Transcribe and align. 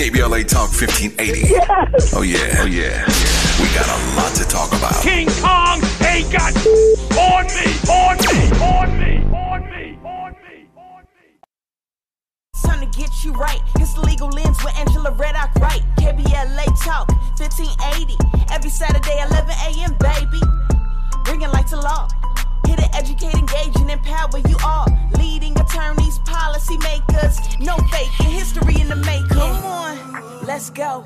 KBLA 0.00 0.48
Talk 0.48 0.72
1580. 0.72 1.52
Yes. 1.52 2.14
Oh, 2.16 2.22
yeah. 2.22 2.56
Oh, 2.56 2.64
yeah. 2.64 3.04
We 3.60 3.68
got 3.76 3.84
a 3.84 3.98
lot 4.16 4.32
to 4.32 4.48
talk 4.48 4.72
about. 4.72 4.96
King 5.02 5.28
Kong 5.44 5.76
ain't 6.08 6.32
got 6.32 6.56
on 7.20 7.44
me, 7.52 7.68
on 7.84 8.16
me, 8.16 8.48
on 8.64 8.88
me, 8.96 9.20
on 9.28 9.60
me, 9.68 9.98
on 10.00 10.32
me, 10.40 10.68
on 10.72 11.04
me. 11.04 11.36
Time 12.64 12.80
to 12.80 12.98
get 12.98 13.10
you 13.22 13.32
right. 13.32 13.60
It's 13.76 13.92
the 13.92 14.00
legal 14.00 14.30
lens 14.30 14.56
with 14.64 14.74
Angela 14.78 15.10
Reddock 15.12 15.54
Wright. 15.56 15.82
KBLA 15.98 16.64
Talk 16.82 17.12
1580. 17.36 18.16
Every 18.54 18.70
Saturday, 18.70 19.20
11 19.28 19.50
a.m., 19.68 19.98
baby. 20.00 20.40
Bringing 21.26 21.50
light 21.50 21.66
to 21.66 21.76
law. 21.76 22.08
Here 22.66 22.76
to 22.76 22.94
educate, 22.94 23.34
engage, 23.34 23.76
and 23.76 23.90
empower 23.90 24.38
you 24.48 24.56
all. 24.64 24.86
Leading 25.18 25.58
attorneys, 25.58 26.18
policy 26.20 26.78
makers. 26.78 27.38
No 27.58 27.76
faking, 27.90 28.30
history 28.30 28.80
in 28.80 28.88
the 28.88 28.96
making. 28.96 29.28
Come 29.28 29.64
on, 29.64 30.46
let's 30.46 30.70
go. 30.70 31.04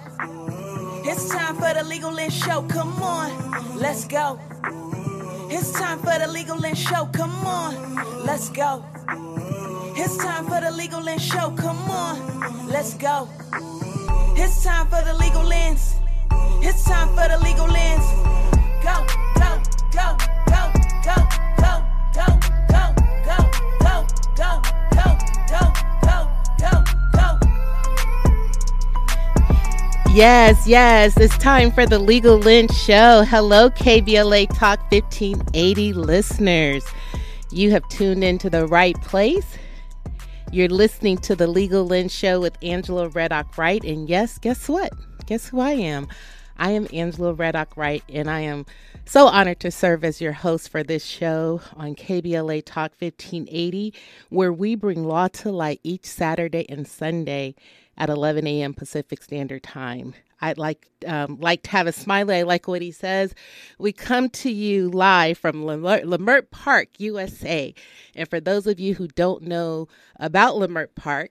It's 1.07 1.29
time 1.29 1.57
for 1.57 1.75
the 1.75 1.85
Legal 1.85 2.13
Lens 2.13 2.35
Show. 2.35 2.63
Come 2.63 3.03
on, 3.03 3.79
let's 3.79 4.07
go. 4.07 4.39
It's 5.51 5.73
time 5.73 5.99
for 5.99 6.19
the 6.19 6.27
Legal 6.27 6.57
Lens 6.57 6.79
Show. 6.79 7.07
Come 7.13 7.47
on, 7.47 8.25
let's 8.25 8.49
go. 8.49 8.85
It's 9.97 10.17
time 10.17 10.47
for 10.47 10.61
the 10.61 10.71
Legal 10.71 11.01
Lens 11.01 11.23
Show. 11.23 11.51
Come 11.57 11.79
on, 11.91 12.67
let's 12.69 12.95
go. 12.95 13.29
It's 14.37 14.65
time 14.65 14.87
for 14.89 15.03
the 15.05 15.15
Legal 15.15 15.45
Lens. 15.45 15.95
It's 16.63 16.85
time 16.85 17.09
for 17.09 17.29
the 17.29 17.39
Legal 17.45 17.67
Lens. 17.67 18.05
Go, 18.83 19.07
go, 19.39 19.63
go, 19.93 20.17
go, 20.49 20.73
go, 21.05 21.44
Yes, 30.15 30.69
yes, 30.69 31.17
it's 31.17 31.37
time 31.39 31.73
for 31.73 31.87
the 31.87 31.99
Legal 31.99 32.39
Lens 32.39 32.81
Show. 32.81 33.25
Hello, 33.25 33.69
KBLA 33.69 34.47
Talk 34.57 34.79
1580 34.93 35.93
listeners. 35.93 36.85
You 37.51 37.73
have 37.73 37.89
tuned 37.89 38.23
into 38.23 38.49
the 38.49 38.69
right 38.69 38.95
place. 39.03 39.59
You're 40.53 40.69
listening 40.69 41.19
to 41.19 41.35
the 41.35 41.49
Legal 41.49 41.85
Lens 41.85 42.15
Show 42.15 42.41
with 42.41 42.57
Angela 42.63 43.09
Reddock 43.09 43.59
Wright. 43.59 43.83
And 43.83 44.09
yes, 44.09 44.39
guess 44.39 44.69
what? 44.69 44.93
Guess 45.27 45.49
who 45.49 45.59
I 45.59 45.73
am? 45.73 46.07
I 46.57 46.71
am 46.71 46.87
Angela 46.93 47.35
Reddock 47.35 47.77
Wright, 47.77 48.05
and 48.09 48.31
I 48.31 48.41
am 48.41 48.65
so 49.05 49.27
honored 49.27 49.59
to 49.61 49.71
serve 49.71 50.05
as 50.05 50.21
your 50.21 50.33
host 50.33 50.69
for 50.69 50.83
this 50.85 51.05
show 51.05 51.61
on 51.75 51.97
KBLA 51.97 52.63
Talk 52.65 52.93
1580, 52.99 53.93
where 54.29 54.53
we 54.53 54.77
bring 54.77 55.05
law 55.05 55.29
to 55.29 55.51
light 55.51 55.81
each 55.83 56.05
Saturday 56.05 56.65
and 56.69 56.87
Sunday 56.87 57.57
at 57.97 58.09
11 58.09 58.47
a.m. 58.47 58.73
Pacific 58.73 59.23
Standard 59.23 59.65
Time. 59.65 60.15
I'd 60.45 60.59
like 60.59 60.91
um, 61.07 61.39
like 61.41 61.63
to 61.63 61.71
have 61.71 61.87
a 61.87 61.93
smiley. 61.93 62.37
I 62.37 62.43
like 62.43 62.69
what 62.69 62.83
he 62.83 62.91
says. 62.91 63.35
We 63.79 63.93
come 63.93 64.29
to 64.31 64.51
you 64.51 64.91
live 64.91 65.39
from 65.39 65.65
Leimert 65.65 66.51
Park, 66.51 66.89
USA. 66.99 67.75
And 68.15 68.29
for 68.29 68.41
those 68.41 68.67
of 68.67 68.79
you 68.79 68.95
who 68.95 69.09
don't 69.09 69.43
know 69.43 69.89
about 70.17 70.55
Leimert 70.57 70.95
Park 70.95 71.31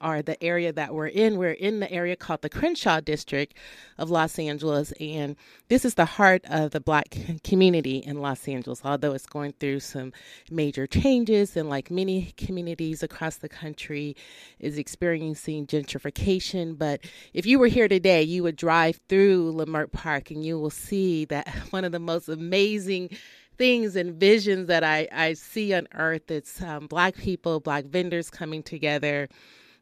or 0.00 0.22
the 0.22 0.42
area 0.42 0.72
that 0.72 0.94
we're 0.94 1.06
in, 1.06 1.36
we're 1.36 1.52
in 1.52 1.80
the 1.80 1.90
area 1.90 2.16
called 2.16 2.42
the 2.42 2.48
Crenshaw 2.48 3.00
District 3.00 3.54
of 3.98 4.10
Los 4.10 4.38
Angeles, 4.38 4.92
and 5.00 5.36
this 5.68 5.84
is 5.84 5.94
the 5.94 6.04
heart 6.04 6.42
of 6.48 6.72
the 6.72 6.80
Black 6.80 7.16
community 7.44 7.98
in 7.98 8.20
Los 8.20 8.48
Angeles. 8.48 8.82
Although 8.84 9.12
it's 9.12 9.26
going 9.26 9.52
through 9.60 9.80
some 9.80 10.12
major 10.50 10.86
changes, 10.86 11.56
and 11.56 11.68
like 11.68 11.90
many 11.90 12.32
communities 12.36 13.02
across 13.02 13.36
the 13.36 13.48
country, 13.48 14.16
is 14.58 14.78
experiencing 14.78 15.66
gentrification. 15.66 16.76
But 16.76 17.00
if 17.32 17.46
you 17.46 17.58
were 17.58 17.68
here 17.68 17.88
today, 17.88 18.22
you 18.22 18.42
would 18.42 18.51
drive 18.52 19.00
through 19.08 19.52
Leimert 19.52 19.92
Park 19.92 20.30
and 20.30 20.44
you 20.44 20.58
will 20.58 20.70
see 20.70 21.24
that 21.26 21.48
one 21.70 21.84
of 21.84 21.92
the 21.92 21.98
most 21.98 22.28
amazing 22.28 23.10
things 23.58 23.96
and 23.96 24.14
visions 24.14 24.66
that 24.68 24.82
I, 24.84 25.08
I 25.12 25.34
see 25.34 25.74
on 25.74 25.86
earth 25.94 26.30
it's 26.30 26.62
um, 26.62 26.86
black 26.86 27.16
people 27.16 27.60
black 27.60 27.84
vendors 27.84 28.30
coming 28.30 28.62
together 28.62 29.28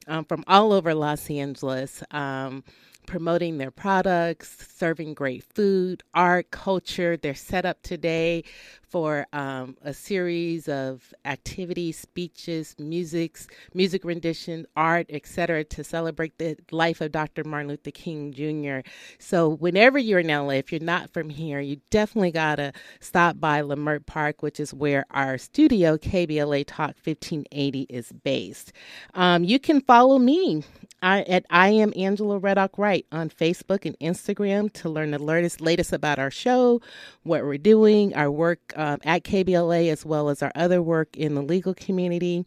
um, 0.07 0.25
from 0.25 0.45
all 0.47 0.73
over 0.73 0.95
los 0.95 1.31
angeles 1.31 2.03
um, 2.11 2.65
promoting 3.07 3.59
their 3.59 3.71
products 3.71 4.67
serving 4.77 5.15
great 5.15 5.45
food 5.55 6.03
art 6.15 6.51
culture 6.51 7.17
they're 7.17 7.35
set 7.35 7.65
up 7.65 7.83
today 7.83 8.45
for 8.91 9.27
um, 9.33 9.77
a 9.83 9.95
series 9.95 10.69
of 10.69 11.15
activities, 11.25 11.97
speeches, 11.97 12.75
musics, 12.79 13.47
music 13.73 14.05
rendition, 14.05 14.67
art, 14.77 15.07
etc., 15.11 15.63
to 15.65 15.85
celebrate 15.85 16.37
the 16.39 16.57
life 16.73 17.01
of 17.01 17.13
Dr. 17.13 17.45
Martin 17.45 17.69
Luther 17.69 17.93
King 17.93 18.33
Jr. 18.33 18.87
So, 19.19 19.49
whenever 19.49 19.99
you're 19.99 20.19
in 20.19 20.27
LA, 20.27 20.55
if 20.55 20.73
you're 20.73 20.81
not 20.81 21.13
from 21.13 21.31
here, 21.31 21.61
you 21.61 21.81
definitely 21.91 22.33
gotta 22.33 22.73
stop 22.99 23.39
by 23.39 23.63
Leimert 23.63 24.07
Park, 24.07 24.43
which 24.43 24.59
is 24.59 24.75
where 24.75 25.07
our 25.13 25.39
studio 25.39 25.97
KBLA 25.97 26.65
Talk 26.67 26.97
1580 27.03 27.87
is 27.89 28.11
based. 28.11 28.73
Um, 29.15 29.45
you 29.45 29.61
can 29.61 29.81
follow 29.81 30.19
me 30.19 30.65
I, 31.03 31.23
at 31.23 31.47
I 31.51 31.71
am 31.71 31.93
Angela 31.97 32.39
Reddock 32.39 32.77
Wright 32.79 33.07
on 33.11 33.31
Facebook 33.31 33.85
and 33.87 33.99
Instagram 34.01 34.73
to 34.75 34.89
learn 34.89 35.13
the 35.13 35.19
latest 35.19 35.61
latest 35.61 35.93
about 35.93 36.19
our 36.19 36.31
show, 36.31 36.81
what 37.23 37.43
we're 37.45 37.59
doing, 37.59 38.15
our 38.15 38.31
work 38.31 38.73
um, 38.77 38.99
at 39.05 39.25
KBLA, 39.25 39.91
as 39.91 40.05
well 40.05 40.29
as 40.29 40.43
our 40.43 40.53
other 40.55 40.83
work 40.83 41.17
in 41.17 41.35
the 41.35 41.43
legal 41.43 41.75
community. 41.75 42.45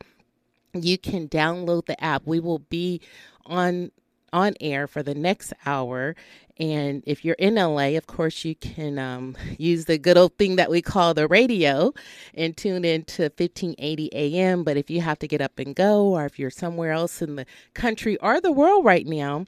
You 0.73 0.97
can 0.97 1.27
download 1.27 1.85
the 1.85 2.01
app. 2.03 2.23
We 2.25 2.39
will 2.39 2.59
be 2.59 3.01
on 3.45 3.91
on 4.33 4.55
air 4.59 4.87
for 4.87 5.01
the 5.01 5.15
next 5.15 5.53
hour. 5.65 6.15
And 6.59 7.03
if 7.05 7.23
you're 7.23 7.35
in 7.35 7.55
LA, 7.55 7.95
of 7.97 8.07
course, 8.07 8.43
you 8.43 8.55
can 8.55 8.99
um, 8.99 9.37
use 9.57 9.85
the 9.85 9.97
good 9.97 10.17
old 10.17 10.37
thing 10.37 10.57
that 10.57 10.69
we 10.69 10.81
call 10.81 11.13
the 11.13 11.27
radio 11.27 11.93
and 12.33 12.57
tune 12.57 12.83
in 12.83 13.03
to 13.05 13.23
1580 13.23 14.09
AM. 14.13 14.63
But 14.63 14.77
if 14.77 14.89
you 14.89 15.01
have 15.01 15.19
to 15.19 15.27
get 15.27 15.41
up 15.41 15.57
and 15.59 15.75
go, 15.75 16.07
or 16.07 16.25
if 16.25 16.37
you're 16.37 16.49
somewhere 16.49 16.91
else 16.91 17.21
in 17.21 17.35
the 17.35 17.45
country 17.73 18.17
or 18.17 18.41
the 18.41 18.51
world 18.51 18.83
right 18.83 19.05
now, 19.07 19.45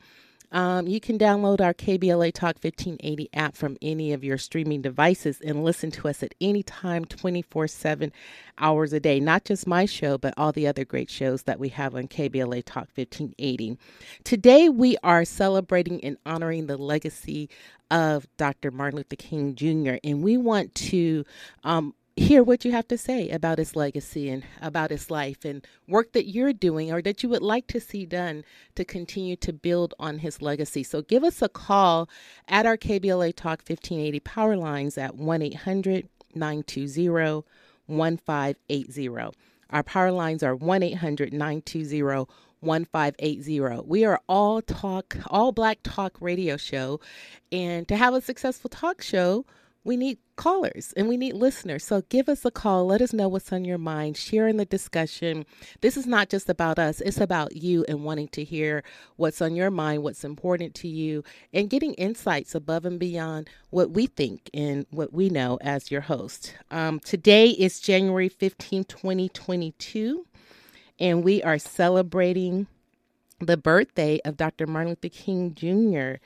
um, 0.55 0.87
you 0.87 1.01
can 1.01 1.19
download 1.19 1.59
our 1.59 1.73
KBLA 1.73 2.31
Talk 2.31 2.55
1580 2.63 3.29
app 3.33 3.57
from 3.57 3.75
any 3.81 4.13
of 4.13 4.23
your 4.23 4.37
streaming 4.37 4.81
devices 4.81 5.41
and 5.41 5.65
listen 5.65 5.91
to 5.91 6.07
us 6.07 6.23
at 6.23 6.33
any 6.39 6.63
time, 6.63 7.03
24 7.03 7.67
7 7.67 8.13
hours 8.57 8.93
a 8.93 9.01
day. 9.01 9.19
Not 9.19 9.43
just 9.43 9.67
my 9.67 9.85
show, 9.85 10.17
but 10.17 10.33
all 10.37 10.53
the 10.53 10.65
other 10.65 10.85
great 10.85 11.09
shows 11.09 11.43
that 11.43 11.59
we 11.59 11.67
have 11.69 11.93
on 11.93 12.07
KBLA 12.07 12.63
Talk 12.63 12.87
1580. 12.95 13.77
Today, 14.23 14.69
we 14.69 14.95
are 15.03 15.25
celebrating 15.25 16.01
and 16.05 16.15
honoring 16.25 16.67
the 16.67 16.77
legacy 16.77 17.49
of 17.91 18.25
Dr. 18.37 18.71
Martin 18.71 18.95
Luther 18.95 19.17
King 19.17 19.55
Jr., 19.55 19.95
and 20.05 20.23
we 20.23 20.37
want 20.37 20.73
to 20.75 21.25
um, 21.65 21.93
hear 22.15 22.43
what 22.43 22.63
you 22.63 22.71
have 22.71 22.87
to 22.87 22.97
say 22.97 23.29
about 23.29 23.57
his 23.57 23.75
legacy 23.75 24.29
and 24.29 24.43
about 24.61 24.89
his 24.89 25.11
life 25.11 25.43
and 25.43 25.67
work 25.87 26.13
that 26.13 26.27
you're 26.27 26.53
doing 26.53 26.91
or 26.91 27.01
that 27.01 27.21
you 27.21 27.29
would 27.29 27.41
like 27.41 27.67
to 27.67 27.79
see 27.79 28.05
done 28.05 28.43
to 28.75 28.85
continue 28.85 29.35
to 29.35 29.51
build 29.51 29.93
on 29.99 30.19
his 30.19 30.41
legacy. 30.41 30.81
So 30.81 31.01
give 31.01 31.23
us 31.23 31.41
a 31.41 31.49
call 31.49 32.09
at 32.47 32.65
our 32.65 32.77
KBLA 32.77 33.35
Talk 33.35 33.59
1580 33.67 34.19
power 34.21 34.55
lines 34.55 34.97
at 34.97 35.15
1 35.15 35.41
800 35.41 36.07
920 36.33 37.43
1580. 37.87 39.37
Our 39.71 39.83
power 39.83 40.11
lines 40.11 40.41
are 40.41 40.55
1 40.55 40.83
800 40.83 41.33
920 41.33 42.27
1580. 42.61 43.81
We 43.85 44.05
are 44.05 44.21
all 44.29 44.61
talk, 44.61 45.17
all 45.27 45.51
black 45.51 45.79
talk 45.83 46.17
radio 46.21 46.55
show. 46.55 47.01
And 47.51 47.87
to 47.89 47.97
have 47.97 48.13
a 48.13 48.21
successful 48.21 48.69
talk 48.69 49.01
show, 49.01 49.45
we 49.85 49.95
need 49.95 50.17
callers 50.35 50.93
and 50.97 51.07
we 51.07 51.15
need 51.15 51.33
listeners. 51.35 51.85
So 51.85 52.01
give 52.09 52.27
us 52.27 52.43
a 52.43 52.51
call. 52.51 52.87
Let 52.87 53.01
us 53.01 53.13
know 53.13 53.29
what's 53.29 53.53
on 53.53 53.63
your 53.63 53.77
mind. 53.77 54.17
Share 54.17 54.47
in 54.47 54.57
the 54.57 54.65
discussion. 54.65 55.45
This 55.81 55.95
is 55.95 56.07
not 56.07 56.27
just 56.27 56.49
about 56.49 56.79
us, 56.79 56.99
it's 57.01 57.21
about 57.21 57.55
you 57.55 57.85
and 57.87 58.03
wanting 58.03 58.27
to 58.29 58.43
hear 58.43 58.83
what's 59.15 59.41
on 59.41 59.55
your 59.55 59.71
mind, 59.71 60.03
what's 60.03 60.25
important 60.25 60.73
to 60.75 60.87
you, 60.87 61.23
and 61.53 61.69
getting 61.69 61.93
insights 61.93 62.55
above 62.55 62.83
and 62.83 62.99
beyond 62.99 63.47
what 63.69 63.91
we 63.91 64.07
think 64.07 64.49
and 64.53 64.87
what 64.89 65.13
we 65.13 65.29
know 65.29 65.57
as 65.61 65.91
your 65.91 66.01
host. 66.01 66.55
Um, 66.71 66.99
today 66.99 67.49
is 67.51 67.79
January 67.79 68.29
15, 68.29 68.85
2022, 68.85 70.25
and 70.99 71.23
we 71.23 71.43
are 71.43 71.59
celebrating 71.59 72.67
the 73.39 73.57
birthday 73.57 74.19
of 74.25 74.37
Dr. 74.37 74.65
Martin 74.65 74.89
Luther 74.89 75.09
King 75.09 75.53
Jr. 75.53 76.21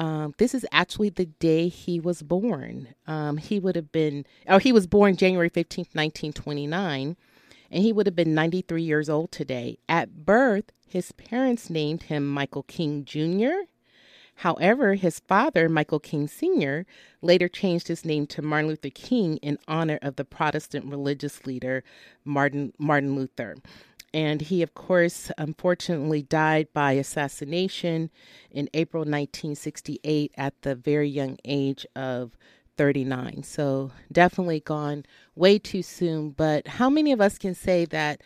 Um, 0.00 0.34
this 0.38 0.54
is 0.54 0.64
actually 0.72 1.10
the 1.10 1.26
day 1.26 1.68
he 1.68 2.00
was 2.00 2.22
born. 2.22 2.94
Um, 3.06 3.36
he 3.36 3.60
would 3.60 3.76
have 3.76 3.92
been, 3.92 4.24
or 4.46 4.58
he 4.58 4.72
was 4.72 4.86
born 4.86 5.14
January 5.14 5.50
15th, 5.50 5.94
1929, 5.94 7.18
and 7.70 7.82
he 7.82 7.92
would 7.92 8.06
have 8.06 8.16
been 8.16 8.34
93 8.34 8.82
years 8.82 9.10
old 9.10 9.30
today. 9.30 9.76
At 9.90 10.24
birth, 10.24 10.72
his 10.88 11.12
parents 11.12 11.68
named 11.68 12.04
him 12.04 12.26
Michael 12.26 12.62
King 12.62 13.04
Jr. 13.04 13.66
However, 14.36 14.94
his 14.94 15.20
father, 15.20 15.68
Michael 15.68 16.00
King 16.00 16.26
Sr., 16.26 16.86
later 17.20 17.46
changed 17.46 17.88
his 17.88 18.02
name 18.02 18.26
to 18.28 18.40
Martin 18.40 18.70
Luther 18.70 18.88
King 18.88 19.36
in 19.42 19.58
honor 19.68 19.98
of 20.00 20.16
the 20.16 20.24
Protestant 20.24 20.86
religious 20.86 21.44
leader 21.44 21.84
Martin, 22.24 22.72
Martin 22.78 23.14
Luther. 23.14 23.56
And 24.12 24.40
he, 24.40 24.62
of 24.62 24.74
course, 24.74 25.30
unfortunately 25.38 26.22
died 26.22 26.68
by 26.72 26.92
assassination 26.92 28.10
in 28.50 28.68
April 28.74 29.02
1968 29.02 30.32
at 30.36 30.60
the 30.62 30.74
very 30.74 31.08
young 31.08 31.38
age 31.44 31.86
of 31.94 32.36
39. 32.76 33.42
So 33.42 33.92
definitely 34.10 34.60
gone 34.60 35.04
way 35.34 35.58
too 35.58 35.82
soon. 35.82 36.30
But 36.30 36.66
how 36.66 36.90
many 36.90 37.12
of 37.12 37.20
us 37.20 37.38
can 37.38 37.54
say 37.54 37.84
that 37.86 38.22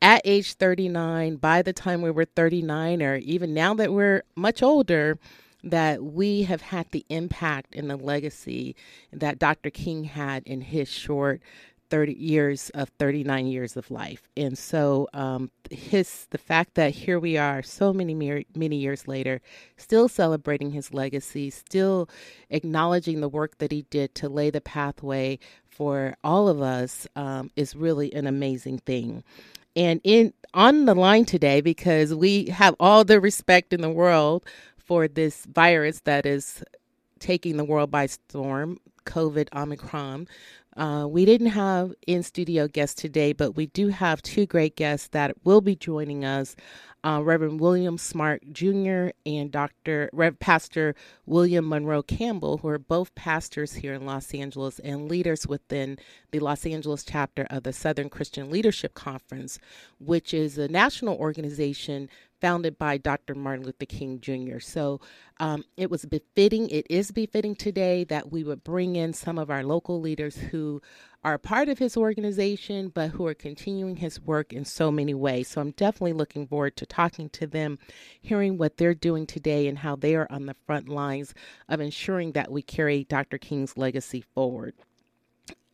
at 0.00 0.22
age 0.24 0.54
39, 0.54 1.36
by 1.36 1.62
the 1.62 1.72
time 1.72 2.02
we 2.02 2.10
were 2.10 2.24
39, 2.24 3.02
or 3.02 3.16
even 3.16 3.54
now 3.54 3.74
that 3.74 3.92
we're 3.92 4.24
much 4.34 4.62
older, 4.62 5.18
that 5.62 6.02
we 6.02 6.42
have 6.42 6.60
had 6.60 6.90
the 6.90 7.06
impact 7.08 7.74
and 7.76 7.88
the 7.88 7.96
legacy 7.96 8.74
that 9.12 9.38
Dr. 9.38 9.70
King 9.70 10.04
had 10.04 10.42
in 10.44 10.60
his 10.60 10.88
short 10.88 11.40
30 11.92 12.14
years 12.14 12.70
of 12.70 12.88
39 12.98 13.46
years 13.48 13.76
of 13.76 13.90
life. 13.90 14.22
And 14.34 14.56
so 14.56 15.08
um, 15.12 15.50
his 15.70 16.26
the 16.30 16.38
fact 16.38 16.74
that 16.76 16.94
here 16.94 17.20
we 17.20 17.36
are 17.36 17.62
so 17.62 17.92
many 17.92 18.14
many 18.14 18.76
years 18.76 19.06
later 19.06 19.42
still 19.76 20.08
celebrating 20.08 20.70
his 20.70 20.94
legacy, 20.94 21.50
still 21.50 22.08
acknowledging 22.48 23.20
the 23.20 23.28
work 23.28 23.58
that 23.58 23.70
he 23.70 23.82
did 23.90 24.14
to 24.14 24.30
lay 24.30 24.48
the 24.48 24.62
pathway 24.62 25.38
for 25.68 26.16
all 26.24 26.48
of 26.48 26.62
us 26.62 27.06
um, 27.14 27.50
is 27.56 27.76
really 27.76 28.10
an 28.14 28.26
amazing 28.26 28.78
thing. 28.78 29.22
And 29.76 30.00
in 30.02 30.32
on 30.54 30.86
the 30.86 30.94
line 30.94 31.26
today 31.26 31.60
because 31.60 32.14
we 32.14 32.46
have 32.46 32.74
all 32.80 33.04
the 33.04 33.20
respect 33.20 33.74
in 33.74 33.82
the 33.82 33.90
world 33.90 34.46
for 34.78 35.08
this 35.08 35.44
virus 35.44 36.00
that 36.00 36.24
is 36.24 36.64
taking 37.18 37.58
the 37.58 37.64
world 37.64 37.90
by 37.90 38.06
storm, 38.06 38.78
COVID 39.04 39.48
Omicron. 39.54 40.26
Uh, 40.76 41.06
we 41.08 41.24
didn't 41.24 41.48
have 41.48 41.92
in 42.06 42.22
studio 42.22 42.66
guests 42.66 43.00
today, 43.00 43.32
but 43.32 43.52
we 43.52 43.66
do 43.66 43.88
have 43.88 44.22
two 44.22 44.46
great 44.46 44.76
guests 44.76 45.08
that 45.08 45.34
will 45.44 45.60
be 45.60 45.76
joining 45.76 46.24
us 46.24 46.56
uh, 47.04 47.20
Reverend 47.22 47.60
William 47.60 47.98
Smart 47.98 48.42
Jr. 48.52 49.08
and 49.26 49.50
Dr. 49.50 50.08
Rev. 50.12 50.38
Pastor 50.38 50.94
William 51.26 51.68
Monroe 51.68 52.02
Campbell, 52.02 52.58
who 52.58 52.68
are 52.68 52.78
both 52.78 53.14
pastors 53.14 53.74
here 53.74 53.94
in 53.94 54.06
Los 54.06 54.32
Angeles 54.32 54.78
and 54.80 55.08
leaders 55.08 55.46
within 55.46 55.98
the 56.30 56.38
Los 56.38 56.64
Angeles 56.64 57.04
chapter 57.04 57.46
of 57.50 57.64
the 57.64 57.72
Southern 57.72 58.08
Christian 58.08 58.50
Leadership 58.50 58.94
Conference, 58.94 59.58
which 59.98 60.32
is 60.32 60.58
a 60.58 60.68
national 60.68 61.16
organization 61.16 62.08
founded 62.40 62.76
by 62.76 62.98
Dr. 62.98 63.34
Martin 63.36 63.64
Luther 63.64 63.86
King 63.86 64.20
Jr. 64.20 64.58
So 64.58 65.00
um, 65.38 65.64
it 65.76 65.90
was 65.90 66.04
befitting, 66.04 66.68
it 66.70 66.86
is 66.90 67.12
befitting 67.12 67.54
today 67.54 68.02
that 68.04 68.32
we 68.32 68.42
would 68.42 68.64
bring 68.64 68.96
in 68.96 69.12
some 69.12 69.38
of 69.38 69.48
our 69.50 69.62
local 69.62 70.00
leaders 70.00 70.36
who 70.36 70.61
are 71.24 71.38
part 71.38 71.68
of 71.68 71.78
his 71.78 71.96
organization, 71.96 72.88
but 72.88 73.10
who 73.10 73.26
are 73.26 73.34
continuing 73.34 73.96
his 73.96 74.20
work 74.20 74.52
in 74.52 74.64
so 74.64 74.90
many 74.90 75.14
ways. 75.14 75.48
So 75.48 75.60
I'm 75.60 75.70
definitely 75.72 76.14
looking 76.14 76.46
forward 76.46 76.76
to 76.76 76.86
talking 76.86 77.28
to 77.30 77.46
them, 77.46 77.78
hearing 78.20 78.58
what 78.58 78.76
they're 78.76 78.94
doing 78.94 79.26
today, 79.26 79.68
and 79.68 79.78
how 79.78 79.96
they 79.96 80.14
are 80.16 80.26
on 80.30 80.46
the 80.46 80.56
front 80.66 80.88
lines 80.88 81.34
of 81.68 81.80
ensuring 81.80 82.32
that 82.32 82.50
we 82.50 82.62
carry 82.62 83.04
Dr. 83.04 83.38
King's 83.38 83.76
legacy 83.76 84.24
forward. 84.34 84.74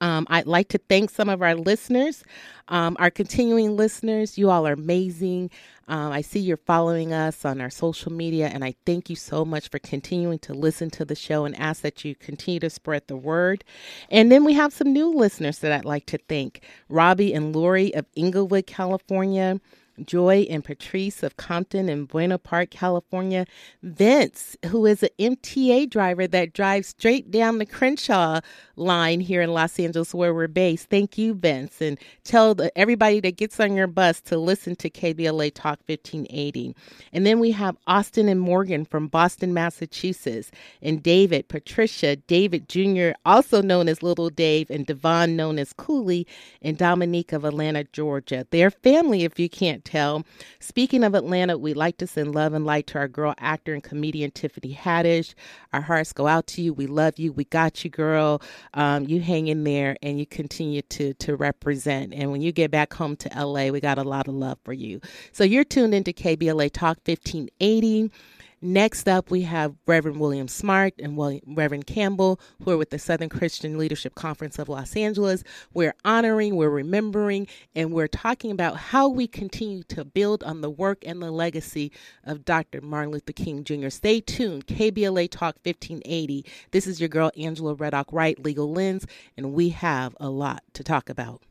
Um, 0.01 0.27
I'd 0.31 0.47
like 0.47 0.69
to 0.69 0.79
thank 0.79 1.11
some 1.11 1.29
of 1.29 1.43
our 1.43 1.55
listeners, 1.55 2.25
um, 2.69 2.97
our 2.99 3.11
continuing 3.11 3.77
listeners. 3.77 4.39
You 4.39 4.51
all 4.51 4.67
are 4.67 4.75
amazing. 4.75 5.51
Um, 5.89 6.13
I 6.13 6.21
see 6.21 6.39
you're 6.41 6.59
following 6.59 7.13
us 7.13 7.45
on 7.45 7.61
our 7.61 7.71
social 7.71 8.13
media, 8.13 8.49
and 8.53 8.65
I 8.65 8.75
thank 8.85 9.09
you 9.09 9.17
so 9.17 9.45
much 9.45 9.71
for 9.71 9.79
continuing 9.79 10.39
to 10.41 10.53
listen 10.55 10.91
to 10.91 11.05
the 11.05 11.15
show 11.15 11.45
and 11.45 11.59
ask 11.59 11.83
that 11.83 12.05
you 12.05 12.15
continue 12.15 12.61
to 12.61 12.71
spread 12.71 13.09
the 13.09 13.17
word. 13.17 13.65
And 14.11 14.31
then 14.31 14.45
we 14.45 14.53
have 14.55 14.73
some 14.73 14.93
new 14.93 15.11
listeners 15.15 15.59
that 15.61 15.73
I'd 15.73 15.85
like 15.87 16.07
to 16.07 16.19
thank 16.29 16.63
Robbie 16.89 17.33
and 17.33 17.57
Lori 17.57 17.95
of 17.95 18.07
Inglewood, 18.15 18.67
California. 18.67 19.61
Joy 20.05 20.47
and 20.51 20.65
Patrice 20.65 21.23
of 21.23 21.37
Compton 21.37 21.89
and 21.89 22.09
Buena 22.09 22.39
Park, 22.39 22.71
California. 22.71 23.47
Vince, 23.83 24.57
who 24.67 24.87
is 24.87 25.03
an 25.03 25.11
MTA 25.19 25.89
driver 25.91 26.27
that 26.27 26.53
drives 26.53 26.89
straight 26.89 27.31
down 27.31 27.59
the 27.59 27.67
Crenshaw 27.67 28.41
line 28.77 29.21
here 29.21 29.43
in 29.43 29.53
Los 29.53 29.79
Angeles, 29.79 30.15
where 30.15 30.35
we're 30.35 30.49
based. 30.49 30.89
Thank 30.89 31.19
you, 31.19 31.35
Vince. 31.35 31.81
And 31.81 31.99
tell 32.25 32.55
the, 32.55 32.77
everybody 32.79 33.21
that 33.21 33.37
gets 33.37 33.59
on 33.61 33.75
your 33.75 33.87
bus 33.87 34.21
to 34.23 34.39
listen 34.39 34.77
to 34.77 34.91
KBLA 34.91 35.53
Talk 35.55 35.81
1580. 35.87 36.75
And 37.13 37.27
then 37.27 37.41
we 37.41 37.51
have 37.53 37.77
Austin 37.87 38.29
and 38.29 38.41
Morgan 38.41 38.85
from 38.85 39.09
Boston, 39.09 39.55
Massachusetts, 39.55 40.51
and 40.83 41.03
David, 41.03 41.49
Patricia, 41.49 42.17
David 42.17 42.69
Jr., 42.69 43.11
also 43.25 43.63
known 43.63 43.89
as 43.89 44.03
Little 44.03 44.31
Dave, 44.31 44.71
and 44.71 44.87
Devon, 44.87 45.37
known 45.37 45.59
as 45.59 45.73
Cooley, 45.73 46.27
and 46.63 46.77
Dominique 46.77 47.33
of 47.33 47.45
Atlanta, 47.45 47.85
Georgia. 47.93 48.47
They're 48.51 48.71
family, 48.71 49.25
if 49.25 49.39
you 49.39 49.49
can't 49.49 49.85
tell. 49.89 50.25
Speaking 50.61 51.03
of 51.03 51.15
Atlanta, 51.15 51.57
we'd 51.57 51.77
like 51.77 51.97
to 51.99 52.07
send 52.07 52.35
love 52.35 52.53
and 52.53 52.67
light 52.67 52.87
to 52.89 52.99
our 52.99 53.09
girl 53.09 53.35
actor 53.39 53.73
and 53.73 53.83
comedian 53.83 54.31
Tiffany 54.31 54.75
Haddish. 54.75 55.35
Our 55.73 55.81
hearts 55.81 56.13
go 56.13 56.27
out 56.27 56.47
to 56.49 56.63
you. 56.63 56.73
We 56.75 56.87
love 56.87 57.19
you. 57.19 57.33
We 57.33 57.45
got 57.45 57.85
you, 57.85 57.91
girl. 57.91 58.43
Um, 58.75 59.05
you 59.05 59.21
hang 59.21 59.49
in 59.49 59.65
there 59.65 59.97
and 60.03 60.19
you 60.19 60.27
continue 60.27 60.83
to 60.83 61.15
to 61.15 61.37
represent. 61.37 62.13
And 62.13 62.31
when 62.31 62.43
you 62.43 62.53
get 62.53 62.71
back 62.71 62.93
home 62.93 63.17
to 63.17 63.29
LA, 63.35 63.69
we 63.69 63.81
got 63.81 63.99
a 63.99 64.05
lot 64.05 64.29
of 64.29 64.35
love 64.35 64.59
for 64.65 64.73
you. 64.73 65.01
So 65.33 65.45
you're 65.45 65.65
tuned 65.65 65.95
into 65.95 66.13
KBLA 66.13 66.71
Talk 66.73 66.99
1580. 67.05 68.11
Next 68.61 69.09
up, 69.09 69.31
we 69.31 69.43
have 69.43 69.77
Reverend 69.87 70.19
William 70.19 70.49
Smart 70.49 70.95
and 70.99 71.17
William, 71.17 71.43
Reverend 71.47 71.87
Campbell, 71.87 72.41
who 72.65 72.73
are 72.73 72.77
with 72.77 72.91
the 72.91 72.99
Southern 72.99 73.29
Christian 73.29 73.79
Leadership 73.79 74.17
Conference 74.17 74.59
of 74.59 74.69
Los 74.69 74.97
Angeles. 74.97 75.45
We're 75.73 75.95
honoring, 76.05 76.57
we're 76.57 76.69
remembering, 76.69 77.47
and 77.77 77.93
we're 77.93 78.09
talking 78.09 78.51
about 78.51 78.77
how 78.77 79.09
we 79.09 79.29
continue 79.29 79.85
to 79.85 80.05
build 80.05 80.43
on 80.43 80.61
the 80.61 80.71
work 80.71 81.05
and 81.07 81.23
the 81.23 81.31
legacy 81.31 81.93
of 82.25 82.45
Dr. 82.45 82.81
Martin 82.81 83.13
Luther 83.13 83.33
King 83.33 83.63
Jr. 83.63 83.91
Stay 83.91 84.21
tuned. 84.21 84.67
KBLA 84.67 85.31
Talk 85.31 85.55
1580. 85.63 86.45
This 86.73 86.89
is 86.89 86.99
your 87.01 87.09
girl, 87.09 87.31
Angela 87.37 87.75
Reddock 87.75 88.13
Wright, 88.13 88.43
Legal 88.43 88.73
Lens, 88.73 89.07
and 89.37 89.53
we 89.53 89.69
have 89.69 90.17
a 90.19 90.31
lot 90.31 90.65
to 90.73 90.83
talk 90.83 91.09
about. 91.09 91.43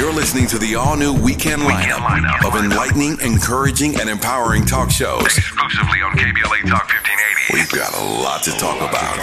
You're 0.00 0.14
listening 0.14 0.46
to 0.46 0.58
the 0.58 0.76
all 0.76 0.96
new 0.96 1.12
weekend 1.12 1.60
lineup, 1.60 1.98
lineup 1.98 2.48
of 2.48 2.56
enlightening, 2.58 3.20
encouraging, 3.20 4.00
and 4.00 4.08
empowering 4.08 4.64
talk 4.64 4.90
shows. 4.90 5.20
Exclusively 5.26 6.00
on 6.00 6.12
KBLA 6.12 6.66
Talk 6.70 6.88
1580. 6.88 7.52
We've 7.52 7.70
got 7.70 7.92
a 7.92 8.02
lot 8.22 8.42
to 8.44 8.50
talk 8.52 8.78
about. 8.78 9.18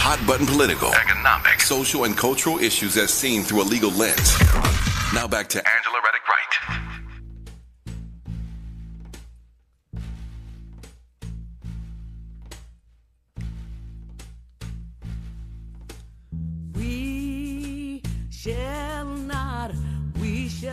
Hot 0.00 0.26
button 0.26 0.46
political, 0.46 0.94
economic, 0.94 1.60
social, 1.60 2.04
and 2.04 2.16
cultural 2.16 2.58
issues 2.58 2.96
as 2.96 3.12
seen 3.12 3.42
through 3.42 3.60
a 3.60 3.68
legal 3.68 3.90
lens. 3.90 4.40
Now 5.12 5.28
back 5.28 5.46
to 5.50 5.58
Angela 5.58 6.00
Reddock 6.02 6.26
Wright. 6.26 6.89
You're 20.62 20.72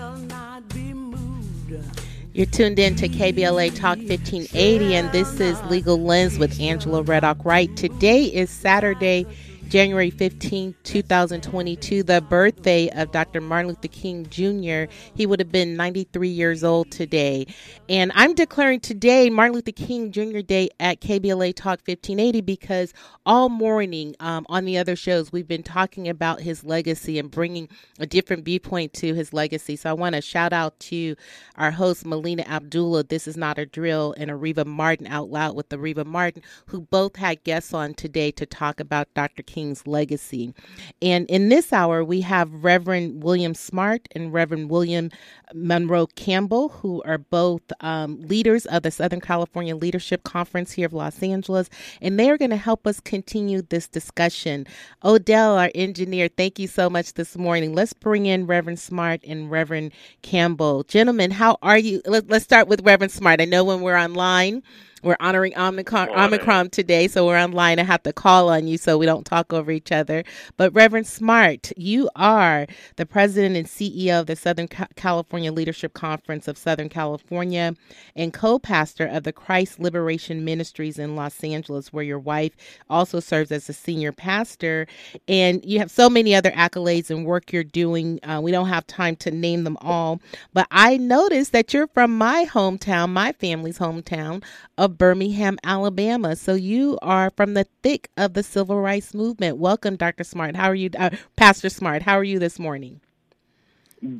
tuned 2.51 2.77
in 2.77 2.95
to 2.95 3.07
KBLA 3.07 3.73
Talk 3.73 3.97
1580, 3.99 4.95
and 4.95 5.09
this 5.13 5.39
is 5.39 5.61
Legal 5.63 5.97
Lens 5.97 6.37
with 6.37 6.59
Angela 6.59 7.03
Reddock 7.03 7.45
Wright. 7.45 7.73
Today 7.77 8.25
is 8.25 8.49
Saturday, 8.49 9.25
January 9.69 10.09
15, 10.09 10.75
2022, 10.83 12.03
the 12.03 12.21
birthday 12.21 12.89
of 12.89 13.11
Dr. 13.11 13.41
Martin 13.41 13.67
Luther 13.67 13.89
King 13.89 14.25
Jr. 14.29 14.91
He 15.13 15.25
would 15.25 15.39
have 15.39 15.51
been 15.51 15.75
93 15.75 16.29
years 16.29 16.63
old 16.63 16.89
today. 16.89 17.47
And 17.89 18.11
I'm 18.15 18.33
declaring 18.33 18.79
today 18.79 19.29
Martin 19.29 19.55
Luther 19.55 19.71
King 19.71 20.11
Jr. 20.11 20.39
Day 20.39 20.69
at 20.79 21.01
KBLA 21.01 21.53
Talk 21.53 21.79
1580 21.85 22.41
because 22.41 22.93
all 23.25 23.49
morning 23.49 24.15
um, 24.21 24.45
on 24.47 24.63
the 24.63 24.77
other 24.77 24.95
shows, 24.95 25.31
we've 25.31 25.47
been 25.47 25.63
talking 25.63 26.07
about 26.07 26.41
his 26.41 26.63
legacy 26.63 27.19
and 27.19 27.29
bringing 27.29 27.67
a 27.99 28.05
different 28.05 28.45
viewpoint 28.45 28.93
to 28.93 29.13
his 29.13 29.33
legacy. 29.33 29.75
So 29.75 29.89
I 29.89 29.93
want 29.93 30.15
to 30.15 30.21
shout 30.21 30.53
out 30.53 30.79
to 30.81 31.15
our 31.57 31.71
host, 31.71 32.05
Melina 32.05 32.43
Abdullah. 32.43 33.03
This 33.03 33.27
is 33.27 33.35
not 33.35 33.57
a 33.57 33.65
drill, 33.65 34.15
and 34.17 34.31
Areva 34.31 34.65
Martin 34.65 35.07
out 35.07 35.29
loud 35.29 35.55
with 35.55 35.69
Areva 35.69 36.05
Martin, 36.05 36.41
who 36.67 36.81
both 36.81 37.17
had 37.17 37.43
guests 37.43 37.73
on 37.73 37.93
today 37.93 38.31
to 38.31 38.45
talk 38.45 38.79
about 38.79 39.13
Dr. 39.13 39.43
King's 39.57 39.87
legacy. 39.87 40.53
And 41.01 41.25
in 41.31 41.49
this 41.49 41.73
hour, 41.73 42.03
we 42.03 42.21
have 42.21 42.63
Reverend 42.63 43.23
William 43.23 43.55
Smart 43.55 44.07
and 44.11 44.31
Reverend 44.31 44.69
William 44.69 45.09
Monroe 45.51 46.05
Campbell, 46.05 46.69
who 46.69 47.01
are 47.07 47.17
both 47.17 47.63
um, 47.79 48.21
leaders 48.21 48.67
of 48.67 48.83
the 48.83 48.91
Southern 48.91 49.19
California 49.19 49.75
Leadership 49.75 50.23
Conference 50.23 50.73
here 50.73 50.85
of 50.85 50.93
Los 50.93 51.23
Angeles, 51.23 51.71
and 52.03 52.19
they 52.19 52.29
are 52.29 52.37
going 52.37 52.51
to 52.51 52.55
help 52.55 52.85
us 52.85 52.99
continue 52.99 53.63
this 53.63 53.87
discussion. 53.87 54.67
Odell, 55.03 55.57
our 55.57 55.71
engineer, 55.73 56.27
thank 56.27 56.59
you 56.59 56.67
so 56.67 56.87
much 56.87 57.15
this 57.15 57.35
morning. 57.35 57.73
Let's 57.73 57.93
bring 57.93 58.27
in 58.27 58.45
Reverend 58.45 58.77
Smart 58.77 59.21
and 59.25 59.49
Reverend 59.49 59.91
Campbell. 60.21 60.83
Gentlemen, 60.83 61.31
how 61.31 61.57
are 61.63 61.79
you? 61.79 61.99
Let, 62.05 62.31
us 62.31 62.43
start 62.43 62.67
with 62.67 62.85
Reverend 62.85 63.11
Smart. 63.11 63.41
I 63.41 63.45
know 63.45 63.63
when 63.63 63.81
we're 63.81 63.97
online, 63.97 64.61
We're 65.03 65.17
honoring 65.19 65.55
Omicron, 65.55 66.09
Omicron 66.09 66.71
today, 66.71 67.07
so 67.07 67.27
we're 67.27 67.39
online. 67.39 67.77
I 67.77 67.83
have 67.83 68.01
to 68.03 68.13
call 68.13 68.49
on 68.49 68.67
you 68.67 68.77
so 68.79 68.97
we 68.97 69.05
don't 69.05 69.25
talk 69.25 69.53
over 69.53 69.69
each 69.69 69.91
other. 69.91 70.23
But 70.57 70.73
Reverend 70.73 71.05
Smart, 71.05 71.71
you 71.77 72.09
are 72.15 72.65
the 72.95 73.05
president 73.05 73.55
and 73.55 73.67
CEO 73.67 74.21
of 74.21 74.25
the 74.25 74.35
Southern 74.35 74.67
California 74.67 75.51
Leadership 75.51 75.93
Conference 75.93 76.47
of 76.47 76.57
Southern 76.57 76.89
California 76.89 77.75
and 78.15 78.33
co-pastor 78.33 79.05
of 79.05 79.23
the 79.23 79.31
Christ 79.31 79.79
Liberation 79.79 80.43
Ministries 80.43 80.97
in 80.97 81.15
Los 81.15 81.43
Angeles, 81.43 81.93
where 81.93 82.03
your 82.03 82.19
wife 82.19 82.53
also 82.89 83.19
serves 83.19 83.51
as 83.51 83.69
a 83.69 83.73
senior 83.73 84.11
pastor. 84.11 84.87
And 85.27 85.63
you 85.63 85.77
have 85.77 85.91
so 85.91 86.09
many 86.09 86.33
other 86.33 86.51
accolades 86.51 87.11
and 87.11 87.23
work 87.23 87.53
you're 87.53 87.63
doing. 87.63 88.19
Uh, 88.23 88.41
we 88.41 88.51
don't 88.51 88.69
have 88.69 88.87
time 88.87 89.15
to 89.17 89.29
name 89.29 89.63
them 89.63 89.77
all, 89.79 90.19
but 90.53 90.67
I 90.71 90.97
noticed 90.97 91.51
that 91.51 91.71
you're 91.71 91.87
from 91.87 92.17
my 92.17 92.45
hometown, 92.45 93.09
my 93.09 93.31
family's 93.33 93.77
hometown 93.77 94.43
of 94.87 94.97
Birmingham, 94.97 95.59
Alabama. 95.63 96.35
So 96.35 96.53
you 96.53 96.97
are 97.01 97.29
from 97.35 97.53
the 97.53 97.65
thick 97.83 98.09
of 98.15 98.33
the 98.33 98.41
civil 98.41 98.79
rights 98.79 99.13
movement. 99.13 99.57
Welcome, 99.57 99.97
Dr. 99.97 100.23
Smart. 100.23 100.55
How 100.55 100.69
are 100.69 100.75
you, 100.75 100.89
uh, 100.97 101.09
Pastor 101.35 101.69
Smart? 101.69 102.01
How 102.01 102.17
are 102.17 102.23
you 102.23 102.39
this 102.39 102.57
morning? 102.57 103.01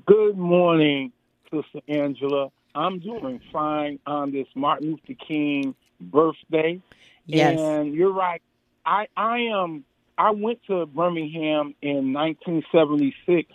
Good 0.05 0.37
morning, 0.37 1.13
Sister 1.51 1.79
Angela. 1.87 2.49
I'm 2.75 2.99
doing 2.99 3.39
fine 3.51 3.97
on 4.05 4.31
this 4.31 4.47
Martin 4.55 4.91
Luther 4.91 5.19
King 5.25 5.73
birthday. 6.01 6.81
Yes. 7.25 7.57
And 7.59 7.93
you're 7.93 8.13
right. 8.13 8.41
I 8.85 9.07
I 9.15 9.39
am 9.39 9.85
I 10.17 10.31
went 10.31 10.59
to 10.67 10.85
Birmingham 10.85 11.75
in 11.81 12.11
1976 12.13 13.53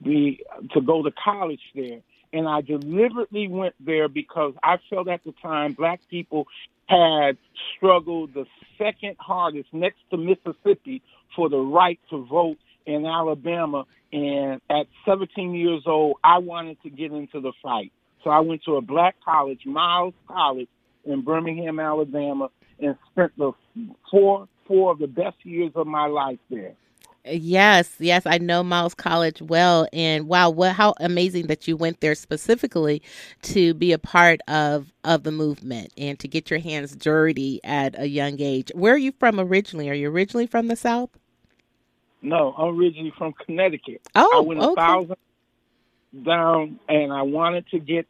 the, 0.00 0.38
to 0.72 0.80
go 0.80 1.02
to 1.02 1.10
college 1.22 1.60
there. 1.74 2.00
And 2.34 2.48
I 2.48 2.62
deliberately 2.62 3.46
went 3.46 3.76
there 3.78 4.08
because 4.08 4.54
I 4.60 4.78
felt 4.90 5.08
at 5.08 5.22
the 5.22 5.32
time 5.40 5.72
black 5.72 6.00
people 6.10 6.48
had 6.88 7.38
struggled 7.76 8.34
the 8.34 8.44
second 8.76 9.16
hardest 9.20 9.72
next 9.72 10.00
to 10.10 10.16
Mississippi 10.16 11.00
for 11.36 11.48
the 11.48 11.58
right 11.58 12.00
to 12.10 12.26
vote 12.26 12.58
in 12.86 13.06
Alabama. 13.06 13.84
And 14.12 14.60
at 14.68 14.88
17 15.06 15.54
years 15.54 15.84
old, 15.86 16.16
I 16.24 16.38
wanted 16.38 16.82
to 16.82 16.90
get 16.90 17.12
into 17.12 17.40
the 17.40 17.52
fight. 17.62 17.92
So 18.24 18.30
I 18.30 18.40
went 18.40 18.64
to 18.64 18.76
a 18.76 18.80
black 18.80 19.14
college, 19.24 19.64
Miles 19.64 20.14
College 20.26 20.68
in 21.04 21.22
Birmingham, 21.22 21.78
Alabama, 21.78 22.50
and 22.80 22.96
spent 23.12 23.30
the 23.38 23.52
four 24.10 24.48
four 24.66 24.90
of 24.90 24.98
the 24.98 25.06
best 25.06 25.36
years 25.44 25.70
of 25.76 25.86
my 25.86 26.06
life 26.06 26.38
there. 26.50 26.72
Yes, 27.26 27.94
yes, 27.98 28.26
I 28.26 28.36
know 28.36 28.62
Miles 28.62 28.94
College 28.94 29.40
well, 29.40 29.88
and 29.94 30.28
wow, 30.28 30.50
what 30.50 30.72
how 30.74 30.94
amazing 31.00 31.46
that 31.46 31.66
you 31.66 31.74
went 31.74 32.00
there 32.00 32.14
specifically 32.14 33.00
to 33.42 33.72
be 33.72 33.92
a 33.92 33.98
part 33.98 34.40
of 34.46 34.92
of 35.04 35.22
the 35.22 35.32
movement 35.32 35.92
and 35.96 36.18
to 36.18 36.28
get 36.28 36.50
your 36.50 36.60
hands 36.60 36.94
dirty 36.94 37.60
at 37.64 37.98
a 37.98 38.08
young 38.08 38.40
age. 38.40 38.70
Where 38.74 38.92
are 38.92 38.98
you 38.98 39.12
from 39.12 39.40
originally? 39.40 39.88
Are 39.88 39.94
you 39.94 40.10
originally 40.10 40.46
from 40.46 40.68
the 40.68 40.76
South? 40.76 41.10
No, 42.20 42.54
I'm 42.58 42.78
originally 42.78 43.12
from 43.16 43.32
Connecticut. 43.32 44.02
Oh, 44.14 44.30
I 44.36 44.40
went 44.40 44.60
a 44.60 44.64
okay. 44.64 44.80
thousand 44.80 45.16
down, 46.24 46.78
and 46.88 47.12
I 47.12 47.22
wanted 47.22 47.66
to 47.70 47.78
get, 47.78 48.06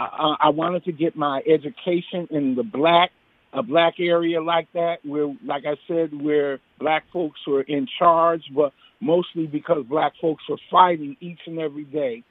uh, 0.00 0.36
I 0.40 0.48
wanted 0.48 0.84
to 0.84 0.92
get 0.92 1.14
my 1.14 1.42
education 1.46 2.28
in 2.30 2.54
the 2.54 2.62
black, 2.62 3.12
a 3.56 3.62
black 3.62 3.94
area 3.98 4.42
like 4.42 4.70
that, 4.74 4.98
where, 5.04 5.34
like 5.44 5.64
I 5.64 5.76
said, 5.88 6.22
where 6.22 6.60
black 6.78 7.04
folks 7.12 7.40
were 7.46 7.62
in 7.62 7.88
charge, 7.98 8.44
but 8.54 8.72
mostly 9.00 9.46
because 9.46 9.84
black 9.88 10.12
folks 10.20 10.44
were 10.48 10.58
fighting 10.70 11.16
each 11.20 11.40
and 11.46 11.58
every 11.58 11.84
day. 11.84 12.22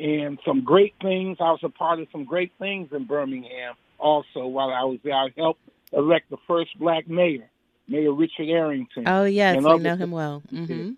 And 0.00 0.38
some 0.44 0.64
great 0.64 0.94
things. 1.00 1.36
I 1.40 1.52
was 1.52 1.60
a 1.62 1.68
part 1.68 2.00
of 2.00 2.08
some 2.10 2.24
great 2.24 2.50
things 2.58 2.88
in 2.92 3.04
Birmingham. 3.04 3.74
Also, 3.98 4.46
while 4.46 4.70
I 4.70 4.82
was 4.82 4.98
there, 5.04 5.14
I 5.14 5.28
helped 5.36 5.60
elect 5.92 6.28
the 6.30 6.38
first 6.48 6.76
black 6.80 7.08
mayor, 7.08 7.48
Mayor 7.86 8.12
Richard 8.12 8.48
Arrington. 8.48 9.06
Oh 9.06 9.24
yes, 9.24 9.56
I 9.56 9.60
know 9.60 9.96
him 9.96 10.10
well. 10.10 10.42
hmm 10.50 10.90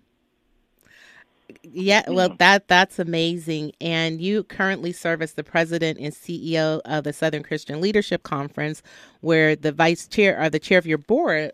Yeah, 1.63 2.03
well, 2.09 2.29
that 2.39 2.67
that's 2.67 2.99
amazing. 2.99 3.73
And 3.81 4.21
you 4.21 4.43
currently 4.43 4.91
serve 4.93 5.21
as 5.21 5.33
the 5.33 5.43
president 5.43 5.99
and 5.99 6.13
CEO 6.13 6.81
of 6.85 7.03
the 7.03 7.13
Southern 7.13 7.43
Christian 7.43 7.81
Leadership 7.81 8.23
Conference, 8.23 8.81
where 9.21 9.55
the 9.55 9.71
vice 9.71 10.07
chair 10.07 10.41
or 10.41 10.49
the 10.49 10.59
chair 10.59 10.77
of 10.79 10.87
your 10.87 10.97
board 10.97 11.51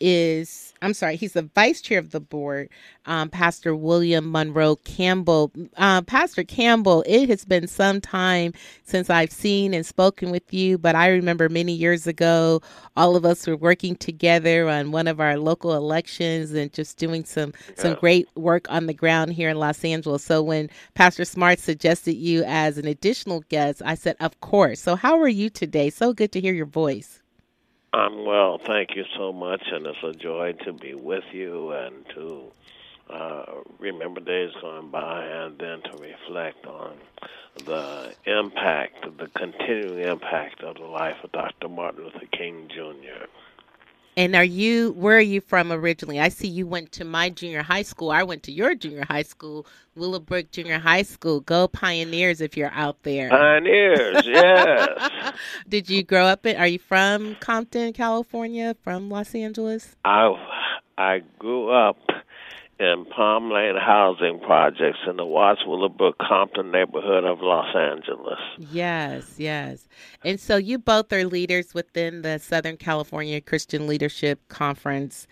is. 0.00 0.74
I'm 0.82 0.94
sorry, 0.94 1.16
he's 1.16 1.32
the 1.32 1.48
vice 1.54 1.80
chair 1.80 1.98
of 1.98 2.10
the 2.10 2.20
board, 2.20 2.68
um, 3.06 3.30
Pastor 3.30 3.74
William 3.74 4.30
Monroe 4.30 4.76
Campbell. 4.76 5.50
Uh, 5.76 6.02
Pastor 6.02 6.44
Campbell, 6.44 7.02
it 7.06 7.28
has 7.28 7.44
been 7.44 7.66
some 7.66 8.00
time 8.00 8.52
since 8.84 9.08
I've 9.08 9.32
seen 9.32 9.72
and 9.72 9.86
spoken 9.86 10.30
with 10.30 10.52
you, 10.52 10.76
but 10.78 10.94
I 10.94 11.08
remember 11.08 11.48
many 11.48 11.72
years 11.72 12.06
ago, 12.06 12.60
all 12.96 13.16
of 13.16 13.24
us 13.24 13.46
were 13.46 13.56
working 13.56 13.96
together 13.96 14.68
on 14.68 14.92
one 14.92 15.08
of 15.08 15.18
our 15.18 15.38
local 15.38 15.74
elections 15.74 16.52
and 16.52 16.72
just 16.72 16.98
doing 16.98 17.24
some 17.24 17.52
some 17.74 17.94
great 17.94 18.28
work 18.36 18.66
on 18.70 18.86
the 18.86 18.94
ground 18.94 19.32
here 19.32 19.48
in 19.50 19.58
Los 19.58 19.84
Angeles. 19.84 20.22
So 20.24 20.42
when 20.42 20.70
Pastor 20.94 21.24
Smart 21.24 21.58
suggested 21.58 22.14
you 22.14 22.44
as 22.44 22.78
an 22.78 22.86
additional 22.86 23.40
guest, 23.48 23.82
I 23.84 23.94
said, 23.94 24.16
"Of 24.20 24.40
course." 24.40 24.80
So 24.80 24.96
how 24.96 25.18
are 25.20 25.28
you 25.28 25.50
today? 25.50 25.90
So 25.90 26.12
good 26.12 26.32
to 26.32 26.40
hear 26.40 26.54
your 26.54 26.66
voice. 26.66 27.20
I'm 27.96 28.26
well, 28.26 28.60
thank 28.66 28.90
you 28.94 29.04
so 29.16 29.32
much, 29.32 29.62
and 29.72 29.86
it's 29.86 29.96
a 30.04 30.12
joy 30.12 30.52
to 30.66 30.72
be 30.74 30.94
with 30.94 31.24
you 31.32 31.72
and 31.72 32.04
to 32.14 32.42
uh, 33.08 33.44
remember 33.78 34.20
days 34.20 34.50
going 34.60 34.90
by 34.90 35.24
and 35.24 35.58
then 35.58 35.80
to 35.80 35.96
reflect 35.96 36.66
on 36.66 36.98
the 37.64 38.12
impact, 38.26 39.06
the 39.18 39.28
continuing 39.28 40.06
impact 40.06 40.62
of 40.62 40.74
the 40.76 40.84
life 40.84 41.16
of 41.24 41.32
Dr. 41.32 41.70
Martin 41.70 42.04
Luther 42.04 42.26
King 42.36 42.68
Jr. 42.68 43.28
And 44.18 44.34
are 44.34 44.44
you 44.44 44.92
where 44.92 45.18
are 45.18 45.20
you 45.20 45.42
from 45.42 45.70
originally? 45.70 46.18
I 46.18 46.30
see 46.30 46.48
you 46.48 46.66
went 46.66 46.90
to 46.92 47.04
my 47.04 47.28
junior 47.28 47.62
high 47.62 47.82
school. 47.82 48.10
I 48.10 48.22
went 48.22 48.42
to 48.44 48.52
your 48.52 48.74
junior 48.74 49.04
high 49.06 49.22
school, 49.22 49.66
Willowbrook 49.94 50.50
Junior 50.50 50.78
High 50.78 51.02
School. 51.02 51.40
Go 51.40 51.68
Pioneers 51.68 52.40
if 52.40 52.56
you're 52.56 52.72
out 52.72 53.02
there. 53.02 53.28
Pioneers, 53.28 54.26
yes. 54.26 55.34
Did 55.68 55.90
you 55.90 56.02
grow 56.02 56.24
up 56.24 56.46
in 56.46 56.56
are 56.56 56.66
you 56.66 56.78
from 56.78 57.36
Compton, 57.40 57.92
California, 57.92 58.74
from 58.82 59.10
Los 59.10 59.34
Angeles? 59.34 59.96
I 60.04 60.34
I 60.96 61.22
grew 61.38 61.68
up 61.68 61.98
in 62.78 63.06
Palm 63.06 63.50
Lane 63.50 63.76
housing 63.76 64.38
projects 64.40 64.98
in 65.08 65.16
the 65.16 65.24
Watts 65.24 65.62
Willowbrook 65.66 66.18
Compton 66.18 66.70
neighborhood 66.70 67.24
of 67.24 67.40
Los 67.40 67.74
Angeles. 67.74 68.38
Yes, 68.58 69.34
yes. 69.38 69.88
And 70.24 70.38
so 70.38 70.56
you 70.56 70.78
both 70.78 71.12
are 71.12 71.24
leaders 71.24 71.72
within 71.72 72.22
the 72.22 72.38
Southern 72.38 72.76
California 72.76 73.40
Christian 73.40 73.86
Leadership 73.86 74.40
Conference. 74.48 75.26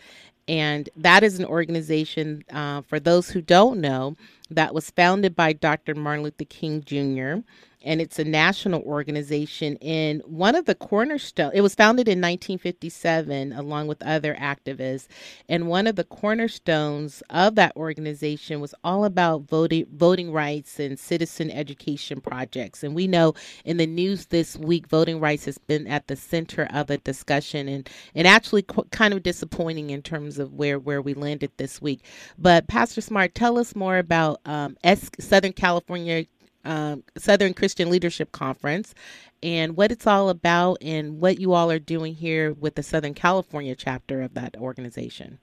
And 0.46 0.88
that 0.96 1.22
is 1.22 1.38
an 1.38 1.46
organization, 1.46 2.44
uh, 2.50 2.82
for 2.82 3.00
those 3.00 3.30
who 3.30 3.40
don't 3.40 3.80
know, 3.80 4.16
that 4.50 4.74
was 4.74 4.90
founded 4.90 5.34
by 5.34 5.52
Dr. 5.52 5.94
Martin 5.94 6.24
Luther 6.24 6.44
King 6.44 6.82
Jr. 6.84 7.46
And 7.84 8.00
it's 8.00 8.18
a 8.18 8.24
national 8.24 8.82
organization. 8.82 9.78
And 9.82 10.22
one 10.26 10.56
of 10.56 10.66
the 10.66 10.76
cornerstone, 10.76 11.52
it 11.54 11.62
was 11.62 11.76
founded 11.76 12.08
in 12.08 12.18
1957 12.20 13.52
along 13.54 13.88
with 13.88 14.02
other 14.02 14.34
activists. 14.36 15.08
And 15.48 15.68
one 15.68 15.86
of 15.86 15.96
the 15.96 16.04
cornerstones 16.04 17.22
of 17.30 17.56
that 17.56 17.76
organization 17.76 18.60
was 18.60 18.74
all 18.84 19.04
about 19.04 19.42
voting, 19.48 19.86
voting 19.94 20.32
rights 20.32 20.80
and 20.80 20.98
citizen 20.98 21.50
education 21.50 22.20
projects. 22.20 22.82
And 22.84 22.94
we 22.94 23.06
know 23.08 23.34
in 23.64 23.78
the 23.78 23.86
news 23.86 24.26
this 24.26 24.56
week, 24.56 24.88
voting 24.88 25.20
rights 25.20 25.46
has 25.46 25.58
been 25.58 25.86
at 25.88 26.08
the 26.08 26.16
center 26.16 26.68
of 26.72 26.90
a 26.90 26.98
discussion 26.98 27.68
and, 27.68 27.90
and 28.14 28.26
actually 28.28 28.62
qu- 28.62 28.84
kind 28.92 29.14
of 29.14 29.22
disappointing 29.22 29.90
in 29.90 30.02
terms 30.02 30.38
of 30.40 30.54
where, 30.54 30.78
where 30.80 31.02
we 31.02 31.14
landed 31.14 31.52
this 31.58 31.82
week. 31.82 32.02
But 32.38 32.68
Pastor 32.68 33.02
Smart, 33.02 33.34
tell 33.34 33.58
us 33.58 33.76
more 33.76 33.98
about 33.98 34.40
um, 34.46 34.76
S- 34.84 35.10
Southern 35.20 35.52
California 35.54 36.26
um, 36.64 37.04
Southern 37.16 37.54
Christian 37.54 37.90
Leadership 37.90 38.32
Conference 38.32 38.94
and 39.42 39.76
what 39.76 39.92
it's 39.92 40.06
all 40.06 40.30
about 40.30 40.78
and 40.80 41.20
what 41.20 41.38
you 41.38 41.52
all 41.52 41.70
are 41.70 41.78
doing 41.78 42.14
here 42.14 42.52
with 42.54 42.74
the 42.74 42.82
Southern 42.82 43.14
California 43.14 43.74
chapter 43.74 44.22
of 44.22 44.34
that 44.34 44.56
organization. 44.56 45.38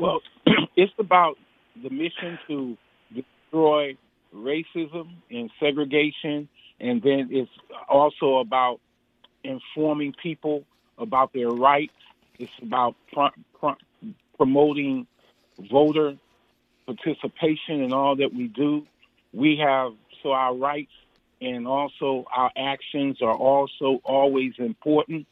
Well, 0.00 0.20
it's 0.76 0.92
about 0.98 1.36
the 1.82 1.90
mission 1.90 2.38
to 2.48 2.76
destroy 3.14 3.96
racism 4.34 5.08
and 5.30 5.50
segregation, 5.60 6.48
and 6.80 7.02
then 7.02 7.28
it's 7.30 7.50
also 7.88 8.38
about 8.38 8.80
informing 9.44 10.14
people 10.20 10.64
about 10.98 11.32
their 11.32 11.48
rights. 11.48 11.92
It's 12.38 12.52
about 12.62 12.96
pro- 13.12 13.30
pro- 13.58 13.76
promoting 14.36 15.06
voter 15.70 16.16
participation 16.86 17.82
in 17.82 17.92
all 17.92 18.16
that 18.16 18.32
we 18.34 18.48
do. 18.48 18.86
We 19.32 19.60
have 19.64 19.92
so 20.22 20.32
our 20.32 20.54
rights 20.54 20.92
and 21.40 21.66
also 21.66 22.24
our 22.34 22.50
actions 22.56 23.22
are 23.22 23.34
also 23.34 24.00
always 24.04 24.54
important. 24.58 25.26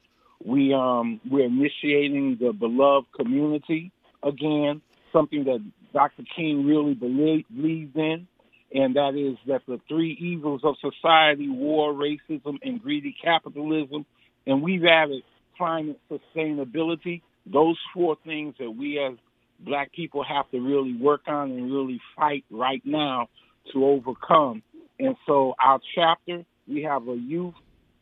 We 0.45 0.75
um 0.75 1.21
we're 1.29 1.47
initiating 1.47 2.39
the 2.41 2.53
beloved 2.53 3.09
community 3.17 3.91
again, 4.23 4.83
something 5.13 5.45
that 5.45 5.65
Dr. 5.93 6.25
King 6.35 6.67
really 6.67 6.95
believe, 6.95 7.47
believed 7.55 7.97
in, 7.97 8.27
and 8.75 8.97
that 8.97 9.15
is 9.15 9.39
that 9.47 9.63
the 9.67 9.81
three 9.89 10.13
evils 10.21 10.61
of 10.63 10.77
society, 10.79 11.49
war, 11.49 11.93
racism, 11.93 12.59
and 12.63 12.83
greedy 12.83 13.17
capitalism, 13.23 14.05
and 14.47 14.63
we've 14.63 14.85
added 14.85 15.23
climate 15.57 15.99
sustainability. 16.11 17.23
Those 17.47 17.79
four 17.95 18.17
things 18.25 18.57
that 18.59 18.71
we 18.71 18.99
as 18.99 19.17
black 19.61 19.93
people 19.93 20.23
have 20.23 20.51
to 20.51 20.61
really 20.61 20.95
work 20.95 21.23
on 21.27 21.51
and 21.53 21.73
really 21.73 22.01
fight 22.17 22.45
right 22.51 22.83
now 22.85 23.29
to 23.73 23.85
overcome. 23.85 24.63
And 24.99 25.17
so 25.27 25.55
our 25.63 25.81
chapter, 25.95 26.45
we 26.67 26.83
have 26.83 27.09
a 27.09 27.15
youth 27.15 27.55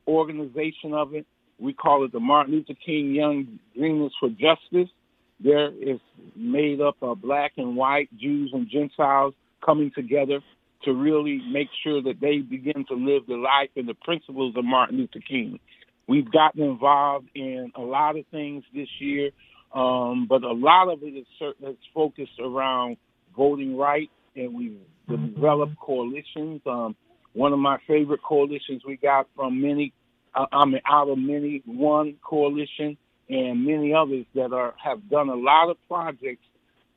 organization 0.07 0.93
of 0.93 1.15
it. 1.15 1.27
We 1.59 1.73
call 1.73 2.05
it 2.05 2.13
the 2.13 2.21
Martin 2.21 2.55
Luther 2.55 2.75
King 2.85 3.15
Young 3.15 3.59
Dreamers 3.77 4.13
for 4.19 4.29
Justice. 4.29 4.93
There 5.41 5.69
is 5.69 6.01
made 6.37 6.81
up 6.81 6.97
of 7.03 7.21
black 7.21 7.53
and 7.57 7.77
white, 7.77 8.09
Jews 8.19 8.51
and 8.53 8.69
Gentiles 8.71 9.35
coming 9.65 9.91
together 9.95 10.41
to 10.85 10.93
really 10.93 11.41
make 11.51 11.69
sure 11.83 12.03
that 12.03 12.21
they 12.21 12.39
begin 12.39 12.85
to 12.89 12.95
live 12.95 13.27
the 13.27 13.37
life 13.37 13.71
and 13.77 13.89
the 13.89 13.95
principles 13.95 14.55
of 14.57 14.65
Martin 14.65 14.99
Luther 14.99 15.21
King. 15.27 15.59
We've 16.07 16.31
gotten 16.31 16.63
involved 16.63 17.29
in 17.35 17.73
a 17.75 17.81
lot 17.81 18.19
of 18.19 18.27
things 18.31 18.65
this 18.75 18.89
year, 18.99 19.31
um, 19.75 20.27
but 20.29 20.43
a 20.43 20.53
lot 20.53 20.93
of 20.93 21.03
it 21.03 21.17
is, 21.17 21.27
is 21.41 21.77
focused 21.95 22.39
around 22.39 22.99
voting 23.37 23.77
rights, 23.77 24.13
and 24.37 24.55
we've 24.55 24.79
developed 25.09 25.77
coalitions. 25.79 26.61
Um, 26.67 26.97
one 27.33 27.53
of 27.53 27.59
my 27.59 27.79
favorite 27.87 28.23
coalitions 28.23 28.83
we 28.87 28.97
got 28.97 29.27
from 29.35 29.61
many, 29.61 29.93
uh, 30.35 30.47
I 30.53 30.65
mean, 30.67 30.81
out 30.87 31.09
of 31.09 31.19
many, 31.19 31.63
one 31.67 32.17
coalition 32.23 32.97
and 33.29 33.65
many 33.65 33.93
others 33.95 34.27
that 34.35 34.53
are 34.53 34.75
have 34.83 35.09
done 35.09 35.29
a 35.29 35.35
lot 35.35 35.71
of 35.71 35.77
projects, 35.89 36.45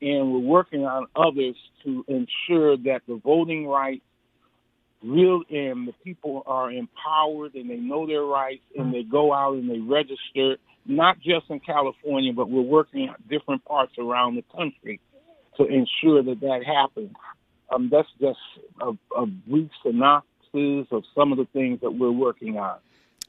and 0.00 0.32
we're 0.32 0.38
working 0.38 0.84
on 0.84 1.06
others 1.16 1.56
to 1.84 2.04
ensure 2.08 2.76
that 2.76 3.00
the 3.08 3.20
voting 3.24 3.66
rights 3.66 4.02
real 5.02 5.42
and 5.50 5.86
the 5.86 5.92
people 6.04 6.42
are 6.46 6.70
empowered 6.70 7.54
and 7.54 7.70
they 7.70 7.76
know 7.76 8.06
their 8.06 8.22
rights 8.22 8.62
and 8.76 8.92
they 8.92 9.02
go 9.02 9.32
out 9.32 9.54
and 9.54 9.70
they 9.70 9.78
register 9.78 10.56
not 10.86 11.16
just 11.20 11.48
in 11.50 11.60
California 11.60 12.32
but 12.32 12.50
we're 12.50 12.62
working 12.62 13.08
at 13.08 13.28
different 13.28 13.64
parts 13.64 13.92
around 13.98 14.34
the 14.34 14.44
country 14.56 15.00
to 15.56 15.64
ensure 15.64 16.22
that 16.22 16.40
that 16.40 16.64
happens. 16.64 17.12
Um, 17.70 17.88
that's 17.90 18.08
just 18.20 18.38
a, 18.80 18.92
a 19.16 19.26
brief 19.26 19.70
synopsis 19.82 20.86
of 20.90 21.04
some 21.14 21.32
of 21.32 21.38
the 21.38 21.46
things 21.52 21.80
that 21.82 21.90
we're 21.90 22.10
working 22.10 22.58
on. 22.58 22.78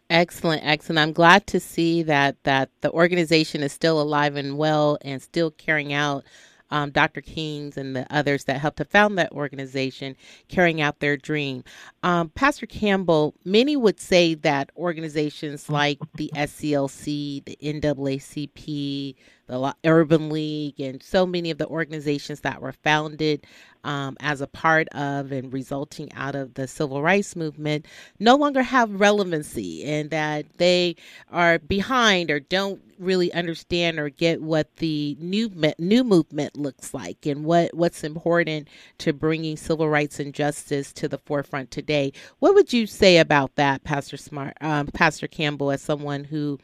Excellent, 0.09 0.63
excellent. 0.65 0.99
I'm 0.99 1.13
glad 1.13 1.45
to 1.47 1.59
see 1.59 2.01
that 2.03 2.41
that 2.43 2.69
the 2.81 2.91
organization 2.91 3.61
is 3.61 3.71
still 3.71 4.01
alive 4.01 4.35
and 4.35 4.57
well 4.57 4.97
and 5.01 5.21
still 5.21 5.51
carrying 5.51 5.93
out 5.93 6.23
um, 6.71 6.91
Dr. 6.91 7.21
King's 7.21 7.77
and 7.77 7.95
the 7.95 8.05
others 8.09 8.45
that 8.45 8.59
helped 8.59 8.77
to 8.77 8.85
found 8.85 9.17
that 9.17 9.31
organization 9.31 10.15
carrying 10.47 10.81
out 10.81 10.99
their 10.99 11.17
dream. 11.17 11.63
Um, 12.03 12.29
Pastor 12.29 12.65
Campbell, 12.65 13.33
many 13.43 13.75
would 13.75 13.99
say 13.99 14.35
that 14.35 14.71
organizations 14.77 15.69
like 15.69 15.99
the 16.15 16.31
SCLC, 16.35 17.43
the 17.45 17.57
NAACP, 17.61 19.15
the 19.49 19.75
Urban 19.83 20.29
League, 20.29 20.79
and 20.79 21.01
so 21.01 21.25
many 21.25 21.49
of 21.49 21.57
the 21.57 21.67
organizations 21.67 22.41
that 22.41 22.61
were 22.61 22.71
founded 22.71 23.45
um, 23.83 24.15
as 24.19 24.41
a 24.41 24.47
part 24.47 24.87
of 24.89 25.31
and 25.31 25.51
resulting 25.51 26.11
out 26.13 26.35
of 26.35 26.53
the 26.53 26.67
civil 26.67 27.01
rights 27.01 27.35
movement 27.35 27.85
no 28.19 28.35
longer 28.35 28.61
have 28.61 28.99
relevancy 28.99 29.83
and 29.83 30.09
that 30.09 30.45
they 30.57 30.95
are 31.31 31.59
behind 31.59 32.29
or 32.29 32.39
don't 32.39 32.81
really 32.99 33.31
understand 33.33 33.97
or 33.97 34.09
get 34.09 34.41
what 34.41 34.75
the 34.77 35.15
new 35.19 35.49
new 35.79 36.03
movement 36.03 36.57
looks 36.57 36.93
like 36.93 37.25
and 37.25 37.45
what 37.45 37.73
what's 37.73 38.03
important 38.03 38.67
to 38.97 39.13
bringing 39.13 39.55
civil 39.55 39.89
rights 39.89 40.19
and 40.19 40.33
justice 40.33 40.91
to 40.91 41.07
the 41.07 41.17
forefront 41.17 41.71
today. 41.71 42.11
What 42.39 42.53
would 42.53 42.73
you 42.73 42.85
say 42.85 43.17
about 43.17 43.55
that, 43.55 43.83
Pastor 43.83 44.17
Smart, 44.17 44.57
um, 44.61 44.87
Pastor 44.87 45.27
Campbell, 45.27 45.71
as 45.71 45.81
someone 45.81 46.25
who 46.25 46.59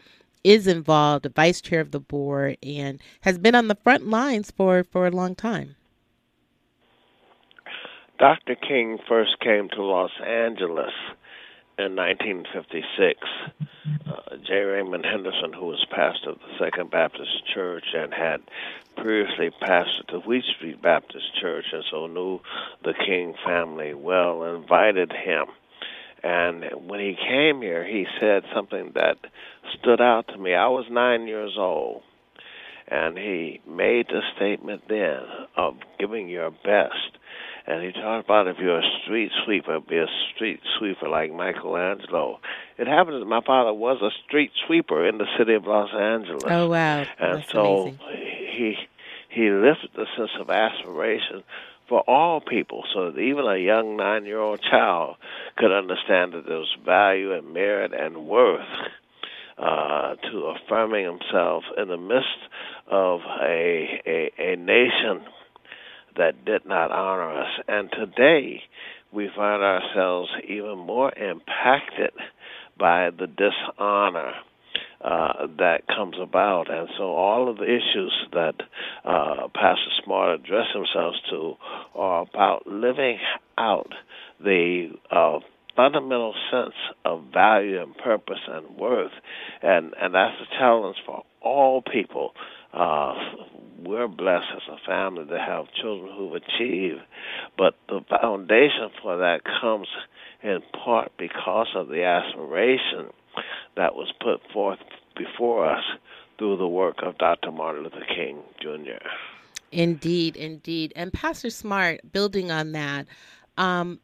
is 0.45 0.67
involved, 0.67 1.27
vice 1.35 1.59
chair 1.59 1.81
of 1.81 1.89
the 1.91 1.99
board, 1.99 2.57
and 2.61 3.01
has 3.21 3.39
been 3.39 3.55
on 3.55 3.67
the 3.67 3.75
front 3.75 4.07
lines 4.07 4.51
for 4.51 4.83
for 4.83 5.07
a 5.07 5.11
long 5.11 5.33
time? 5.33 5.75
Dr. 8.19 8.55
King 8.55 8.99
first 9.09 9.39
came 9.41 9.67
to 9.69 9.83
Los 9.83 10.11
Angeles 10.25 10.93
in 11.77 11.95
1956. 11.95 13.19
Uh, 14.07 14.37
J. 14.47 14.53
Raymond 14.61 15.03
Henderson, 15.03 15.51
who 15.51 15.65
was 15.65 15.85
pastor 15.91 16.29
of 16.29 16.39
the 16.39 16.57
Second 16.63 16.91
Baptist 16.91 17.46
Church 17.53 17.83
and 17.93 18.13
had 18.13 18.39
previously 18.96 19.50
pastored 19.61 20.09
the 20.09 20.20
Wheat 20.20 20.46
Street 20.55 20.81
Baptist 20.81 21.35
Church, 21.41 21.65
and 21.74 21.83
so 21.91 22.07
knew 22.07 22.39
the 22.83 22.93
King 22.93 23.33
family 23.43 23.93
well, 23.93 24.43
invited 24.43 25.11
him. 25.11 25.48
And 26.25 26.90
when 26.90 27.00
he 27.00 27.16
came 27.16 27.61
here, 27.61 27.85
he 27.85 28.05
said 28.20 28.44
something 28.53 28.94
that 28.96 29.18
stood 29.77 30.01
out 30.01 30.27
to 30.29 30.38
me. 30.38 30.55
I 30.55 30.68
was 30.68 30.85
nine 30.90 31.27
years 31.27 31.53
old, 31.55 32.01
and 32.88 33.16
he 33.16 33.61
made 33.68 34.07
the 34.07 34.22
statement 34.35 34.83
then 34.90 35.20
of 35.55 35.75
giving 36.00 36.27
your 36.27 36.50
best 36.50 37.20
and 37.68 37.83
he 37.83 37.92
talked 37.92 38.25
about 38.25 38.48
if 38.48 38.57
you're 38.59 38.79
a 38.79 38.90
street 39.03 39.31
sweeper, 39.44 39.79
be 39.79 39.98
a 39.98 40.05
street 40.33 40.59
sweeper 40.77 41.09
like 41.09 41.33
Michelangelo. 41.33 42.40
It 42.77 42.88
happens 42.88 43.22
that 43.22 43.25
my 43.25 43.42
father 43.42 43.74
was 43.74 44.01
a 44.03 44.11
street 44.27 44.51
sweeper 44.68 45.07
in 45.07 45.18
the 45.18 45.25
city 45.38 45.55
of 45.55 45.66
Los 45.66 45.90
Angeles. 45.94 46.44
Oh 46.46 46.68
wow! 46.68 47.05
And 47.20 47.40
That's 47.40 47.51
so 47.51 47.81
amazing. 47.88 48.00
he 48.51 48.75
he 49.29 49.50
lifted 49.50 49.90
the 49.96 50.05
sense 50.16 50.29
of 50.40 50.50
aspiration 50.51 51.44
for 51.87 52.01
all 52.09 52.41
people, 52.41 52.83
so 52.93 53.11
that 53.11 53.19
even 53.19 53.45
a 53.45 53.57
young 53.57 53.95
nine-year-old 53.98 54.61
child 54.61 55.17
could 55.57 55.71
understand 55.71 56.33
that 56.33 56.45
there 56.48 56.57
was 56.57 56.75
value 56.85 57.33
and 57.33 57.53
merit 57.53 57.91
and 57.93 58.27
worth 58.27 58.65
uh, 59.57 60.15
to 60.15 60.53
affirming 60.55 61.05
himself 61.05 61.63
in 61.77 61.87
the 61.87 61.98
midst 61.98 62.27
of 62.87 63.21
a, 63.41 64.01
a 64.05 64.31
a 64.37 64.55
nation 64.55 65.25
that 66.17 66.45
did 66.45 66.65
not 66.65 66.91
honor 66.91 67.41
us. 67.41 67.51
And 67.67 67.91
today, 67.91 68.63
we 69.11 69.29
find 69.35 69.63
ourselves 69.63 70.29
even 70.48 70.77
more 70.77 71.11
impacted 71.13 72.11
by 72.77 73.09
the 73.11 73.27
dishonor 73.27 74.33
uh, 75.05 75.48
that 75.59 75.81
comes 75.87 76.15
about. 76.20 76.74
And 76.74 76.89
so, 76.98 77.03
all 77.03 77.48
of 77.48 77.57
the 77.57 77.65
issues 77.65 78.13
that 78.33 78.55
uh, 79.05 79.48
Pastor 79.53 79.91
Smart 80.03 80.39
addressed 80.39 80.74
themselves 80.74 81.22
to 81.29 81.53
are 81.94 82.24
about 82.24 82.65
living 82.65 83.20
out 83.57 83.91
the 84.44 84.89
uh, 85.11 85.39
fundamental 85.75 86.33
sense 86.51 86.74
of 87.03 87.25
value 87.31 87.81
and 87.81 87.96
purpose 87.98 88.39
and 88.48 88.77
worth. 88.77 89.11
And, 89.61 89.94
and 90.01 90.15
that's 90.15 90.35
a 90.41 90.57
challenge 90.57 90.98
for 91.05 91.24
all 91.41 91.83
people. 91.83 92.31
Uh, 92.74 93.13
we're 93.85 94.07
blessed 94.07 94.48
as 94.55 94.61
a 94.70 94.87
family 94.87 95.25
to 95.25 95.37
have 95.37 95.65
children 95.81 96.13
who've 96.18 96.33
achieved, 96.33 97.01
but 97.57 97.75
the 97.87 98.01
foundation 98.09 98.89
for 99.03 99.18
that 99.18 99.41
comes 99.61 99.87
in 100.41 100.61
part 100.83 101.11
because 101.18 101.68
of 101.75 101.89
the 101.89 102.03
aspiration 102.03 103.11
that 103.75 103.95
was 103.95 104.11
put 104.21 104.41
forth 104.53 104.79
before 105.15 105.69
us 105.69 105.83
through 106.37 106.57
the 106.57 106.67
work 106.67 106.98
of 107.03 107.17
Dr. 107.17 107.51
Martin 107.51 107.83
Luther 107.83 108.05
King 108.07 108.39
Jr. 108.61 109.05
Indeed, 109.71 110.35
indeed. 110.35 110.93
And 110.95 111.11
Pastor 111.11 111.50
Smart, 111.50 112.11
building 112.11 112.51
on 112.51 112.71
that, 112.74 113.07
um, 113.57 114.00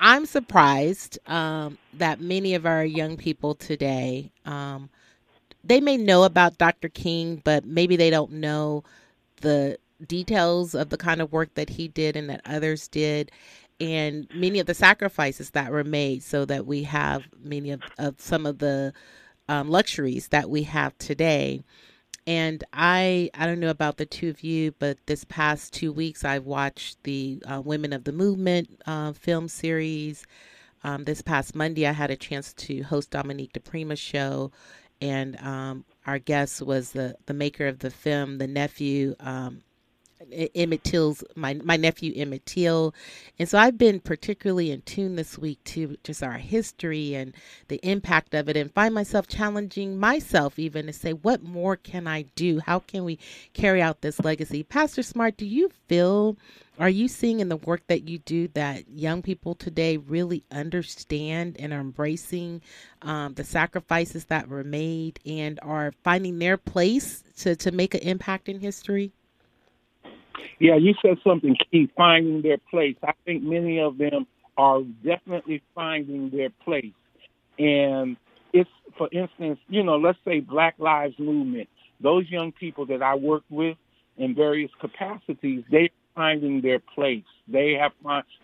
I'm 0.00 0.26
surprised 0.26 1.18
um, 1.26 1.78
that 1.94 2.20
many 2.20 2.54
of 2.54 2.66
our 2.66 2.84
young 2.84 3.16
people 3.16 3.54
today, 3.54 4.30
um, 4.44 4.90
they 5.64 5.80
may 5.80 5.96
know 5.96 6.24
about 6.24 6.58
Dr. 6.58 6.88
King, 6.88 7.40
but 7.44 7.64
maybe 7.64 7.96
they 7.96 8.10
don't 8.10 8.32
know 8.32 8.84
the 9.40 9.78
details 10.06 10.74
of 10.74 10.90
the 10.90 10.98
kind 10.98 11.20
of 11.20 11.32
work 11.32 11.54
that 11.54 11.70
he 11.70 11.88
did 11.88 12.16
and 12.16 12.28
that 12.28 12.42
others 12.44 12.88
did 12.88 13.32
and 13.80 14.26
many 14.34 14.58
of 14.58 14.66
the 14.66 14.74
sacrifices 14.74 15.50
that 15.50 15.70
were 15.70 15.84
made 15.84 16.22
so 16.22 16.44
that 16.44 16.66
we 16.66 16.84
have 16.84 17.24
many 17.42 17.70
of, 17.70 17.82
of 17.98 18.20
some 18.20 18.46
of 18.46 18.58
the 18.58 18.92
um, 19.48 19.70
luxuries 19.70 20.28
that 20.28 20.48
we 20.48 20.62
have 20.64 20.96
today. 20.98 21.62
And 22.26 22.64
i 22.72 23.30
i 23.34 23.46
don't 23.46 23.60
know 23.60 23.70
about 23.70 23.98
the 23.98 24.06
two 24.06 24.28
of 24.30 24.42
you 24.42 24.72
but 24.80 24.98
this 25.06 25.22
past 25.24 25.72
two 25.72 25.92
weeks 25.92 26.24
i've 26.24 26.44
watched 26.44 27.00
the 27.04 27.40
uh, 27.46 27.60
women 27.64 27.92
of 27.92 28.02
the 28.02 28.12
movement 28.12 28.68
uh, 28.86 29.12
film 29.12 29.46
series. 29.48 30.26
Um, 30.82 31.04
this 31.04 31.22
past 31.22 31.54
monday 31.54 31.86
i 31.86 31.92
had 31.92 32.10
a 32.10 32.16
chance 32.16 32.52
to 32.54 32.82
host 32.82 33.10
dominique 33.12 33.52
diprima's 33.52 34.00
show 34.00 34.50
and 35.00 35.36
um, 35.40 35.84
our 36.06 36.18
guest 36.18 36.62
was 36.62 36.92
the, 36.92 37.16
the 37.26 37.34
maker 37.34 37.66
of 37.66 37.78
the 37.78 37.90
film 37.90 38.38
the 38.38 38.46
nephew 38.48 39.14
um, 39.20 39.62
Emmett 40.54 40.82
Till's 40.82 41.22
my 41.34 41.54
my 41.54 41.76
nephew 41.76 42.12
Emmett 42.16 42.46
Till, 42.46 42.94
and 43.38 43.48
so 43.48 43.58
I've 43.58 43.76
been 43.76 44.00
particularly 44.00 44.70
in 44.70 44.82
tune 44.82 45.16
this 45.16 45.38
week 45.38 45.62
to 45.64 45.96
just 46.04 46.22
our 46.22 46.38
history 46.38 47.14
and 47.14 47.34
the 47.68 47.80
impact 47.82 48.34
of 48.34 48.48
it, 48.48 48.56
and 48.56 48.72
find 48.72 48.94
myself 48.94 49.28
challenging 49.28 49.98
myself 49.98 50.58
even 50.58 50.86
to 50.86 50.92
say, 50.92 51.12
what 51.12 51.42
more 51.42 51.76
can 51.76 52.06
I 52.06 52.22
do? 52.34 52.60
How 52.60 52.78
can 52.78 53.04
we 53.04 53.18
carry 53.52 53.82
out 53.82 54.00
this 54.00 54.18
legacy? 54.20 54.62
Pastor 54.62 55.02
Smart, 55.02 55.36
do 55.36 55.46
you 55.46 55.70
feel? 55.86 56.36
Are 56.78 56.90
you 56.90 57.08
seeing 57.08 57.40
in 57.40 57.48
the 57.48 57.56
work 57.56 57.86
that 57.86 58.06
you 58.06 58.18
do 58.18 58.48
that 58.48 58.88
young 58.90 59.22
people 59.22 59.54
today 59.54 59.96
really 59.96 60.44
understand 60.50 61.56
and 61.58 61.72
are 61.72 61.80
embracing 61.80 62.60
um, 63.00 63.32
the 63.32 63.44
sacrifices 63.44 64.26
that 64.26 64.48
were 64.48 64.64
made 64.64 65.18
and 65.24 65.58
are 65.62 65.94
finding 66.04 66.38
their 66.38 66.58
place 66.58 67.22
to, 67.38 67.56
to 67.56 67.70
make 67.70 67.94
an 67.94 68.00
impact 68.00 68.50
in 68.50 68.60
history? 68.60 69.12
Yeah, 70.58 70.76
you 70.76 70.94
said 71.02 71.18
something 71.24 71.56
key, 71.70 71.90
finding 71.96 72.42
their 72.42 72.58
place. 72.70 72.96
I 73.02 73.12
think 73.24 73.42
many 73.42 73.80
of 73.80 73.98
them 73.98 74.26
are 74.56 74.82
definitely 75.04 75.62
finding 75.74 76.30
their 76.30 76.50
place. 76.64 76.92
And 77.58 78.16
it's, 78.52 78.70
for 78.96 79.08
instance, 79.12 79.58
you 79.68 79.82
know, 79.82 79.96
let's 79.96 80.18
say 80.24 80.40
Black 80.40 80.74
Lives 80.78 81.18
Movement. 81.18 81.68
Those 82.00 82.28
young 82.28 82.52
people 82.52 82.86
that 82.86 83.02
I 83.02 83.14
work 83.14 83.42
with 83.50 83.76
in 84.16 84.34
various 84.34 84.70
capacities, 84.80 85.64
they 85.70 85.90
finding 86.16 86.62
their 86.62 86.80
place. 86.80 87.22
They 87.46 87.74
have 87.74 87.92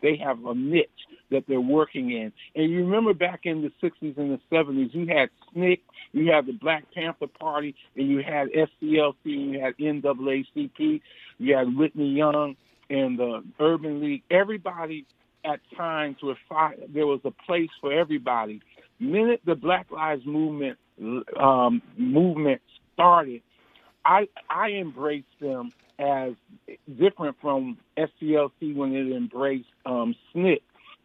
they 0.00 0.16
have 0.18 0.44
a 0.44 0.54
niche 0.54 0.88
that 1.32 1.44
they're 1.48 1.60
working 1.60 2.12
in. 2.12 2.32
And 2.54 2.70
you 2.70 2.84
remember 2.84 3.14
back 3.14 3.40
in 3.44 3.62
the 3.62 3.72
60s 3.82 4.16
and 4.18 4.38
the 4.38 4.40
70s, 4.52 4.94
you 4.94 5.06
had 5.06 5.30
SNCC, 5.56 5.80
you 6.12 6.30
had 6.30 6.46
the 6.46 6.52
Black 6.52 6.84
Panther 6.94 7.26
Party, 7.26 7.74
and 7.96 8.06
you 8.06 8.22
had 8.22 8.48
SCLC, 8.48 9.14
you 9.24 9.60
had 9.60 9.76
NAACP, 9.78 11.00
you 11.38 11.56
had 11.56 11.74
Whitney 11.74 12.10
Young 12.10 12.54
and 12.90 13.18
the 13.18 13.42
Urban 13.58 14.00
League. 14.00 14.22
Everybody 14.30 15.06
at 15.44 15.60
times 15.76 16.18
were 16.22 16.36
there 16.92 17.06
was 17.06 17.20
a 17.24 17.30
place 17.30 17.70
for 17.80 17.92
everybody. 17.92 18.60
Minute 19.00 19.40
the 19.44 19.56
Black 19.56 19.90
Lives 19.90 20.24
Movement 20.24 20.78
um, 21.40 21.82
movement 21.96 22.60
started, 22.94 23.42
I 24.04 24.28
I 24.48 24.68
embraced 24.70 25.26
them 25.40 25.72
as 26.02 26.32
different 26.98 27.36
from 27.40 27.78
SCLC 27.96 28.74
when 28.74 28.94
it 28.94 29.14
embraced 29.14 29.66
um, 29.86 30.14
SNCC, 30.34 30.60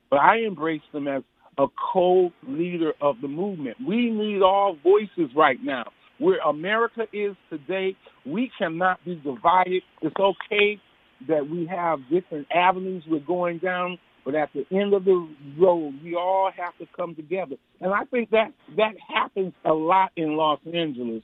but 0.10 0.18
I 0.18 0.38
embraced 0.48 0.92
them 0.94 1.08
as 1.08 1.24
a 1.58 1.68
co-leader 1.94 2.94
of 3.02 3.16
the 3.22 3.28
movement. 3.28 3.78
We 3.86 4.10
need 4.10 4.42
all 4.42 4.78
voices 4.84 5.34
right 5.36 5.58
now. 5.64 5.92
Where 6.20 6.40
America 6.40 7.04
is 7.14 7.36
today, 7.50 7.96
we 8.26 8.52
cannot 8.58 9.04
be 9.06 9.16
divided. 9.16 9.84
It's 10.02 10.16
okay 10.20 10.80
that 11.28 11.50
we 11.50 11.68
have 11.68 12.00
different 12.12 12.48
avenues 12.54 13.04
we're 13.08 13.20
going 13.20 13.60
down, 13.60 13.98
but 14.24 14.36
at 14.36 14.50
the 14.54 14.66
end 14.76 14.94
of 14.94 15.06
the 15.06 15.28
road, 15.60 15.94
we 16.04 16.16
all 16.16 16.52
have 16.56 16.78
to 16.78 16.86
come 16.96 17.16
together. 17.16 17.56
And 17.82 17.94
I 17.94 18.04
think 18.06 18.32
that 18.32 18.52
that 18.78 18.94
happens 19.08 19.54
a 19.66 19.74
lot 19.74 20.12
in 20.16 20.36
Los 20.36 20.60
Angeles. 20.66 21.24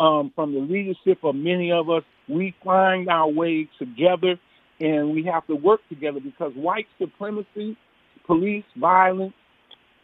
Um, 0.00 0.30
from 0.36 0.54
the 0.54 0.60
leadership 0.60 1.24
of 1.24 1.34
many 1.34 1.72
of 1.72 1.90
us, 1.90 2.04
we 2.28 2.54
find 2.64 3.08
our 3.08 3.28
way 3.28 3.68
together, 3.78 4.38
and 4.80 5.12
we 5.12 5.24
have 5.24 5.46
to 5.46 5.54
work 5.54 5.80
together 5.88 6.20
because 6.20 6.52
white 6.54 6.86
supremacy, 6.98 7.76
police 8.26 8.64
violence, 8.76 9.34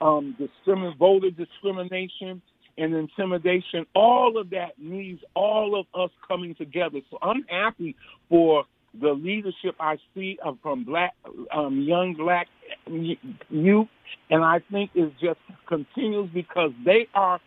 um, 0.00 0.36
discrimin- 0.38 0.96
voter 0.96 1.30
discrimination, 1.30 2.42
and 2.76 2.94
intimidation, 2.94 3.86
all 3.94 4.36
of 4.36 4.50
that 4.50 4.78
needs 4.78 5.22
all 5.34 5.78
of 5.78 5.86
us 5.94 6.10
coming 6.26 6.54
together. 6.54 7.00
So 7.10 7.18
I'm 7.22 7.44
happy 7.48 7.94
for 8.28 8.64
the 9.00 9.12
leadership 9.12 9.76
I 9.78 9.98
see 10.14 10.38
from 10.62 10.84
black, 10.84 11.14
um, 11.52 11.80
young 11.80 12.14
black 12.14 12.48
youth, 13.50 13.88
and 14.30 14.44
I 14.44 14.60
think 14.70 14.90
it 14.94 15.12
just 15.20 15.38
continues 15.66 16.30
because 16.32 16.72
they 16.84 17.08
are 17.14 17.40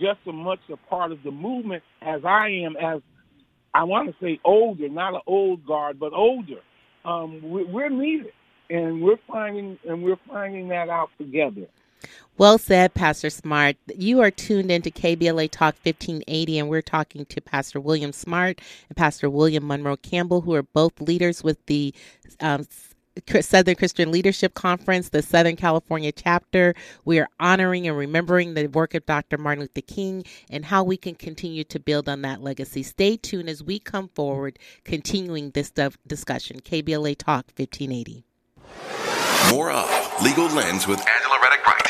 just 0.00 0.20
as 0.26 0.34
much 0.34 0.60
a 0.70 0.76
part 0.76 1.12
of 1.12 1.22
the 1.22 1.30
movement 1.30 1.82
as 2.02 2.24
I 2.24 2.48
am. 2.48 2.76
As 2.76 3.00
I 3.76 3.84
want 3.84 4.08
to 4.08 4.24
say 4.24 4.40
older, 4.42 4.88
not 4.88 5.12
an 5.12 5.20
old 5.26 5.66
guard, 5.66 6.00
but 6.00 6.14
older. 6.14 6.60
Um, 7.04 7.40
we're 7.42 7.90
needed, 7.90 8.32
and 8.70 9.02
we're 9.02 9.18
finding 9.28 9.78
and 9.86 10.02
we're 10.02 10.18
finding 10.26 10.68
that 10.68 10.88
out 10.88 11.10
together. 11.18 11.66
Well 12.38 12.56
said, 12.56 12.94
Pastor 12.94 13.28
Smart. 13.28 13.76
You 13.94 14.22
are 14.22 14.30
tuned 14.30 14.70
into 14.70 14.90
KBLA 14.90 15.50
Talk 15.50 15.74
1580, 15.82 16.58
and 16.58 16.68
we're 16.70 16.80
talking 16.80 17.26
to 17.26 17.40
Pastor 17.42 17.78
William 17.78 18.12
Smart 18.12 18.62
and 18.88 18.96
Pastor 18.96 19.28
William 19.28 19.66
Monroe 19.66 19.98
Campbell, 19.98 20.40
who 20.40 20.54
are 20.54 20.62
both 20.62 20.98
leaders 20.98 21.44
with 21.44 21.58
the 21.66 21.92
um, 22.40 22.66
Southern 23.40 23.74
Christian 23.74 24.10
Leadership 24.10 24.54
Conference, 24.54 25.08
the 25.08 25.22
Southern 25.22 25.56
California 25.56 26.12
chapter. 26.12 26.74
We 27.04 27.18
are 27.18 27.28
honoring 27.40 27.86
and 27.88 27.96
remembering 27.96 28.54
the 28.54 28.66
work 28.66 28.94
of 28.94 29.06
Dr. 29.06 29.38
Martin 29.38 29.62
Luther 29.62 29.80
King 29.80 30.24
and 30.50 30.64
how 30.66 30.84
we 30.84 30.96
can 30.96 31.14
continue 31.14 31.64
to 31.64 31.78
build 31.78 32.08
on 32.08 32.22
that 32.22 32.42
legacy. 32.42 32.82
Stay 32.82 33.16
tuned 33.16 33.48
as 33.48 33.62
we 33.62 33.78
come 33.78 34.08
forward, 34.08 34.58
continuing 34.84 35.50
this 35.50 35.72
discussion. 36.06 36.60
KBLA 36.60 37.16
Talk 37.16 37.46
1580. 37.56 38.24
More 39.50 39.70
of 39.70 40.22
Legal 40.22 40.46
Lens 40.48 40.86
with 40.86 40.98
Angela 40.98 41.38
Reddock 41.42 41.66
Wright, 41.66 41.86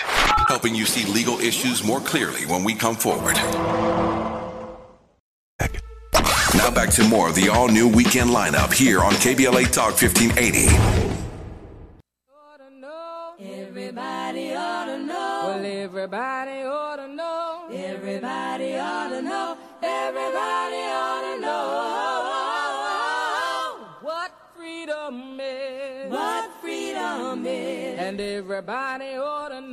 helping 0.48 0.74
you 0.74 0.84
see 0.84 1.10
legal 1.12 1.38
issues 1.38 1.84
more 1.84 2.00
clearly 2.00 2.44
when 2.46 2.64
we 2.64 2.74
come 2.74 2.94
forward. 2.96 3.36
Now 6.54 6.70
back 6.70 6.90
to 6.90 7.04
more 7.04 7.28
of 7.28 7.34
the 7.34 7.48
all 7.48 7.68
new 7.68 7.88
weekend 7.88 8.30
lineup 8.30 8.72
here 8.72 9.00
on 9.00 9.12
KBLA 9.12 9.70
Talk 9.72 10.00
1580. 10.00 11.05
Everybody 13.78 14.54
ought 14.54 14.86
to 14.86 14.98
know. 15.00 15.42
Well, 15.44 15.66
everybody 15.66 16.62
ought 16.62 16.96
to 16.96 17.08
know. 17.08 17.68
Everybody 17.70 18.74
ought 18.78 19.10
to 19.10 19.20
know. 19.20 19.58
Everybody 19.82 20.82
ought 20.96 21.34
to 21.34 21.40
know. 21.42 22.25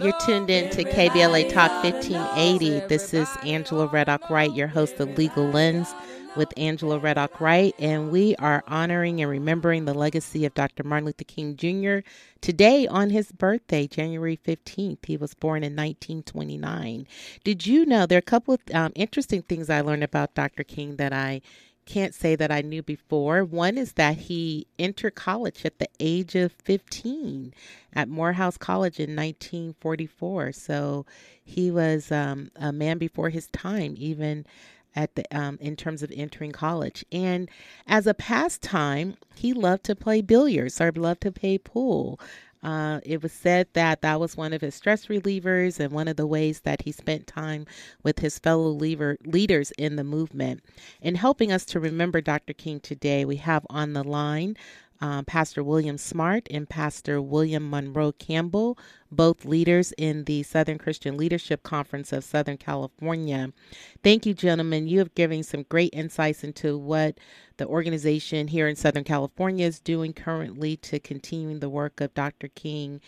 You're 0.02 0.20
tuned 0.26 0.50
in 0.50 0.72
to 0.72 0.84
KBLA 0.84 1.54
Talk 1.54 1.84
1580. 1.84 2.88
This 2.88 3.14
is 3.14 3.30
Angela 3.44 3.86
Reddock 3.86 4.28
Wright, 4.28 4.52
your 4.52 4.68
host 4.68 5.00
of 5.00 5.16
Legal 5.20 5.48
Lens 5.50 5.94
with 6.36 6.52
Angela 6.58 6.98
Reddock 6.98 7.40
Wright, 7.40 7.76
and 7.78 8.10
we 8.10 8.36
are 8.38 8.64
honoring 8.68 9.22
and 9.22 9.30
remembering 9.30 9.86
the 9.86 9.94
legacy 9.94 10.46
of 10.46 10.56
Dr. 10.56 10.84
Martin 10.84 11.06
Luther 11.06 11.26
King 11.26 11.56
Jr. 11.56 12.00
today 12.42 12.88
on 12.88 13.12
his 13.12 13.32
birthday, 13.32 13.86
January 13.86 14.40
15th. 14.44 15.06
He 15.06 15.16
was 15.16 15.36
born 15.36 15.58
in 15.64 15.74
1929. 15.74 17.06
Did 17.44 17.68
you 17.68 17.86
know 17.86 18.08
there 18.08 18.18
are 18.18 18.20
a 18.20 18.24
couple 18.24 18.56
of 18.56 18.62
um, 18.74 18.92
interesting 18.96 19.44
things 19.44 19.70
I 19.70 19.82
learned 19.82 20.04
about 20.04 20.34
Dr. 20.34 20.64
King 20.64 20.96
that 20.96 21.14
I 21.14 21.42
can't 21.86 22.14
say 22.14 22.36
that 22.36 22.52
I 22.52 22.62
knew 22.62 22.82
before. 22.82 23.44
One 23.44 23.78
is 23.78 23.94
that 23.94 24.18
he 24.18 24.68
entered 24.80 25.16
college 25.16 25.66
at 25.66 25.80
the 25.80 25.90
age 26.00 26.36
of 26.36 26.52
15 26.52 27.54
at 27.94 28.10
Morehouse 28.10 28.58
College 28.58 29.00
in 29.00 29.16
1944. 29.16 30.52
So 30.54 31.06
he 31.44 31.72
was 31.72 32.12
um, 32.12 32.52
a 32.56 32.72
man 32.72 32.98
before 32.98 33.30
his 33.30 33.48
time, 33.48 33.96
even 33.98 34.46
at 34.96 35.16
the 35.16 35.24
um, 35.36 35.58
in 35.60 35.76
terms 35.76 36.04
of 36.04 36.12
entering 36.16 36.52
college. 36.52 37.04
And 37.12 37.50
as 37.88 38.08
a 38.08 38.14
pastime, 38.14 39.18
he 39.36 39.54
loved 39.54 39.84
to 39.86 39.96
play 39.96 40.22
billiards 40.22 40.80
or 40.80 40.92
loved 40.92 41.22
to 41.22 41.32
play 41.32 41.58
pool. 41.58 42.20
Uh, 42.64 43.02
it 43.04 43.22
was 43.22 43.34
said 43.34 43.68
that 43.74 44.02
that 44.02 44.20
was 44.20 44.38
one 44.38 44.54
of 44.54 44.62
his 44.62 44.74
stress 44.74 45.08
relievers 45.08 45.80
and 45.80 45.92
one 45.92 46.08
of 46.08 46.16
the 46.16 46.26
ways 46.26 46.62
that 46.62 46.84
he 46.84 46.92
spent 46.92 47.28
time 47.28 47.66
with 48.04 48.20
his 48.20 48.40
fellow 48.40 48.70
leader, 48.70 49.18
leaders 49.26 49.72
in 49.72 49.98
the 49.98 50.04
movement. 50.04 50.64
In 51.02 51.16
helping 51.16 51.52
us 51.52 51.66
to 51.66 51.80
remember 51.80 52.22
Dr. 52.22 52.54
King 52.54 52.80
today, 52.80 53.26
we 53.26 53.36
have 53.38 53.66
on 53.70 53.94
the 53.94 54.04
line 54.04 54.56
um, 55.04 55.26
Pastor 55.26 55.62
William 55.62 55.98
Smart 55.98 56.48
and 56.50 56.68
Pastor 56.68 57.22
William 57.22 57.70
Monroe 57.70 58.14
Campbell, 58.14 58.78
both 59.12 59.44
leaders 59.44 59.92
in 59.98 60.24
the 60.24 60.44
Southern 60.44 60.78
Christian 60.78 61.18
Leadership 61.18 61.62
Conference 61.62 62.14
of 62.14 62.24
Southern 62.24 62.56
California. 62.56 63.52
Thank 64.02 64.26
you, 64.26 64.34
gentlemen. 64.34 64.88
You 64.88 65.00
have 65.00 65.14
given 65.14 65.44
some 65.44 65.64
great 65.64 65.90
insights 65.92 66.46
into 66.46 66.78
what 66.78 67.18
the 67.58 67.68
organization 67.68 68.48
here 68.48 68.66
in 68.70 68.78
Southern 68.78 69.04
California 69.04 69.68
is 69.68 69.82
doing 69.82 70.14
currently 70.14 70.78
to 70.78 71.02
continuing 71.02 71.60
the 71.60 71.70
work 71.70 72.00
of 72.00 72.14
Dr. 72.14 72.48
King 72.48 73.02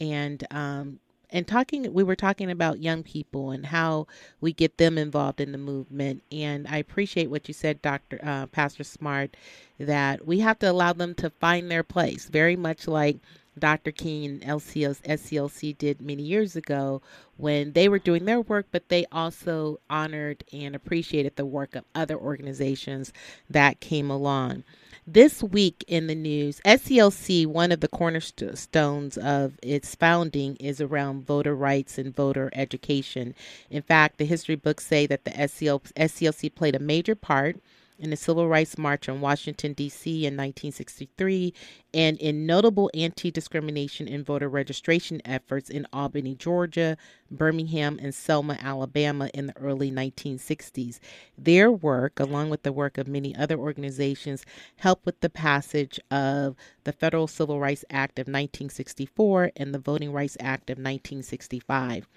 and 0.00 0.46
um, 0.50 1.00
and 1.32 1.48
talking 1.48 1.92
we 1.92 2.04
were 2.04 2.14
talking 2.14 2.50
about 2.50 2.82
young 2.82 3.02
people 3.02 3.50
and 3.50 3.66
how 3.66 4.06
we 4.40 4.52
get 4.52 4.76
them 4.78 4.98
involved 4.98 5.40
in 5.40 5.52
the 5.52 5.58
movement. 5.58 6.22
And 6.30 6.66
i 6.68 6.76
appreciate 6.76 7.30
what 7.30 7.48
you 7.48 7.54
said 7.54 7.82
dr 7.82 8.20
uh, 8.22 8.46
pastor 8.46 8.84
smart 8.84 9.36
that 9.78 10.26
we 10.26 10.40
have 10.40 10.58
to 10.60 10.70
allow 10.70 10.92
them 10.92 11.14
to 11.16 11.30
find 11.30 11.70
their 11.70 11.82
place 11.82 12.26
very 12.28 12.56
much 12.56 12.86
like 12.86 13.18
dr 13.58 13.90
king 13.92 14.24
and 14.24 14.42
sclc 14.42 15.78
did 15.78 16.00
many 16.00 16.22
years 16.22 16.56
ago 16.56 17.02
when 17.36 17.72
they 17.72 17.88
were 17.88 17.98
doing 17.98 18.24
their 18.24 18.40
work 18.40 18.66
but 18.70 18.88
they 18.88 19.04
also 19.12 19.78
honored 19.90 20.44
and 20.52 20.74
appreciated 20.74 21.36
the 21.36 21.44
work 21.44 21.74
of 21.74 21.84
other 21.94 22.16
organizations 22.16 23.12
that 23.50 23.80
came 23.80 24.10
along 24.10 24.64
This 25.06 25.42
week 25.42 25.84
in 25.88 26.06
the 26.06 26.14
news, 26.14 26.60
SCLC, 26.64 27.44
one 27.44 27.72
of 27.72 27.80
the 27.80 27.88
cornerstones 27.88 29.18
of 29.18 29.58
its 29.60 29.96
founding 29.96 30.54
is 30.56 30.80
around 30.80 31.26
voter 31.26 31.56
rights 31.56 31.98
and 31.98 32.14
voter 32.14 32.50
education. 32.52 33.34
In 33.68 33.82
fact, 33.82 34.18
the 34.18 34.24
history 34.24 34.54
books 34.54 34.86
say 34.86 35.08
that 35.08 35.24
the 35.24 35.32
SCL, 35.32 35.92
SCLC 35.94 36.54
played 36.54 36.76
a 36.76 36.78
major 36.78 37.16
part 37.16 37.56
in 38.02 38.10
the 38.10 38.16
Civil 38.16 38.48
Rights 38.48 38.76
March 38.76 39.08
on 39.08 39.20
Washington, 39.20 39.72
D.C. 39.74 40.26
in 40.26 40.34
1963, 40.34 41.54
and 41.94 42.18
in 42.18 42.44
notable 42.44 42.90
anti 42.94 43.30
discrimination 43.30 44.08
and 44.08 44.26
voter 44.26 44.48
registration 44.48 45.22
efforts 45.24 45.70
in 45.70 45.86
Albany, 45.92 46.34
Georgia, 46.34 46.96
Birmingham, 47.30 48.00
and 48.02 48.12
Selma, 48.12 48.58
Alabama 48.60 49.30
in 49.32 49.46
the 49.46 49.56
early 49.56 49.90
1960s. 49.92 50.98
Their 51.38 51.70
work, 51.70 52.18
along 52.18 52.50
with 52.50 52.64
the 52.64 52.72
work 52.72 52.98
of 52.98 53.06
many 53.06 53.36
other 53.36 53.56
organizations, 53.56 54.44
helped 54.76 55.06
with 55.06 55.20
the 55.20 55.30
passage 55.30 56.00
of 56.10 56.56
the 56.82 56.92
Federal 56.92 57.28
Civil 57.28 57.60
Rights 57.60 57.84
Act 57.88 58.18
of 58.18 58.24
1964 58.24 59.52
and 59.56 59.72
the 59.72 59.78
Voting 59.78 60.12
Rights 60.12 60.36
Act 60.40 60.70
of 60.70 60.76
1965 60.76 62.08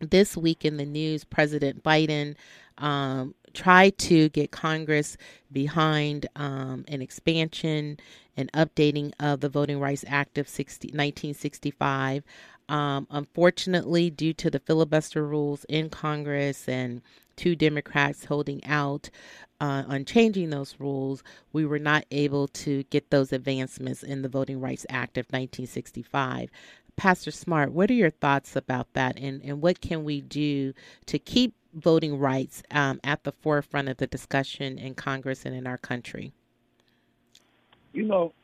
this 0.00 0.36
week 0.36 0.64
in 0.64 0.78
the 0.78 0.86
news, 0.86 1.24
President 1.24 1.82
Biden 1.82 2.34
um, 2.78 3.34
tried 3.54 3.98
to 3.98 4.28
get 4.30 4.50
Congress 4.50 5.16
behind 5.52 6.26
um, 6.36 6.84
an 6.88 7.02
expansion 7.02 7.98
and 8.36 8.50
updating 8.52 9.12
of 9.20 9.40
the 9.40 9.48
Voting 9.48 9.80
Rights 9.80 10.04
Act 10.06 10.38
of 10.38 10.48
60, 10.48 10.88
1965. 10.88 12.24
Um, 12.68 13.06
unfortunately, 13.10 14.10
due 14.10 14.32
to 14.34 14.50
the 14.50 14.60
filibuster 14.60 15.26
rules 15.26 15.64
in 15.68 15.90
Congress 15.90 16.68
and 16.68 17.02
two 17.40 17.56
Democrats 17.56 18.26
holding 18.26 18.62
out 18.66 19.08
uh, 19.62 19.82
on 19.88 20.04
changing 20.04 20.50
those 20.50 20.76
rules, 20.78 21.22
we 21.54 21.64
were 21.64 21.78
not 21.78 22.04
able 22.10 22.46
to 22.48 22.82
get 22.84 23.08
those 23.08 23.32
advancements 23.32 24.02
in 24.02 24.20
the 24.20 24.28
Voting 24.28 24.60
Rights 24.60 24.84
Act 24.90 25.16
of 25.16 25.24
1965. 25.26 26.50
Pastor 26.96 27.30
Smart, 27.30 27.72
what 27.72 27.90
are 27.90 27.94
your 27.94 28.10
thoughts 28.10 28.56
about 28.56 28.92
that, 28.92 29.18
and, 29.18 29.42
and 29.42 29.62
what 29.62 29.80
can 29.80 30.04
we 30.04 30.20
do 30.20 30.74
to 31.06 31.18
keep 31.18 31.54
voting 31.72 32.18
rights 32.18 32.62
um, 32.72 33.00
at 33.04 33.24
the 33.24 33.32
forefront 33.32 33.88
of 33.88 33.96
the 33.96 34.06
discussion 34.06 34.76
in 34.76 34.94
Congress 34.94 35.46
and 35.46 35.54
in 35.54 35.66
our 35.66 35.78
country? 35.78 36.32
You 37.94 38.02
know, 38.02 38.34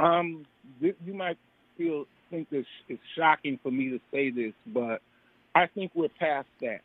um, 0.00 0.44
th- 0.80 0.96
you 1.06 1.14
might 1.14 1.38
feel 1.78 2.06
think 2.28 2.50
this 2.50 2.66
is 2.88 2.98
shocking 3.16 3.60
for 3.62 3.70
me 3.70 3.90
to 3.90 4.00
say 4.10 4.30
this, 4.30 4.52
but 4.66 5.00
I 5.54 5.68
think 5.68 5.92
we're 5.94 6.08
past 6.08 6.48
that. 6.60 6.80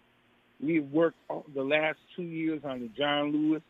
We've 0.62 0.90
worked 0.92 1.18
the 1.54 1.64
last 1.64 1.98
two 2.16 2.24
years 2.24 2.62
on 2.64 2.82
the 2.82 2.88
John 2.90 3.32
Lewis, 3.32 3.64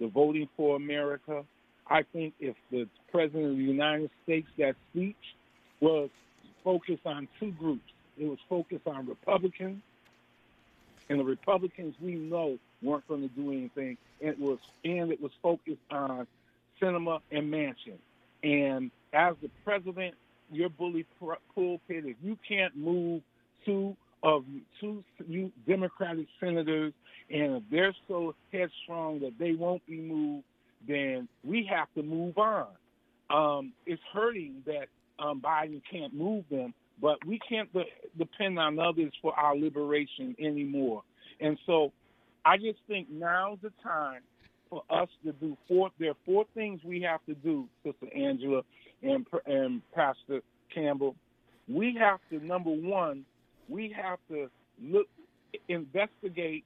the 0.00 0.08
Voting 0.08 0.48
for 0.56 0.76
America. 0.76 1.44
I 1.86 2.02
think 2.12 2.34
if 2.40 2.56
the 2.70 2.88
President 3.10 3.52
of 3.52 3.56
the 3.56 3.62
United 3.62 4.10
States, 4.24 4.48
that 4.58 4.76
speech 4.90 5.16
was 5.80 6.10
focused 6.64 7.06
on 7.06 7.28
two 7.38 7.52
groups. 7.52 7.92
It 8.18 8.26
was 8.26 8.38
focused 8.48 8.86
on 8.86 9.06
Republicans, 9.06 9.82
and 11.08 11.20
the 11.20 11.24
Republicans 11.24 11.94
we 12.00 12.14
know 12.14 12.58
weren't 12.82 13.06
going 13.08 13.28
to 13.28 13.34
do 13.34 13.52
anything. 13.52 13.96
And 14.20 14.30
it 14.30 14.38
was 14.38 14.58
and 14.84 15.12
it 15.12 15.20
was 15.20 15.32
focused 15.42 15.78
on 15.90 16.26
Sinema 16.80 17.20
and 17.30 17.52
Manchin. 17.52 17.98
And 18.42 18.90
as 19.12 19.36
the 19.42 19.50
president, 19.64 20.14
your 20.50 20.68
bully 20.68 21.06
pulpit, 21.20 22.04
if 22.06 22.16
you 22.22 22.38
can't 22.46 22.76
move 22.76 23.22
two 23.64 23.96
of 24.22 24.44
two 24.80 25.04
Democratic 25.66 26.26
senators, 26.40 26.92
and 27.30 27.56
if 27.56 27.62
they're 27.70 27.94
so 28.08 28.34
headstrong 28.52 29.20
that 29.20 29.32
they 29.38 29.52
won't 29.52 29.84
be 29.86 30.00
moved, 30.00 30.44
then 30.86 31.28
we 31.44 31.68
have 31.70 31.88
to 31.94 32.02
move 32.02 32.38
on. 32.38 32.66
Um, 33.30 33.72
it's 33.86 34.02
hurting 34.12 34.62
that 34.66 34.86
um, 35.18 35.40
Biden 35.40 35.82
can't 35.90 36.14
move 36.14 36.44
them, 36.50 36.72
but 37.00 37.24
we 37.26 37.38
can't 37.48 37.72
de- 37.72 37.84
depend 38.16 38.58
on 38.58 38.78
others 38.78 39.12
for 39.20 39.32
our 39.34 39.56
liberation 39.56 40.34
anymore. 40.40 41.02
And 41.40 41.58
so 41.66 41.92
I 42.44 42.56
just 42.56 42.78
think 42.86 43.08
now's 43.10 43.58
the 43.62 43.72
time 43.82 44.22
for 44.70 44.82
us 44.90 45.08
to 45.24 45.32
do 45.32 45.56
four. 45.66 45.90
There 45.98 46.10
are 46.10 46.16
four 46.24 46.44
things 46.54 46.80
we 46.84 47.02
have 47.02 47.20
to 47.26 47.34
do, 47.34 47.68
Sister 47.84 48.06
Angela 48.16 48.62
and, 49.02 49.26
and 49.46 49.82
Pastor 49.94 50.40
Campbell. 50.74 51.14
We 51.68 51.96
have 52.00 52.20
to, 52.30 52.44
number 52.44 52.70
one, 52.70 53.24
we 53.68 53.94
have 54.00 54.18
to 54.28 54.48
look, 54.82 55.06
investigate 55.68 56.64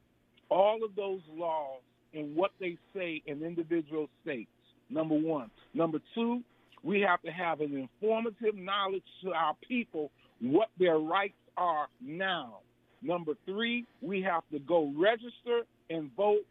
all 0.51 0.85
of 0.85 0.95
those 0.95 1.21
laws 1.35 1.81
and 2.15 2.37
what 2.37 2.51
they 2.61 2.77
say 2.95 3.23
in 3.27 3.43
individual 3.43 4.09
states. 4.23 4.51
Number 4.91 5.15
one. 5.15 5.51
Number 5.75 5.99
two, 6.15 6.43
we 6.83 7.01
have 7.01 7.23
to 7.23 7.31
have 7.31 7.61
an 7.61 7.77
informative 7.77 8.55
knowledge 8.55 9.05
to 9.23 9.33
our 9.33 9.55
people 9.67 10.11
what 10.41 10.69
their 10.79 10.99
rights 10.99 11.35
are 11.57 11.87
now. 12.01 12.59
Number 13.01 13.33
three, 13.47 13.87
we 14.01 14.23
have 14.23 14.43
to 14.53 14.59
go 14.59 14.93
register 14.97 15.63
and 15.91 16.11
vote 16.17 16.45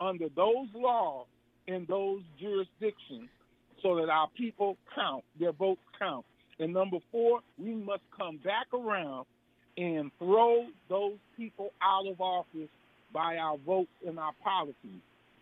under 0.00 0.28
those 0.34 0.68
laws 0.74 1.26
in 1.66 1.86
those 1.88 2.22
jurisdictions 2.40 3.28
so 3.82 3.96
that 3.96 4.08
our 4.08 4.28
people 4.36 4.76
count, 4.94 5.24
their 5.38 5.52
votes 5.52 5.80
count. 5.98 6.24
And 6.58 6.72
number 6.72 6.98
four, 7.10 7.40
we 7.58 7.74
must 7.74 8.02
come 8.16 8.38
back 8.38 8.66
around 8.72 9.26
and 9.76 10.10
throw 10.18 10.66
those 10.88 11.16
people 11.36 11.70
out 11.82 12.06
of 12.06 12.20
office 12.20 12.68
by 13.12 13.36
our 13.36 13.56
votes 13.58 13.90
and 14.06 14.18
our 14.18 14.32
policies. 14.42 15.00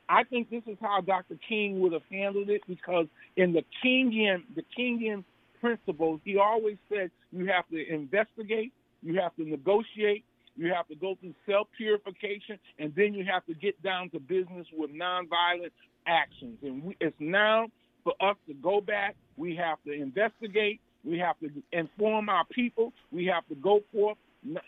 I 0.08 0.24
think 0.24 0.50
this 0.50 0.62
is 0.66 0.76
how 0.80 1.00
Dr. 1.00 1.36
King 1.48 1.80
would 1.80 1.92
have 1.92 2.02
handled 2.10 2.50
it 2.50 2.62
because 2.66 3.06
in 3.36 3.52
the 3.52 3.62
Kingian, 3.84 4.42
the 4.56 4.64
Kingian 4.76 5.24
principles, 5.60 6.20
he 6.24 6.36
always 6.36 6.76
said 6.88 7.10
you 7.30 7.46
have 7.46 7.68
to 7.70 7.92
investigate, 7.92 8.72
you 9.02 9.20
have 9.20 9.34
to 9.36 9.44
negotiate, 9.44 10.24
you 10.56 10.72
have 10.74 10.88
to 10.88 10.96
go 10.96 11.16
through 11.20 11.34
self 11.48 11.68
purification, 11.76 12.58
and 12.78 12.92
then 12.96 13.14
you 13.14 13.24
have 13.24 13.46
to 13.46 13.54
get 13.54 13.80
down 13.82 14.10
to 14.10 14.18
business 14.18 14.66
with 14.76 14.90
nonviolent 14.90 15.70
actions. 16.06 16.58
And 16.62 16.82
we, 16.82 16.96
it's 17.00 17.16
now 17.20 17.68
for 18.02 18.14
us 18.20 18.36
to 18.48 18.54
go 18.54 18.80
back. 18.80 19.14
We 19.36 19.56
have 19.56 19.78
to 19.86 19.92
investigate. 19.92 20.80
We 21.04 21.18
have 21.18 21.38
to 21.40 21.50
inform 21.72 22.28
our 22.28 22.44
people. 22.50 22.92
We 23.10 23.26
have 23.26 23.46
to 23.48 23.54
go 23.56 23.80
forth 23.92 24.18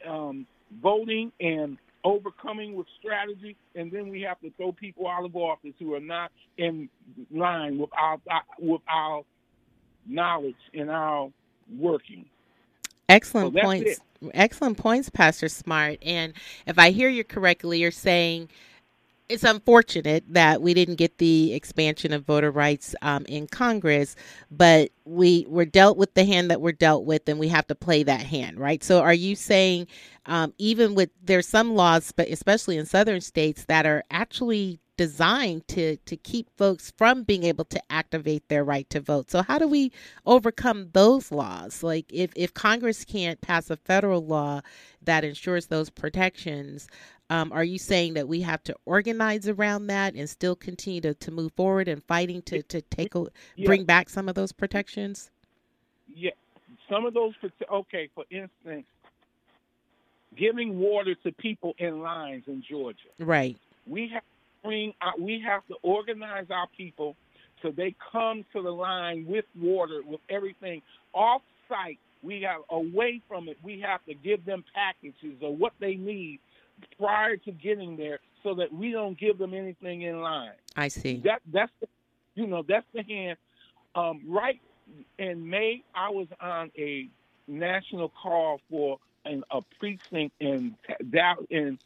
um, 0.08 0.46
voting 0.82 1.32
and 1.40 1.76
overcoming 2.04 2.74
with 2.74 2.86
strategy, 2.98 3.56
and 3.74 3.90
then 3.90 4.08
we 4.08 4.22
have 4.22 4.40
to 4.40 4.50
throw 4.56 4.72
people 4.72 5.08
out 5.08 5.24
of 5.24 5.36
office 5.36 5.72
who 5.78 5.94
are 5.94 6.00
not 6.00 6.32
in 6.58 6.88
line 7.30 7.78
with 7.78 7.90
our 7.96 8.18
with 8.58 8.80
our 8.88 9.22
knowledge 10.06 10.56
and 10.74 10.90
our 10.90 11.30
working. 11.78 12.24
Excellent 13.08 13.54
So 13.54 13.60
points. 13.60 13.90
it. 13.90 13.98
Excellent 14.34 14.78
points, 14.78 15.10
Pastor 15.10 15.48
Smart. 15.48 15.98
And 16.02 16.32
if 16.66 16.78
I 16.78 16.90
hear 16.90 17.08
you 17.08 17.24
correctly, 17.24 17.80
you're 17.80 17.90
saying 17.90 18.48
it's 19.32 19.44
unfortunate 19.44 20.24
that 20.28 20.60
we 20.60 20.74
didn't 20.74 20.96
get 20.96 21.18
the 21.18 21.54
expansion 21.54 22.12
of 22.12 22.26
voter 22.26 22.50
rights 22.50 22.94
um, 23.00 23.24
in 23.26 23.46
Congress, 23.46 24.14
but 24.50 24.90
we 25.04 25.46
were 25.48 25.64
dealt 25.64 25.96
with 25.96 26.12
the 26.14 26.24
hand 26.24 26.50
that 26.50 26.60
we're 26.60 26.72
dealt 26.72 27.04
with, 27.04 27.26
and 27.28 27.38
we 27.38 27.48
have 27.48 27.66
to 27.68 27.74
play 27.74 28.02
that 28.02 28.20
hand, 28.20 28.58
right? 28.58 28.84
So, 28.84 29.00
are 29.00 29.14
you 29.14 29.34
saying 29.34 29.86
um, 30.26 30.52
even 30.58 30.94
with 30.94 31.10
there's 31.22 31.48
some 31.48 31.74
laws, 31.74 32.12
but 32.12 32.28
especially 32.28 32.76
in 32.76 32.84
southern 32.86 33.22
states, 33.22 33.64
that 33.64 33.86
are 33.86 34.04
actually 34.10 34.80
designed 34.98 35.66
to 35.68 35.96
to 35.96 36.16
keep 36.16 36.48
folks 36.56 36.92
from 36.96 37.22
being 37.22 37.44
able 37.44 37.64
to 37.64 37.82
activate 37.90 38.48
their 38.48 38.62
right 38.62 38.88
to 38.90 39.00
vote. 39.00 39.30
So 39.30 39.42
how 39.42 39.58
do 39.58 39.66
we 39.66 39.90
overcome 40.26 40.90
those 40.92 41.32
laws? 41.32 41.82
Like 41.82 42.06
if 42.12 42.30
if 42.36 42.52
Congress 42.54 43.04
can't 43.04 43.40
pass 43.40 43.70
a 43.70 43.76
federal 43.76 44.24
law 44.24 44.60
that 45.02 45.24
ensures 45.24 45.66
those 45.68 45.90
protections, 45.90 46.86
um, 47.32 47.50
are 47.50 47.64
you 47.64 47.78
saying 47.78 48.12
that 48.12 48.28
we 48.28 48.42
have 48.42 48.62
to 48.64 48.76
organize 48.84 49.48
around 49.48 49.86
that 49.86 50.14
and 50.14 50.28
still 50.28 50.54
continue 50.54 51.00
to, 51.00 51.14
to 51.14 51.30
move 51.30 51.50
forward 51.54 51.88
and 51.88 52.04
fighting 52.04 52.42
to 52.42 52.62
to 52.64 52.82
take 52.82 53.14
a, 53.14 53.24
Yeah. 53.56 53.66
bring 53.66 53.84
back 53.84 54.10
some 54.10 54.28
of 54.28 54.34
those 54.34 54.52
protections? 54.52 55.30
Yeah, 56.14 56.32
some 56.90 57.06
of 57.06 57.14
those. 57.14 57.32
Okay, 57.70 58.10
for 58.14 58.24
instance, 58.30 58.84
giving 60.36 60.78
water 60.78 61.14
to 61.24 61.32
people 61.32 61.74
in 61.78 62.00
lines 62.02 62.44
in 62.48 62.62
Georgia. 62.68 62.98
Right. 63.18 63.56
We 63.86 64.08
have 64.08 64.22
to 64.22 64.68
bring. 64.68 64.92
We 65.18 65.40
have 65.40 65.66
to 65.68 65.76
organize 65.82 66.50
our 66.50 66.66
people 66.76 67.16
so 67.62 67.70
they 67.70 67.94
come 68.12 68.44
to 68.52 68.60
the 68.60 68.72
line 68.72 69.24
with 69.26 69.46
water, 69.58 70.02
with 70.04 70.20
everything 70.28 70.82
off 71.14 71.40
site. 71.66 71.98
We 72.22 72.42
have 72.42 72.60
away 72.68 73.22
from 73.26 73.48
it. 73.48 73.56
We 73.62 73.80
have 73.80 74.04
to 74.04 74.12
give 74.12 74.44
them 74.44 74.64
packages 74.74 75.42
of 75.42 75.58
what 75.58 75.72
they 75.80 75.94
need 75.94 76.40
prior 76.98 77.36
to 77.36 77.52
getting 77.52 77.96
there, 77.96 78.18
so 78.42 78.54
that 78.54 78.72
we 78.72 78.90
don't 78.90 79.18
give 79.18 79.38
them 79.38 79.54
anything 79.54 80.02
in 80.02 80.20
line. 80.20 80.52
I 80.76 80.88
see. 80.88 81.20
That 81.24 81.42
that's 81.52 81.72
the, 81.80 81.88
you 82.34 82.46
know 82.46 82.64
that's 82.66 82.86
the 82.92 83.02
hand. 83.02 83.38
Um, 83.94 84.22
right 84.26 84.60
in 85.18 85.48
May, 85.48 85.82
I 85.94 86.10
was 86.10 86.28
on 86.40 86.70
a 86.76 87.08
national 87.46 88.10
call 88.10 88.60
for 88.70 88.98
an, 89.24 89.44
a 89.50 89.60
precinct 89.78 90.34
in 90.40 90.74
in 91.50 91.78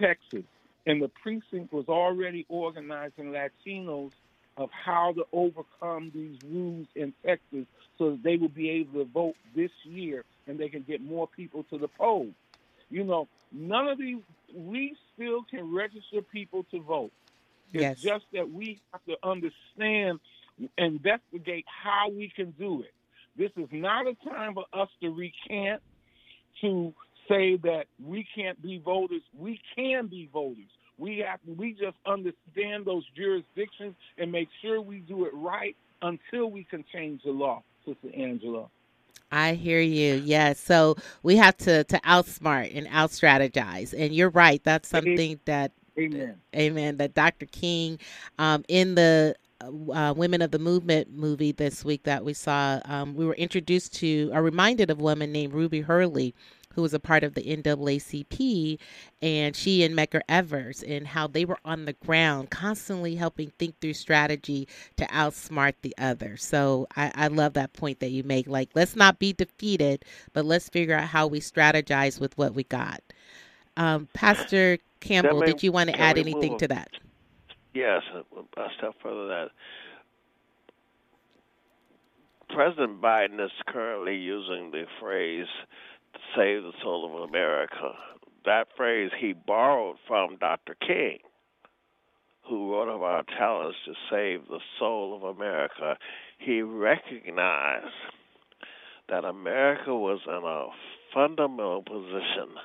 Texas, 0.00 0.44
and 0.86 1.02
the 1.02 1.10
precinct 1.22 1.72
was 1.72 1.86
already 1.88 2.46
organizing 2.48 3.32
Latinos 3.32 4.12
of 4.56 4.70
how 4.72 5.12
to 5.12 5.24
overcome 5.32 6.10
these 6.12 6.36
rules 6.44 6.86
in 6.96 7.14
Texas 7.24 7.64
so 7.96 8.10
that 8.10 8.22
they 8.22 8.36
will 8.36 8.48
be 8.48 8.68
able 8.70 9.04
to 9.04 9.10
vote 9.10 9.36
this 9.54 9.70
year 9.84 10.24
and 10.46 10.58
they 10.58 10.68
can 10.68 10.82
get 10.82 11.00
more 11.00 11.28
people 11.28 11.64
to 11.70 11.78
the 11.78 11.88
polls. 11.88 12.32
You 12.90 13.04
know, 13.04 13.28
none 13.52 13.88
of 13.88 13.98
these, 13.98 14.18
we 14.54 14.96
still 15.14 15.42
can 15.42 15.74
register 15.74 16.22
people 16.22 16.64
to 16.70 16.80
vote. 16.80 17.12
It's 17.72 17.82
Yes. 17.82 18.00
just 18.00 18.24
that 18.32 18.50
we 18.50 18.80
have 18.92 19.04
to 19.04 19.16
understand, 19.22 20.20
investigate 20.76 21.66
how 21.66 22.08
we 22.08 22.28
can 22.28 22.52
do 22.52 22.82
it. 22.82 22.94
This 23.36 23.52
is 23.56 23.68
not 23.70 24.06
a 24.06 24.14
time 24.28 24.54
for 24.54 24.64
us 24.72 24.88
to 25.00 25.10
recant, 25.10 25.82
to 26.62 26.94
say 27.28 27.56
that 27.56 27.86
we 28.02 28.26
can't 28.34 28.60
be 28.62 28.78
voters. 28.78 29.22
We 29.36 29.60
can 29.76 30.06
be 30.06 30.28
voters. 30.32 30.70
We 30.96 31.18
have 31.18 31.38
we 31.46 31.74
just 31.74 31.96
understand 32.06 32.84
those 32.84 33.04
jurisdictions 33.14 33.94
and 34.16 34.32
make 34.32 34.48
sure 34.60 34.80
we 34.80 34.98
do 34.98 35.26
it 35.26 35.34
right 35.34 35.76
until 36.02 36.50
we 36.50 36.64
can 36.64 36.84
change 36.92 37.22
the 37.22 37.30
law, 37.30 37.62
Sister 37.84 38.08
Angela. 38.16 38.68
I 39.30 39.54
hear 39.54 39.80
you. 39.80 40.14
Yes. 40.14 40.58
So 40.58 40.96
we 41.22 41.36
have 41.36 41.56
to 41.58 41.84
to 41.84 42.00
outsmart 42.00 42.76
and 42.76 42.86
out 42.90 43.10
strategize. 43.10 43.94
And 43.96 44.14
you're 44.14 44.30
right. 44.30 44.62
That's 44.64 44.88
something 44.88 45.40
that 45.44 45.72
Amen. 45.98 46.40
Amen. 46.54 46.96
That 46.98 47.14
Dr. 47.14 47.46
King, 47.46 47.98
um, 48.38 48.64
in 48.68 48.94
the 48.94 49.34
uh, 49.60 50.14
Women 50.16 50.42
of 50.42 50.50
the 50.52 50.58
Movement 50.58 51.10
movie 51.12 51.52
this 51.52 51.84
week 51.84 52.04
that 52.04 52.24
we 52.24 52.32
saw, 52.34 52.80
um, 52.84 53.14
we 53.14 53.26
were 53.26 53.34
introduced 53.34 53.94
to, 53.96 54.30
or 54.32 54.42
reminded 54.42 54.90
of 54.90 55.00
a 55.00 55.02
woman 55.02 55.32
named 55.32 55.52
Ruby 55.52 55.80
Hurley, 55.80 56.34
who 56.78 56.82
was 56.82 56.94
a 56.94 57.00
part 57.00 57.24
of 57.24 57.34
the 57.34 57.42
NAACP, 57.42 58.78
and 59.20 59.56
she 59.56 59.82
and 59.82 59.96
Medgar 59.96 60.20
Evers, 60.28 60.80
and 60.84 61.08
how 61.08 61.26
they 61.26 61.44
were 61.44 61.58
on 61.64 61.86
the 61.86 61.92
ground, 61.94 62.50
constantly 62.50 63.16
helping 63.16 63.50
think 63.58 63.80
through 63.80 63.94
strategy 63.94 64.68
to 64.96 65.04
outsmart 65.06 65.72
the 65.82 65.92
other. 65.98 66.36
So 66.36 66.86
I, 66.96 67.10
I 67.16 67.26
love 67.26 67.54
that 67.54 67.72
point 67.72 67.98
that 67.98 68.10
you 68.10 68.22
make. 68.22 68.46
Like, 68.46 68.70
let's 68.76 68.94
not 68.94 69.18
be 69.18 69.32
defeated, 69.32 70.04
but 70.32 70.44
let's 70.44 70.68
figure 70.68 70.94
out 70.94 71.08
how 71.08 71.26
we 71.26 71.40
strategize 71.40 72.20
with 72.20 72.38
what 72.38 72.54
we 72.54 72.62
got. 72.62 73.02
Um, 73.76 74.06
Pastor 74.14 74.78
Campbell, 75.00 75.40
may- 75.40 75.46
did 75.46 75.64
you 75.64 75.72
want 75.72 75.90
to 75.90 76.00
add 76.00 76.16
anything 76.16 76.58
to 76.58 76.68
that? 76.68 76.90
Yes, 77.74 78.02
a, 78.14 78.60
a 78.60 78.68
step 78.78 78.94
further 79.02 79.26
that 79.26 79.48
President 82.50 83.00
Biden 83.00 83.44
is 83.44 83.50
currently 83.66 84.14
using 84.14 84.70
the 84.70 84.84
phrase 85.00 85.48
"save 86.36 86.62
the 86.62 86.72
soul 86.82 87.06
of 87.06 87.28
America." 87.28 87.96
That 88.44 88.68
phrase 88.76 89.10
he 89.18 89.32
borrowed 89.32 89.96
from 90.06 90.36
Dr. 90.36 90.74
King, 90.74 91.18
who 92.42 92.72
wrote 92.72 92.88
our 92.88 93.22
challenge 93.24 93.76
to 93.84 93.94
save 94.08 94.46
the 94.48 94.60
soul 94.78 95.16
of 95.16 95.22
America. 95.24 95.98
He 96.38 96.62
recognized 96.62 97.94
that 99.08 99.24
America 99.24 99.94
was 99.94 100.20
in 100.26 100.44
a 100.44 100.68
fundamental 101.12 101.82
position 101.82 102.56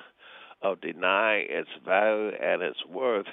of 0.62 0.80
denying 0.80 1.46
its 1.50 1.70
value 1.84 2.30
and 2.40 2.62
its 2.62 2.84
worth 2.86 3.26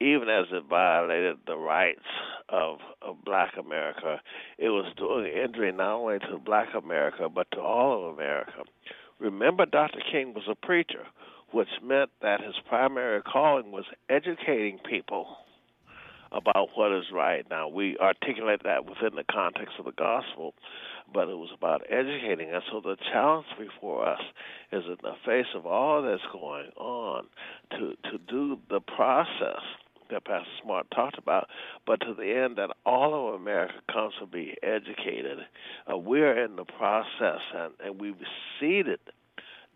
even 0.00 0.28
as 0.28 0.46
it 0.50 0.64
violated 0.68 1.38
the 1.46 1.56
rights 1.56 2.04
of, 2.48 2.78
of 3.00 3.24
black 3.24 3.54
America, 3.58 4.20
it 4.58 4.68
was 4.68 4.92
doing 4.96 5.26
injury 5.26 5.72
not 5.72 5.96
only 5.96 6.18
to 6.18 6.38
black 6.38 6.68
America, 6.74 7.28
but 7.28 7.50
to 7.52 7.60
all 7.60 8.08
of 8.08 8.14
America. 8.14 8.64
Remember, 9.18 9.66
Dr. 9.66 10.00
King 10.10 10.34
was 10.34 10.44
a 10.48 10.54
preacher, 10.54 11.06
which 11.52 11.68
meant 11.82 12.10
that 12.20 12.42
his 12.42 12.54
primary 12.68 13.22
calling 13.22 13.70
was 13.70 13.84
educating 14.08 14.78
people 14.78 15.36
about 16.32 16.70
what 16.74 16.92
is 16.92 17.04
right. 17.12 17.46
Now, 17.48 17.68
we 17.68 17.96
articulate 17.98 18.62
that 18.64 18.86
within 18.86 19.14
the 19.14 19.24
context 19.30 19.74
of 19.78 19.84
the 19.84 19.92
gospel, 19.92 20.54
but 21.12 21.28
it 21.28 21.38
was 21.38 21.50
about 21.56 21.82
educating 21.88 22.50
us. 22.52 22.64
So 22.72 22.80
the 22.80 22.96
challenge 23.12 23.46
before 23.56 24.08
us 24.08 24.20
is 24.72 24.84
in 24.86 24.96
the 25.02 25.14
face 25.24 25.46
of 25.54 25.64
all 25.64 26.02
that's 26.02 26.22
going 26.32 26.70
on 26.76 27.26
to, 27.70 27.94
to 28.10 28.18
do 28.18 28.58
the 28.68 28.80
process 28.80 29.62
that 30.10 30.24
Pastor 30.24 30.50
Smart 30.62 30.86
talked 30.94 31.18
about, 31.18 31.48
but 31.86 32.00
to 32.00 32.14
the 32.14 32.32
end 32.32 32.56
that 32.56 32.70
all 32.84 33.28
of 33.28 33.40
America 33.40 33.74
comes 33.92 34.14
to 34.20 34.26
be 34.26 34.56
educated. 34.62 35.38
Uh, 35.90 35.98
we're 35.98 36.44
in 36.44 36.56
the 36.56 36.64
process, 36.64 37.40
and, 37.54 37.72
and 37.84 38.00
we've 38.00 38.14
seeded 38.60 39.00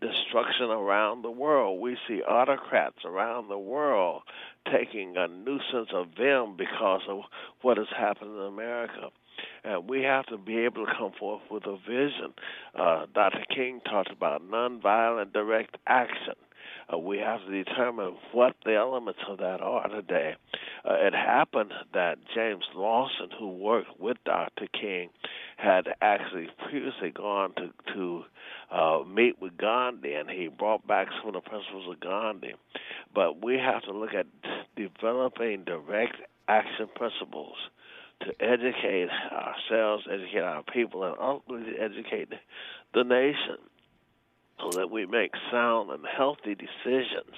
destruction 0.01 0.69
around 0.69 1.23
the 1.23 1.31
world. 1.31 1.81
We 1.81 1.97
see 2.07 2.21
autocrats 2.21 3.03
around 3.05 3.49
the 3.49 3.57
world 3.57 4.21
taking 4.71 5.17
a 5.17 5.27
nuisance 5.27 5.89
of 5.93 6.15
them 6.17 6.55
because 6.57 7.01
of 7.07 7.21
what 7.61 7.77
has 7.77 7.87
happened 7.97 8.35
in 8.35 8.45
America. 8.45 9.09
And 9.63 9.89
we 9.89 10.03
have 10.03 10.25
to 10.27 10.37
be 10.37 10.59
able 10.59 10.85
to 10.85 10.93
come 10.97 11.11
forth 11.17 11.41
with 11.49 11.65
a 11.65 11.77
vision. 11.77 12.33
Uh, 12.77 13.05
Dr. 13.13 13.43
King 13.53 13.81
talked 13.85 14.11
about 14.11 14.41
nonviolent 14.49 15.33
direct 15.33 15.77
action. 15.87 16.35
Uh, 16.91 16.97
we 16.97 17.17
have 17.19 17.39
to 17.45 17.63
determine 17.63 18.15
what 18.31 18.55
the 18.65 18.75
elements 18.75 19.19
of 19.29 19.37
that 19.37 19.61
are 19.61 19.87
today. 19.87 20.35
Uh, 20.85 20.93
it 20.93 21.13
happened 21.13 21.71
that 21.93 22.17
James 22.33 22.63
Lawson, 22.75 23.29
who 23.37 23.49
worked 23.49 23.99
with 23.99 24.17
Dr. 24.25 24.67
King, 24.73 25.09
had 25.57 25.87
actually 26.01 26.47
previously 26.69 27.11
gone 27.11 27.53
to 27.55 27.93
to 27.93 28.23
uh, 28.71 28.99
meet 29.07 29.41
with 29.41 29.57
Gandhi, 29.57 30.13
and 30.13 30.29
he 30.29 30.47
brought 30.47 30.87
back 30.87 31.07
some 31.19 31.35
of 31.35 31.43
the 31.43 31.49
principles 31.49 31.85
of 31.89 31.99
Gandhi. 31.99 32.53
But 33.13 33.43
we 33.43 33.57
have 33.57 33.83
to 33.83 33.91
look 33.91 34.13
at 34.13 34.27
developing 34.75 35.65
direct 35.65 36.15
action 36.47 36.87
principles 36.95 37.55
to 38.21 38.31
educate 38.41 39.09
ourselves, 39.31 40.05
educate 40.11 40.41
our 40.41 40.63
people, 40.63 41.03
and 41.03 41.15
ultimately 41.19 41.73
educate 41.79 42.29
the 42.93 43.03
nation 43.03 43.57
so 44.59 44.77
that 44.77 44.91
we 44.91 45.05
make 45.05 45.31
sound 45.51 45.91
and 45.91 46.03
healthy 46.17 46.55
decisions 46.55 47.35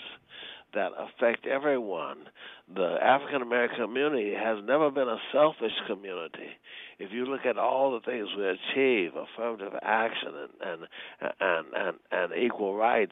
that 0.74 0.92
affect 0.98 1.46
everyone. 1.46 2.18
The 2.74 2.98
African 3.02 3.42
American 3.42 3.78
community 3.78 4.34
has 4.34 4.60
never 4.64 4.90
been 4.90 5.08
a 5.08 5.18
selfish 5.34 5.74
community. 5.88 6.56
If 7.00 7.12
you 7.12 7.26
look 7.26 7.46
at 7.46 7.58
all 7.58 7.92
the 7.92 8.00
things 8.00 8.30
we 8.38 8.46
achieve, 8.46 9.12
affirmative 9.16 9.74
action 9.82 10.30
and 10.62 10.72
and 10.72 10.88
and 11.40 11.66
and, 11.76 11.98
and 12.12 12.44
equal 12.46 12.76
rights, 12.76 13.12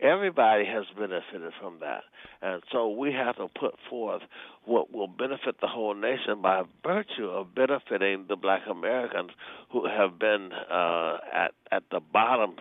everybody 0.00 0.64
has 0.64 0.84
benefited 0.96 1.52
from 1.60 1.78
that. 1.80 2.02
And 2.42 2.62
so 2.72 2.88
we 2.88 3.12
have 3.12 3.36
to 3.36 3.46
put 3.48 3.74
forth 3.88 4.22
what 4.64 4.92
will 4.92 5.08
benefit 5.08 5.60
the 5.60 5.68
whole 5.68 5.94
nation 5.94 6.42
by 6.42 6.62
virtue 6.84 7.28
of 7.28 7.54
benefiting 7.54 8.26
the 8.28 8.36
black 8.36 8.62
Americans 8.68 9.30
who 9.70 9.86
have 9.86 10.18
been 10.18 10.50
uh, 10.52 11.18
at 11.32 11.52
at 11.70 11.84
the 11.92 12.00
bottom 12.00 12.56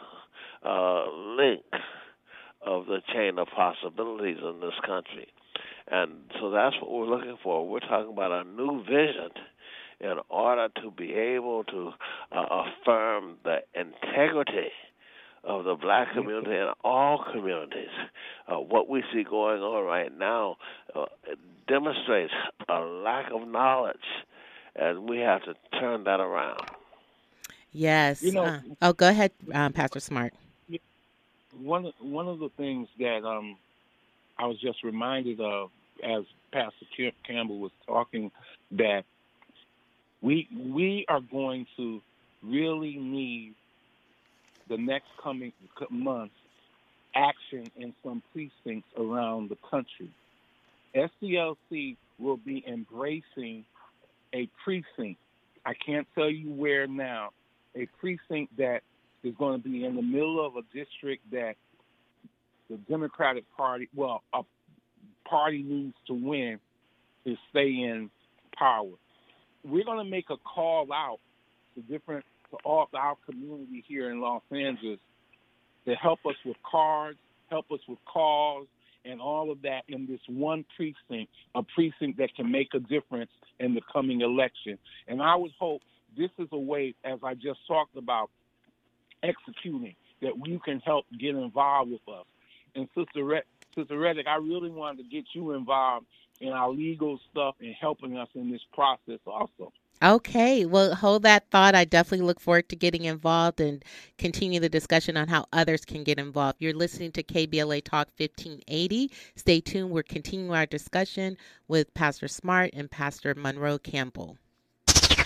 uh, 0.64 1.06
link 1.12 1.64
of 2.66 2.86
the 2.88 3.00
chain 3.14 3.38
of 3.40 3.48
possibilities 3.56 4.38
in 4.42 4.60
this 4.60 4.74
country. 4.86 5.28
And 5.90 6.12
so 6.40 6.52
that's 6.52 6.76
what 6.82 6.92
we're 6.92 7.06
looking 7.08 7.38
for. 7.42 7.68
We're 7.68 7.80
talking 7.80 8.12
about 8.12 8.32
a 8.32 8.44
new 8.44 8.84
vision 8.84 9.30
in 10.00 10.18
order 10.30 10.68
to 10.84 10.92
be 10.92 11.14
able 11.14 11.64
to 11.66 11.92
uh, 12.32 12.64
affirm 12.64 13.38
the 13.44 13.58
integrity 13.74 14.70
of 15.44 15.64
the 15.64 15.76
black 15.76 16.14
community 16.14 16.56
and 16.56 16.72
all 16.84 17.24
communities. 17.32 17.90
Uh, 18.48 18.56
what 18.56 18.90
we 18.90 19.02
see 19.14 19.24
going 19.24 19.62
on 19.62 19.86
right 19.86 20.16
now 20.18 20.58
uh, 20.96 21.06
demonstrates 21.68 22.34
a 22.70 22.80
lack 22.80 23.32
of 23.34 23.48
knowledge, 23.48 23.96
and 24.76 25.10
we 25.10 25.20
have 25.20 25.42
to 25.44 25.54
turn 25.80 26.04
that 26.04 26.20
around. 26.20 26.60
Yes. 27.72 28.22
You 28.22 28.34
know- 28.34 28.44
uh, 28.46 28.60
oh, 28.82 28.94
go 28.94 29.08
ahead, 29.10 29.32
um, 29.54 29.72
Pastor 29.74 30.00
Smart. 30.00 30.34
One 31.60 31.92
one 32.00 32.28
of 32.28 32.40
the 32.40 32.50
things 32.58 32.88
that 33.00 33.24
um 33.26 33.58
I 34.38 34.46
was 34.46 34.60
just 34.60 34.84
reminded 34.84 35.40
of 35.40 35.72
as 36.04 36.24
Pastor 36.52 37.12
Campbell 37.26 37.60
was 37.60 37.72
talking 37.86 38.32
that 38.72 39.04
we 40.22 40.48
we 40.56 41.06
are 41.08 41.22
going 41.22 41.66
to 41.78 42.02
really 42.44 42.96
need 42.96 43.56
the 44.70 44.78
next 44.78 45.08
coming 45.22 45.54
months 45.90 46.36
action 47.16 47.66
in 47.76 47.94
some 48.04 48.22
precincts 48.32 48.90
around 48.98 49.50
the 49.50 49.58
country. 49.70 50.10
SCLC 50.96 51.96
will 52.20 52.38
be 52.38 52.64
embracing 52.68 53.66
a 54.34 54.48
precinct. 54.64 55.20
I 55.66 55.74
can't 55.74 56.08
tell 56.16 56.30
you 56.30 56.52
where 56.52 56.88
now. 56.88 57.30
A 57.76 57.88
precinct 58.00 58.58
that 58.58 58.82
is 59.28 59.36
going 59.38 59.62
to 59.62 59.70
be 59.70 59.86
in 59.86 59.96
the 59.96 60.02
middle 60.02 60.46
of 60.46 60.56
a 60.56 60.62
district 60.74 61.30
that 61.32 61.54
the 62.70 62.78
Democratic 62.90 63.44
Party, 63.56 63.90
well, 63.96 64.24
a 64.34 64.42
party 65.30 65.64
needs 65.64 65.96
to 66.08 66.14
win 66.14 66.60
to 67.26 67.36
stay 67.50 67.68
in 67.68 68.10
power. 68.58 68.92
We're 69.64 69.86
going 69.86 70.04
to 70.04 70.10
make 70.10 70.30
a 70.30 70.38
call 70.38 70.92
out 70.94 71.20
to 71.76 71.82
different 71.82 72.26
to 72.52 72.58
all 72.64 72.88
our 72.94 73.16
community 73.30 73.84
here 73.88 74.12
in 74.12 74.22
Los 74.22 74.42
Angeles 74.52 75.00
to 75.86 75.96
help 75.96 76.20
us 76.26 76.36
with 76.46 76.58
cards, 76.70 77.18
help 77.50 77.66
us 77.72 77.80
with 77.88 78.00
calls, 78.06 78.68
and 79.06 79.22
all 79.22 79.52
of 79.52 79.62
that 79.62 79.82
in 79.88 80.06
this 80.06 80.20
one 80.28 80.66
precinct, 80.76 81.32
a 81.56 81.64
precinct 81.64 82.18
that 82.18 82.34
can 82.36 82.52
make 82.52 82.70
a 82.74 82.80
difference 82.80 83.32
in 83.60 83.74
the 83.74 83.82
coming 83.92 84.22
election. 84.22 84.78
And 85.08 85.22
I 85.22 85.36
would 85.36 85.52
hope 85.58 85.82
this 86.18 86.30
is 86.38 86.48
a 86.52 86.58
way, 86.58 86.94
as 87.04 87.20
I 87.24 87.34
just 87.34 87.60
talked 87.68 87.96
about, 87.96 88.30
executing 89.24 89.96
that 90.22 90.34
you 90.46 90.60
can 90.60 90.80
help 90.80 91.06
get 91.20 91.36
involved 91.36 91.92
with 91.92 92.08
us. 92.08 92.26
And 92.76 92.88
Sister 92.96 93.24
Red, 93.24 93.44
Sister 93.76 93.98
Reddock, 93.98 94.28
I 94.28 94.36
really 94.36 94.70
wanted 94.70 95.04
to 95.04 95.10
get 95.10 95.26
you 95.34 95.54
involved 95.54 96.06
in 96.40 96.50
our 96.50 96.70
legal 96.70 97.20
stuff 97.32 97.56
and 97.60 97.74
helping 97.80 98.18
us 98.18 98.30
in 98.36 98.52
this 98.52 98.62
process 98.74 99.20
also. 99.26 99.72
Okay, 100.04 100.64
well, 100.68 100.94
hold 100.94 101.24
that 101.24 101.50
thought. 101.50 101.74
I 101.74 101.84
definitely 101.84 102.28
look 102.28 102.40
forward 102.40 102.70
to 102.70 102.76
getting 102.76 103.06
involved 103.06 103.60
and 103.60 103.84
continue 104.20 104.60
the 104.60 104.70
discussion 104.70 105.18
on 105.18 105.28
how 105.28 105.48
others 105.52 105.86
can 105.86 106.04
get 106.04 106.20
involved. 106.20 106.58
You're 106.60 106.76
listening 106.76 107.12
to 107.14 107.24
KBLA 107.24 107.84
Talk 107.84 108.10
1580. 108.16 109.12
Stay 109.36 109.60
tuned. 109.60 109.90
We're 109.90 110.04
continuing 110.04 110.56
our 110.56 110.68
discussion 110.68 111.36
with 111.68 111.96
Pastor 111.96 112.28
Smart 112.28 112.72
and 112.74 112.92
Pastor 112.92 113.34
Monroe 113.34 113.80
Campbell. 113.80 114.38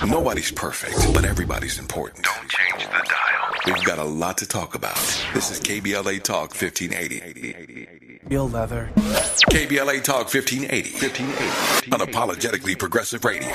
Nobody's 0.08 0.52
perfect, 0.52 1.14
but 1.14 1.26
everybody's 1.26 1.78
important. 1.78 2.24
Don't 2.24 2.50
change 2.50 2.86
the 2.86 2.92
dial. 2.92 3.41
We've 3.66 3.84
got 3.84 4.00
a 4.00 4.04
lot 4.04 4.40
to 4.40 4.48
talk 4.48 4.74
about. 4.74 4.96
This 5.36 5.52
is 5.52 5.60
KBLA 5.60 6.24
Talk 6.24 6.56
1580. 6.60 8.20
Real 8.28 8.50
leather. 8.50 8.90
KBLA 8.96 10.04
Talk 10.04 10.34
1580. 10.34 10.92
1580. 10.92 11.92
Unapologetically 11.92 12.78
progressive 12.78 13.24
radio. 13.24 13.52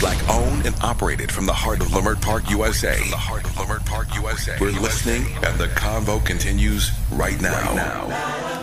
Black 0.00 0.28
owned 0.28 0.66
and 0.66 0.74
operated 0.82 1.32
from 1.32 1.46
the 1.46 1.54
heart 1.54 1.80
of 1.80 1.86
Leimert 1.88 2.20
Park, 2.20 2.50
USA. 2.50 2.98
From 2.98 3.10
the 3.10 3.16
heart 3.16 3.44
of 3.44 3.52
Leimert 3.52 3.86
Park, 3.86 4.14
USA. 4.14 4.58
We're 4.60 4.72
listening, 4.72 5.24
and 5.42 5.58
the 5.58 5.68
convo 5.68 6.24
continues 6.24 6.90
right 7.12 7.40
now. 7.40 7.52
Right 7.52 7.76
now. 7.76 8.55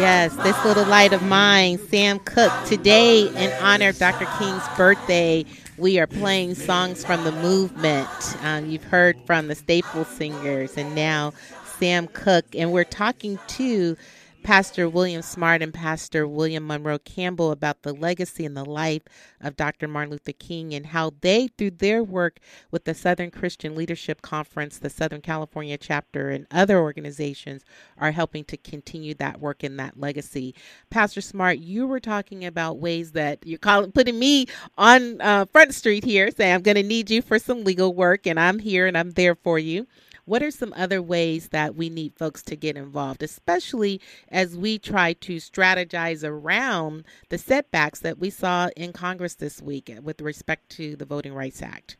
Yes, 0.00 0.34
this 0.36 0.64
little 0.64 0.86
light 0.86 1.12
of 1.12 1.22
mine, 1.24 1.76
Sam 1.76 2.20
Cooke. 2.20 2.54
Today, 2.64 3.28
in 3.28 3.52
honor 3.62 3.90
of 3.90 3.98
Dr. 3.98 4.24
King's 4.38 4.66
birthday, 4.74 5.44
we 5.76 5.98
are 5.98 6.06
playing 6.06 6.54
songs 6.54 7.04
from 7.04 7.22
the 7.24 7.32
movement. 7.32 8.08
Um, 8.42 8.70
you've 8.70 8.84
heard 8.84 9.18
from 9.26 9.48
the 9.48 9.54
Staple 9.54 10.06
Singers 10.06 10.78
and 10.78 10.94
now 10.94 11.34
Sam 11.78 12.06
Cooke, 12.08 12.46
and 12.56 12.72
we're 12.72 12.84
talking 12.84 13.38
to 13.48 13.94
Pastor 14.42 14.88
William 14.88 15.22
Smart 15.22 15.62
and 15.62 15.72
Pastor 15.72 16.26
William 16.26 16.66
Monroe 16.66 16.98
Campbell 16.98 17.52
about 17.52 17.82
the 17.82 17.92
legacy 17.92 18.44
and 18.44 18.56
the 18.56 18.64
life 18.64 19.02
of 19.40 19.56
Dr. 19.56 19.86
Martin 19.86 20.12
Luther 20.12 20.32
King 20.32 20.74
and 20.74 20.86
how 20.86 21.12
they, 21.20 21.48
through 21.48 21.72
their 21.72 22.02
work 22.02 22.40
with 22.70 22.84
the 22.84 22.94
Southern 22.94 23.30
Christian 23.30 23.74
Leadership 23.74 24.22
Conference, 24.22 24.78
the 24.78 24.90
Southern 24.90 25.20
California 25.20 25.76
chapter, 25.76 26.30
and 26.30 26.46
other 26.50 26.78
organizations, 26.78 27.64
are 27.98 28.10
helping 28.12 28.44
to 28.44 28.56
continue 28.56 29.14
that 29.14 29.40
work 29.40 29.62
and 29.62 29.78
that 29.78 30.00
legacy. 30.00 30.54
Pastor 30.90 31.20
Smart, 31.20 31.58
you 31.58 31.86
were 31.86 32.00
talking 32.00 32.44
about 32.44 32.78
ways 32.78 33.12
that 33.12 33.46
you're 33.46 33.58
calling, 33.58 33.92
putting 33.92 34.18
me 34.18 34.46
on 34.76 35.20
uh, 35.20 35.44
Front 35.46 35.74
Street 35.74 36.04
here, 36.04 36.30
saying 36.30 36.54
I'm 36.54 36.62
going 36.62 36.76
to 36.76 36.82
need 36.82 37.10
you 37.10 37.22
for 37.22 37.38
some 37.38 37.64
legal 37.64 37.94
work, 37.94 38.26
and 38.26 38.40
I'm 38.40 38.58
here 38.58 38.86
and 38.86 38.96
I'm 38.96 39.10
there 39.12 39.34
for 39.34 39.58
you. 39.58 39.86
What 40.30 40.44
are 40.44 40.52
some 40.52 40.72
other 40.76 41.02
ways 41.02 41.48
that 41.48 41.74
we 41.74 41.90
need 41.90 42.14
folks 42.14 42.40
to 42.42 42.54
get 42.54 42.76
involved, 42.76 43.20
especially 43.20 44.00
as 44.28 44.56
we 44.56 44.78
try 44.78 45.14
to 45.14 45.38
strategize 45.38 46.22
around 46.22 47.02
the 47.30 47.36
setbacks 47.36 47.98
that 47.98 48.20
we 48.20 48.30
saw 48.30 48.68
in 48.76 48.92
Congress 48.92 49.34
this 49.34 49.60
week 49.60 49.92
with 50.04 50.20
respect 50.20 50.68
to 50.76 50.94
the 50.94 51.04
Voting 51.04 51.34
Rights 51.34 51.62
Act? 51.62 51.96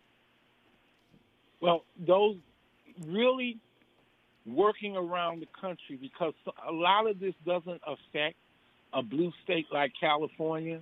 Well, 1.61 1.83
those 1.99 2.37
really 3.05 3.59
working 4.47 4.97
around 4.97 5.41
the 5.41 5.49
country 5.61 5.99
because 6.01 6.35
a 6.65 6.71
lot 6.71 7.11
of 7.11 7.19
this 7.19 7.35
doesn't 7.45 7.83
affect 7.85 8.37
a 8.93 9.03
blue 9.03 9.33
state 9.43 9.67
like 9.73 9.91
California, 9.99 10.81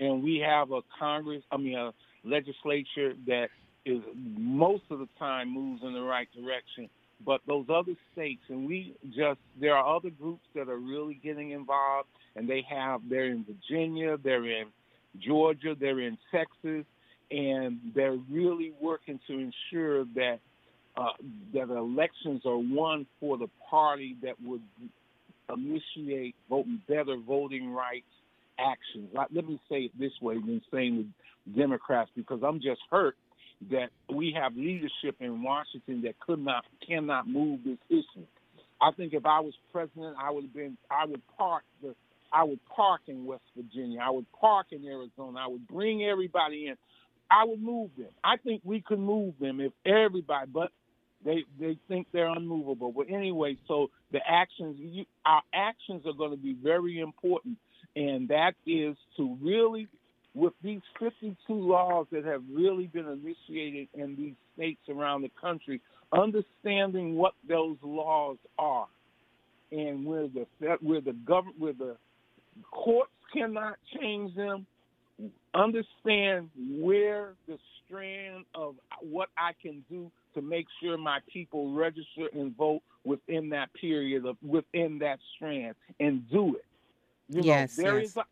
and 0.00 0.24
we 0.24 0.38
have 0.44 0.72
a 0.72 0.80
Congress, 0.98 1.44
I 1.52 1.56
mean, 1.56 1.76
a 1.76 1.92
legislature 2.24 3.14
that 3.28 3.50
is 3.86 4.00
most 4.14 4.84
of 4.90 4.98
the 4.98 5.08
time 5.18 5.52
moves 5.52 5.82
in 5.82 5.92
the 5.92 6.02
right 6.02 6.28
direction. 6.34 6.88
But 7.24 7.40
those 7.46 7.66
other 7.68 7.92
states, 8.12 8.40
and 8.48 8.66
we 8.66 8.94
just 9.08 9.40
there 9.60 9.76
are 9.76 9.96
other 9.96 10.10
groups 10.10 10.44
that 10.54 10.68
are 10.68 10.78
really 10.78 11.20
getting 11.22 11.50
involved, 11.50 12.08
and 12.34 12.48
they 12.48 12.64
have 12.68 13.02
they're 13.08 13.26
in 13.26 13.44
Virginia, 13.44 14.16
they're 14.22 14.46
in 14.46 14.66
Georgia, 15.18 15.74
they're 15.78 16.00
in 16.00 16.16
Texas, 16.30 16.86
and 17.30 17.78
they're 17.94 18.18
really 18.30 18.72
working 18.80 19.20
to 19.26 19.34
ensure 19.34 20.04
that 20.14 20.38
uh, 20.96 21.12
that 21.52 21.68
elections 21.68 22.42
are 22.46 22.58
won 22.58 23.06
for 23.20 23.36
the 23.36 23.48
party 23.68 24.16
that 24.22 24.34
would 24.42 24.62
initiate 25.52 26.34
voting 26.48 26.80
better 26.88 27.16
voting 27.16 27.70
rights 27.70 28.06
actions. 28.58 29.08
Let 29.14 29.46
me 29.46 29.60
say 29.68 29.82
it 29.82 29.98
this 29.98 30.12
way 30.22 30.34
than 30.34 30.62
saying 30.72 31.12
the 31.46 31.60
Democrats 31.60 32.10
because 32.16 32.40
I'm 32.42 32.60
just 32.60 32.80
hurt 32.90 33.16
that 33.70 33.90
we 34.12 34.34
have 34.40 34.56
leadership 34.56 35.16
in 35.20 35.42
Washington 35.42 36.02
that 36.02 36.18
could 36.20 36.42
not 36.42 36.64
cannot 36.86 37.28
move 37.28 37.60
this 37.64 37.78
issue. 37.88 38.26
I 38.80 38.90
think 38.92 39.12
if 39.12 39.26
I 39.26 39.40
was 39.40 39.52
president, 39.72 40.16
I 40.18 40.30
would 40.30 40.44
have 40.44 40.54
been 40.54 40.78
I 40.90 41.04
would 41.04 41.22
park 41.36 41.64
the 41.82 41.94
I 42.32 42.44
would 42.44 42.60
park 42.66 43.02
in 43.08 43.26
West 43.26 43.42
Virginia. 43.56 44.00
I 44.02 44.10
would 44.10 44.26
park 44.32 44.68
in 44.70 44.84
Arizona. 44.84 45.40
I 45.40 45.48
would 45.48 45.66
bring 45.66 46.04
everybody 46.04 46.68
in. 46.68 46.76
I 47.30 47.44
would 47.44 47.62
move 47.62 47.90
them. 47.96 48.10
I 48.24 48.36
think 48.36 48.62
we 48.64 48.80
could 48.80 48.98
move 48.98 49.34
them 49.40 49.60
if 49.60 49.72
everybody, 49.84 50.50
but 50.52 50.70
they 51.24 51.44
they 51.58 51.76
think 51.88 52.06
they're 52.12 52.28
unmovable. 52.28 52.92
But 52.92 53.10
anyway, 53.10 53.56
so 53.68 53.90
the 54.10 54.20
actions, 54.26 54.76
you, 54.78 55.04
our 55.24 55.42
actions 55.54 56.06
are 56.06 56.12
going 56.12 56.30
to 56.30 56.36
be 56.36 56.54
very 56.54 56.98
important, 56.98 57.58
and 57.94 58.28
that 58.28 58.54
is 58.66 58.96
to 59.16 59.36
really 59.40 59.86
with 60.34 60.52
these 60.62 60.80
52 60.98 61.36
laws 61.52 62.06
that 62.12 62.24
have 62.24 62.42
really 62.52 62.86
been 62.86 63.06
initiated 63.06 63.88
in 63.94 64.16
these 64.16 64.34
states 64.54 64.80
around 64.88 65.22
the 65.22 65.30
country, 65.40 65.80
understanding 66.12 67.16
what 67.16 67.34
those 67.48 67.76
laws 67.82 68.36
are, 68.58 68.86
and 69.72 70.04
where 70.04 70.28
the 70.28 70.46
where 70.80 71.00
the 71.00 71.12
government 71.12 71.58
where 71.58 71.72
the 71.72 71.96
courts 72.70 73.12
cannot 73.32 73.76
change 74.00 74.34
them, 74.34 74.66
understand 75.54 76.50
where 76.56 77.34
the 77.46 77.58
strand 77.84 78.44
of 78.54 78.74
what 79.00 79.28
I 79.36 79.52
can 79.60 79.84
do 79.90 80.10
to 80.34 80.42
make 80.42 80.66
sure 80.80 80.96
my 80.96 81.18
people 81.32 81.72
register 81.74 82.28
and 82.32 82.56
vote 82.56 82.82
within 83.04 83.48
that 83.50 83.72
period 83.74 84.26
of 84.26 84.36
within 84.42 84.98
that 85.00 85.18
strand 85.36 85.74
and 85.98 86.28
do 86.30 86.56
it. 86.56 86.64
You 87.28 87.42
yes, 87.42 87.78
know, 87.78 87.84
there 87.84 88.00
yes. 88.00 88.10
is 88.10 88.16
an 88.16 88.22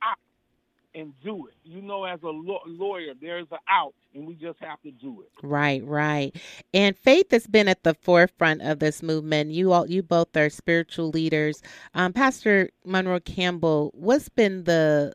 and 0.99 1.12
do 1.22 1.46
it. 1.46 1.55
You 1.64 1.80
know, 1.80 2.05
as 2.05 2.20
a 2.22 2.28
lawyer, 2.28 3.12
there's 3.20 3.46
an 3.51 3.59
out, 3.70 3.94
and 4.14 4.26
we 4.26 4.34
just 4.34 4.59
have 4.61 4.80
to 4.82 4.90
do 4.90 5.22
it. 5.22 5.30
Right, 5.42 5.84
right. 5.84 6.34
And 6.74 6.96
faith 6.96 7.30
has 7.30 7.46
been 7.46 7.68
at 7.68 7.84
the 7.84 7.94
forefront 7.94 8.62
of 8.62 8.78
this 8.80 9.03
movement. 9.03 9.53
You 9.53 9.72
all, 9.72 9.88
you 9.88 10.03
both 10.03 10.36
are 10.36 10.51
spiritual 10.51 11.11
leaders. 11.11 11.62
Um, 11.94 12.12
Pastor 12.12 12.70
Monroe 12.84 13.20
Campbell, 13.20 13.92
what's 13.94 14.28
been 14.28 14.64
the 14.64 15.14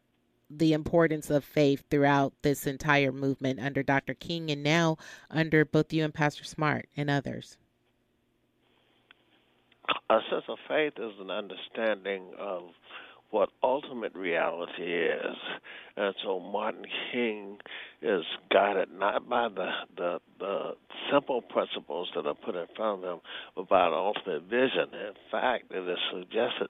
the 0.56 0.74
importance 0.74 1.32
of 1.32 1.44
faith 1.44 1.84
throughout 1.90 2.32
this 2.44 2.68
entire 2.68 3.12
movement 3.12 3.60
under 3.60 3.82
Dr. 3.82 4.14
King 4.14 4.52
and 4.52 4.62
now 4.62 4.98
under 5.32 5.66
both 5.66 5.92
you 5.92 6.04
and 6.04 6.14
Pastor 6.14 6.44
Smart 6.44 6.88
and 6.96 7.10
others? 7.10 7.58
A 10.12 10.20
sense 10.30 10.44
of 10.48 10.60
faith 10.68 10.94
is 10.98 11.14
an 11.20 11.32
understanding 11.32 12.34
of 12.38 12.66
what 13.34 13.50
ultimate 13.64 14.14
reality 14.14 14.84
is. 14.84 15.36
And 15.98 16.14
so 16.24 16.40
Martin 16.40 16.86
King 17.12 17.58
is 18.00 18.22
guided 18.52 18.90
not 18.94 19.28
by 19.28 19.50
the, 19.50 19.70
the, 19.98 20.20
the 20.40 20.72
simple 21.12 21.42
principles 21.42 22.10
that 22.16 22.28
are 22.28 22.36
put 22.36 22.56
in 22.56 22.68
front 22.76 23.04
of 23.04 23.14
him, 23.14 23.20
but 23.56 23.68
by 23.68 23.88
an 23.88 23.94
ultimate 23.94 24.44
vision. 24.44 24.88
In 24.94 25.14
fact, 25.32 25.72
it 25.72 25.90
is 25.90 25.98
suggested 26.14 26.68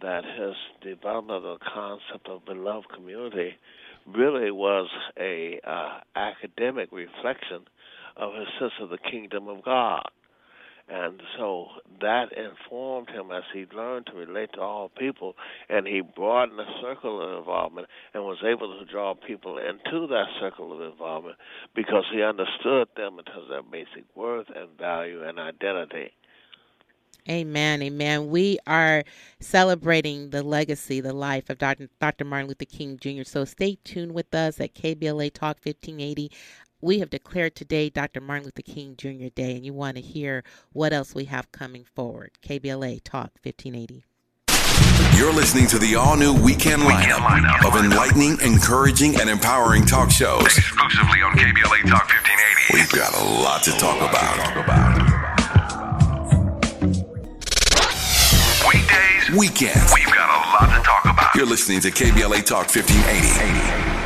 that 0.00 0.24
his 0.24 0.54
development 0.82 1.44
of 1.44 1.58
the 1.58 1.64
concept 1.74 2.26
of 2.26 2.46
beloved 2.46 2.88
community 2.94 3.52
really 4.06 4.50
was 4.50 4.88
a 5.20 5.60
uh, 5.62 6.00
academic 6.16 6.88
reflection 6.90 7.66
of 8.16 8.32
his 8.32 8.48
sense 8.58 8.72
of 8.80 8.88
the 8.88 8.98
kingdom 9.10 9.46
of 9.46 9.62
God. 9.62 10.08
And 10.92 11.22
so 11.38 11.68
that 12.02 12.32
informed 12.32 13.08
him 13.08 13.30
as 13.30 13.44
he 13.54 13.64
learned 13.74 14.06
to 14.06 14.12
relate 14.12 14.50
to 14.54 14.60
all 14.60 14.90
people, 14.90 15.34
and 15.70 15.86
he 15.86 16.02
broadened 16.02 16.58
the 16.58 16.66
circle 16.82 17.22
of 17.22 17.38
involvement 17.38 17.86
and 18.12 18.24
was 18.24 18.44
able 18.44 18.78
to 18.78 18.84
draw 18.84 19.14
people 19.14 19.56
into 19.56 20.06
that 20.08 20.26
circle 20.38 20.70
of 20.70 20.92
involvement 20.92 21.36
because 21.74 22.04
he 22.12 22.22
understood 22.22 22.88
them 22.94 23.18
in 23.18 23.24
terms 23.24 23.44
of 23.44 23.48
their 23.48 23.62
basic 23.62 24.04
worth 24.14 24.48
and 24.54 24.68
value 24.78 25.22
and 25.24 25.38
identity. 25.38 26.12
Amen, 27.30 27.82
amen. 27.82 28.30
We 28.30 28.58
are 28.66 29.04
celebrating 29.38 30.30
the 30.30 30.42
legacy, 30.42 31.00
the 31.00 31.12
life 31.12 31.50
of 31.50 31.58
Dr. 31.58 32.24
Martin 32.24 32.48
Luther 32.48 32.64
King 32.64 32.98
Jr. 32.98 33.22
So 33.22 33.44
stay 33.44 33.78
tuned 33.84 34.12
with 34.12 34.34
us 34.34 34.60
at 34.60 34.74
KBLA 34.74 35.32
Talk 35.32 35.58
1580 35.62 36.32
we 36.82 36.98
have 36.98 37.08
declared 37.08 37.54
today 37.54 37.88
Dr. 37.88 38.20
Martin 38.20 38.44
Luther 38.46 38.62
King 38.62 38.96
Jr. 38.96 39.28
Day, 39.34 39.54
and 39.54 39.64
you 39.64 39.72
want 39.72 39.96
to 39.96 40.02
hear 40.02 40.42
what 40.72 40.92
else 40.92 41.14
we 41.14 41.24
have 41.26 41.50
coming 41.52 41.84
forward. 41.84 42.32
KBLA 42.42 43.00
Talk 43.04 43.30
1580. 43.42 44.04
You're 45.16 45.32
listening 45.32 45.66
to 45.68 45.78
the 45.78 45.94
all 45.94 46.16
new 46.16 46.34
weekend 46.42 46.82
lineup, 46.82 47.18
lineup 47.18 47.66
of 47.66 47.82
enlightening, 47.82 48.38
encouraging, 48.42 49.20
and 49.20 49.30
empowering 49.30 49.86
talk 49.86 50.10
shows. 50.10 50.44
Exclusively 50.44 51.22
on 51.22 51.32
KBLA 51.36 51.88
Talk 51.88 52.08
1580. 52.10 52.74
We've 52.74 52.90
got 52.90 53.14
a 53.14 53.24
lot 53.42 53.62
to 53.62 53.70
talk 53.72 53.98
about. 53.98 54.36
Weekdays, 58.66 59.38
Weekends. 59.38 59.92
we've 59.94 60.06
got 60.06 60.30
a 60.30 60.40
lot 60.50 60.76
to 60.76 60.82
talk 60.82 61.04
about. 61.04 61.34
You're 61.36 61.46
listening 61.46 61.80
to 61.80 61.90
KBLA 61.90 62.44
Talk 62.44 62.74
1580. 62.74 64.01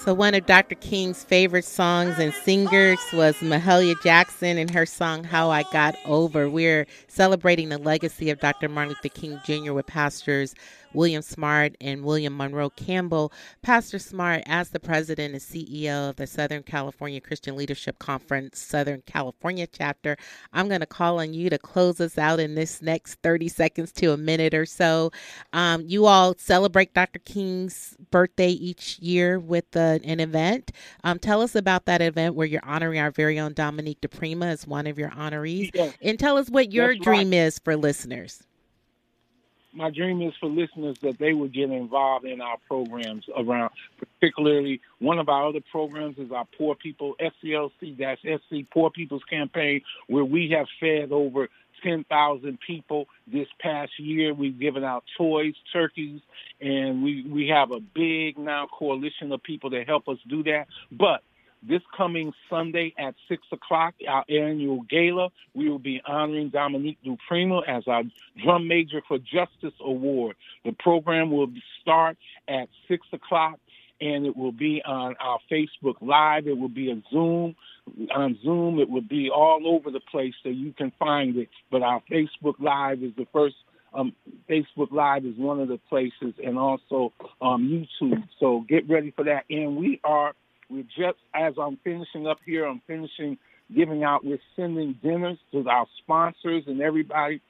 So, 0.00 0.14
one 0.14 0.34
of 0.34 0.46
Dr. 0.46 0.76
King's 0.76 1.24
favorite 1.24 1.64
songs 1.64 2.18
and 2.20 2.32
singers 2.32 3.00
was 3.12 3.34
Mahalia 3.38 4.00
Jackson 4.00 4.56
and 4.56 4.70
her 4.70 4.86
song 4.86 5.24
How 5.24 5.50
I 5.50 5.64
Got 5.64 5.96
Over. 6.06 6.48
We're 6.48 6.86
celebrating 7.08 7.68
the 7.68 7.78
legacy 7.78 8.30
of 8.30 8.38
Dr. 8.38 8.68
Martin 8.68 8.94
Luther 9.02 9.08
King 9.08 9.40
Jr. 9.44 9.72
with 9.72 9.86
pastors 9.86 10.54
William 10.92 11.22
Smart 11.22 11.76
and 11.80 12.02
William 12.02 12.36
Monroe 12.36 12.70
Campbell. 12.70 13.32
Pastor 13.62 13.98
Smart, 13.98 14.42
as 14.46 14.70
the 14.70 14.80
president 14.80 15.34
and 15.34 15.42
CEO 15.42 16.10
of 16.10 16.16
the 16.16 16.26
Southern 16.26 16.62
California 16.62 17.20
Christian 17.20 17.56
Leadership 17.56 17.98
Conference, 17.98 18.58
Southern 18.58 19.02
California 19.06 19.66
chapter, 19.66 20.16
I'm 20.52 20.68
going 20.68 20.80
to 20.80 20.86
call 20.86 21.20
on 21.20 21.34
you 21.34 21.50
to 21.50 21.58
close 21.58 22.00
us 22.00 22.18
out 22.18 22.40
in 22.40 22.54
this 22.54 22.82
next 22.82 23.16
30 23.22 23.48
seconds 23.48 23.92
to 23.92 24.12
a 24.12 24.16
minute 24.16 24.54
or 24.54 24.66
so. 24.66 25.10
Um, 25.52 25.82
you 25.86 26.06
all 26.06 26.34
celebrate 26.38 26.94
Dr. 26.94 27.18
King's 27.18 27.96
birthday 28.10 28.50
each 28.50 28.98
year 28.98 29.38
with 29.38 29.76
uh, 29.76 29.98
an 30.04 30.20
event. 30.20 30.72
Um, 31.04 31.18
tell 31.18 31.42
us 31.42 31.54
about 31.54 31.86
that 31.86 32.00
event 32.02 32.34
where 32.34 32.46
you're 32.46 32.64
honoring 32.64 32.98
our 32.98 33.10
very 33.10 33.38
own 33.38 33.52
Dominique 33.52 34.00
DiPrima 34.00 34.46
as 34.46 34.66
one 34.66 34.86
of 34.86 34.98
your 34.98 35.10
honorees. 35.10 35.70
And 36.00 36.18
tell 36.18 36.36
us 36.36 36.48
what 36.48 36.72
your 36.72 36.94
That's 36.94 37.06
right. 37.06 37.16
dream 37.16 37.32
is 37.32 37.58
for 37.58 37.76
listeners. 37.76 38.42
My 39.78 39.90
dream 39.90 40.20
is 40.22 40.34
for 40.40 40.48
listeners 40.48 40.98
that 41.02 41.18
they 41.18 41.32
would 41.32 41.54
get 41.54 41.70
involved 41.70 42.26
in 42.26 42.40
our 42.40 42.56
programs 42.66 43.24
around, 43.36 43.70
particularly 43.96 44.80
one 44.98 45.20
of 45.20 45.28
our 45.28 45.46
other 45.46 45.60
programs 45.70 46.18
is 46.18 46.32
our 46.32 46.46
Poor 46.58 46.74
People 46.74 47.14
SCLC-SC 47.20 48.70
Poor 48.72 48.90
People's 48.90 49.22
Campaign, 49.30 49.82
where 50.08 50.24
we 50.24 50.50
have 50.50 50.66
fed 50.80 51.12
over 51.12 51.48
10,000 51.84 52.58
people 52.66 53.06
this 53.28 53.46
past 53.60 53.92
year. 53.98 54.34
We've 54.34 54.58
given 54.58 54.82
out 54.82 55.04
toys, 55.16 55.54
turkeys, 55.72 56.20
and 56.60 57.04
we 57.04 57.22
we 57.22 57.48
have 57.48 57.70
a 57.70 57.78
big 57.78 58.36
now 58.36 58.66
coalition 58.66 59.30
of 59.30 59.42
people 59.44 59.70
that 59.70 59.86
help 59.86 60.08
us 60.08 60.18
do 60.28 60.42
that. 60.42 60.66
But 60.90 61.22
this 61.62 61.82
coming 61.96 62.32
Sunday 62.48 62.94
at 62.98 63.14
6 63.28 63.42
o'clock, 63.52 63.94
our 64.08 64.24
annual 64.28 64.82
gala, 64.82 65.30
we 65.54 65.68
will 65.68 65.78
be 65.78 66.00
honoring 66.06 66.50
Dominique 66.50 66.98
DiPrima 67.04 67.62
as 67.66 67.84
our 67.86 68.02
Drum 68.42 68.68
Major 68.68 69.02
for 69.06 69.18
Justice 69.18 69.74
Award. 69.80 70.36
The 70.64 70.72
program 70.72 71.30
will 71.30 71.48
start 71.80 72.16
at 72.48 72.68
6 72.88 73.06
o'clock 73.12 73.58
and 74.00 74.26
it 74.26 74.36
will 74.36 74.52
be 74.52 74.82
on 74.84 75.16
our 75.18 75.38
Facebook 75.50 75.96
Live. 76.00 76.46
It 76.46 76.56
will 76.56 76.68
be 76.68 76.90
a 76.90 77.02
Zoom. 77.10 77.56
On 78.14 78.38
Zoom, 78.42 78.78
it 78.78 78.88
will 78.88 79.00
be 79.00 79.30
all 79.30 79.62
over 79.66 79.90
the 79.90 80.00
place 80.00 80.34
so 80.42 80.50
you 80.50 80.72
can 80.72 80.92
find 80.98 81.36
it. 81.36 81.48
But 81.70 81.82
our 81.82 82.02
Facebook 82.10 82.54
Live 82.60 83.02
is 83.02 83.12
the 83.16 83.26
first. 83.32 83.56
Um, 83.94 84.12
Facebook 84.48 84.92
Live 84.92 85.24
is 85.24 85.36
one 85.36 85.60
of 85.60 85.68
the 85.68 85.78
places, 85.88 86.34
and 86.44 86.58
also 86.58 87.12
um, 87.40 87.66
YouTube. 87.68 88.22
So 88.38 88.64
get 88.68 88.88
ready 88.88 89.10
for 89.10 89.24
that. 89.24 89.44
And 89.48 89.76
we 89.78 89.98
are 90.04 90.34
we're 90.70 90.82
just 90.82 91.18
as 91.34 91.54
I'm 91.60 91.78
finishing 91.82 92.26
up 92.26 92.38
here, 92.44 92.66
I'm 92.66 92.82
finishing 92.86 93.38
giving 93.74 94.04
out. 94.04 94.24
We're 94.24 94.38
sending 94.56 94.98
dinners 95.02 95.38
to 95.52 95.68
our 95.68 95.86
sponsors 96.02 96.64
and 96.66 96.80
everybody, 96.80 97.40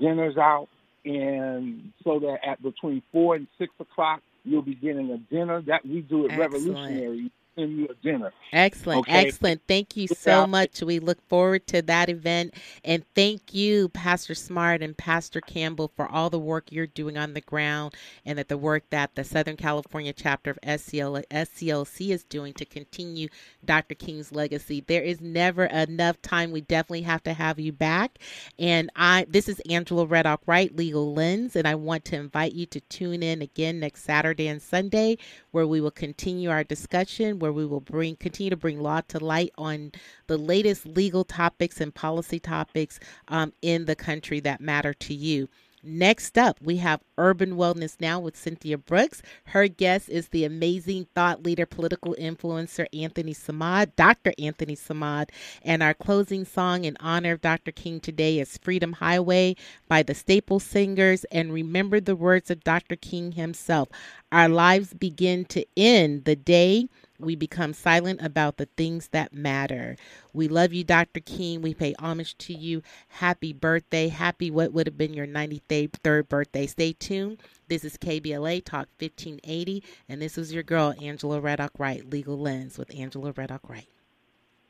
dinners 0.00 0.36
out, 0.36 0.68
and 1.04 1.92
so 2.04 2.18
that 2.20 2.38
at 2.46 2.62
between 2.62 3.02
four 3.12 3.36
and 3.36 3.46
six 3.58 3.72
o'clock, 3.80 4.22
you'll 4.44 4.62
be 4.62 4.74
getting 4.74 5.10
a 5.10 5.18
dinner. 5.32 5.62
That 5.62 5.84
we 5.84 6.00
do 6.00 6.26
it 6.26 6.32
Excellent. 6.32 6.52
revolutionary. 6.52 7.32
Send 7.58 7.76
you 7.78 7.88
a 7.88 7.94
dinner. 7.96 8.32
Excellent, 8.52 9.00
Okay. 9.00 9.26
excellent. 9.26 9.62
Thank 9.66 9.96
you 9.96 10.06
so 10.06 10.46
much. 10.46 10.80
We 10.80 11.00
look 11.00 11.20
forward 11.28 11.66
to 11.68 11.82
that 11.82 12.08
event. 12.08 12.54
And 12.84 13.04
thank 13.14 13.52
you, 13.52 13.88
Pastor 13.88 14.34
Smart 14.34 14.80
and 14.82 14.96
Pastor 14.96 15.40
Campbell, 15.40 15.90
for 15.96 16.08
all 16.08 16.30
the 16.30 16.38
work 16.38 16.70
you're 16.70 16.86
doing 16.86 17.18
on 17.18 17.34
the 17.34 17.40
ground 17.40 17.94
and 18.24 18.38
that 18.38 18.48
the 18.48 18.56
work 18.56 18.84
that 18.90 19.16
the 19.16 19.24
Southern 19.24 19.56
California 19.56 20.12
chapter 20.12 20.52
of 20.52 20.58
SCL, 20.62 21.24
SCLC 21.30 22.10
is 22.10 22.24
doing 22.24 22.54
to 22.54 22.64
continue 22.64 23.28
Dr. 23.64 23.96
King's 23.96 24.32
legacy. 24.32 24.84
There 24.86 25.02
is 25.02 25.20
never 25.20 25.64
enough 25.66 26.22
time. 26.22 26.52
We 26.52 26.60
definitely 26.60 27.02
have 27.02 27.24
to 27.24 27.34
have 27.34 27.58
you 27.58 27.72
back. 27.72 28.18
And 28.58 28.90
I 28.96 29.26
this 29.28 29.48
is 29.48 29.60
Angela 29.68 30.06
Reddock 30.06 30.42
Wright, 30.46 30.74
Legal 30.76 31.12
Lens, 31.12 31.56
and 31.56 31.66
I 31.66 31.74
want 31.74 32.04
to 32.06 32.16
invite 32.16 32.52
you 32.54 32.66
to 32.66 32.80
tune 32.82 33.22
in 33.22 33.42
again 33.42 33.80
next 33.80 34.04
Saturday 34.04 34.48
and 34.48 34.62
Sunday 34.62 35.18
where 35.50 35.66
we 35.66 35.80
will 35.80 35.90
continue 35.90 36.50
our 36.50 36.64
discussion, 36.64 37.38
where 37.48 37.52
we 37.54 37.66
will 37.66 37.80
bring 37.80 38.14
continue 38.16 38.50
to 38.50 38.56
bring 38.56 38.78
law 38.78 39.00
to 39.08 39.18
light 39.18 39.50
on 39.56 39.90
the 40.26 40.36
latest 40.36 40.86
legal 40.86 41.24
topics 41.24 41.80
and 41.80 41.94
policy 41.94 42.38
topics 42.38 43.00
um, 43.28 43.54
in 43.62 43.86
the 43.86 43.96
country 43.96 44.38
that 44.38 44.60
matter 44.60 44.92
to 44.92 45.14
you. 45.14 45.48
Next 45.82 46.36
up, 46.36 46.58
we 46.60 46.78
have 46.78 47.00
Urban 47.16 47.52
Wellness 47.52 48.00
Now 48.00 48.18
with 48.18 48.36
Cynthia 48.36 48.76
Brooks. 48.76 49.22
Her 49.44 49.68
guest 49.68 50.08
is 50.10 50.28
the 50.28 50.44
amazing 50.44 51.06
thought 51.14 51.44
leader, 51.44 51.66
political 51.66 52.14
influencer 52.18 52.86
Anthony 52.92 53.32
Samad, 53.32 53.94
Dr. 53.96 54.32
Anthony 54.38 54.74
Samad. 54.74 55.30
And 55.62 55.82
our 55.82 55.94
closing 55.94 56.44
song 56.44 56.84
in 56.84 56.96
honor 57.00 57.32
of 57.32 57.40
Dr. 57.40 57.70
King 57.70 58.00
today 58.00 58.40
is 58.40 58.58
Freedom 58.58 58.94
Highway 58.94 59.54
by 59.88 60.02
the 60.02 60.14
Staple 60.14 60.58
Singers. 60.58 61.24
And 61.26 61.52
remember 61.52 62.00
the 62.00 62.16
words 62.16 62.50
of 62.50 62.64
Dr. 62.64 62.96
King 62.96 63.32
himself 63.32 63.88
Our 64.32 64.48
lives 64.48 64.92
begin 64.92 65.44
to 65.46 65.64
end 65.76 66.24
the 66.24 66.36
day 66.36 66.88
we 67.18 67.34
become 67.34 67.72
silent 67.72 68.20
about 68.22 68.56
the 68.56 68.68
things 68.76 69.08
that 69.08 69.32
matter. 69.32 69.96
We 70.32 70.48
love 70.48 70.72
you, 70.72 70.84
Dr. 70.84 71.20
King. 71.20 71.62
We 71.62 71.74
pay 71.74 71.94
homage 71.98 72.36
to 72.38 72.54
you. 72.54 72.82
Happy 73.08 73.52
birthday. 73.52 74.08
Happy 74.08 74.50
what 74.50 74.72
would 74.72 74.86
have 74.86 74.96
been 74.98 75.14
your 75.14 75.26
93rd 75.26 76.28
birthday. 76.28 76.66
Stay 76.66 76.92
tuned. 76.92 77.42
This 77.68 77.84
is 77.84 77.98
KBLA 77.98 78.64
Talk 78.64 78.88
1580, 78.98 79.82
and 80.08 80.22
this 80.22 80.38
is 80.38 80.52
your 80.52 80.62
girl, 80.62 80.94
Angela 81.02 81.40
Reddock 81.40 81.72
Wright, 81.78 82.08
Legal 82.08 82.38
Lens 82.38 82.78
with 82.78 82.94
Angela 82.94 83.32
Reddock 83.32 83.68
Wright. 83.68 83.88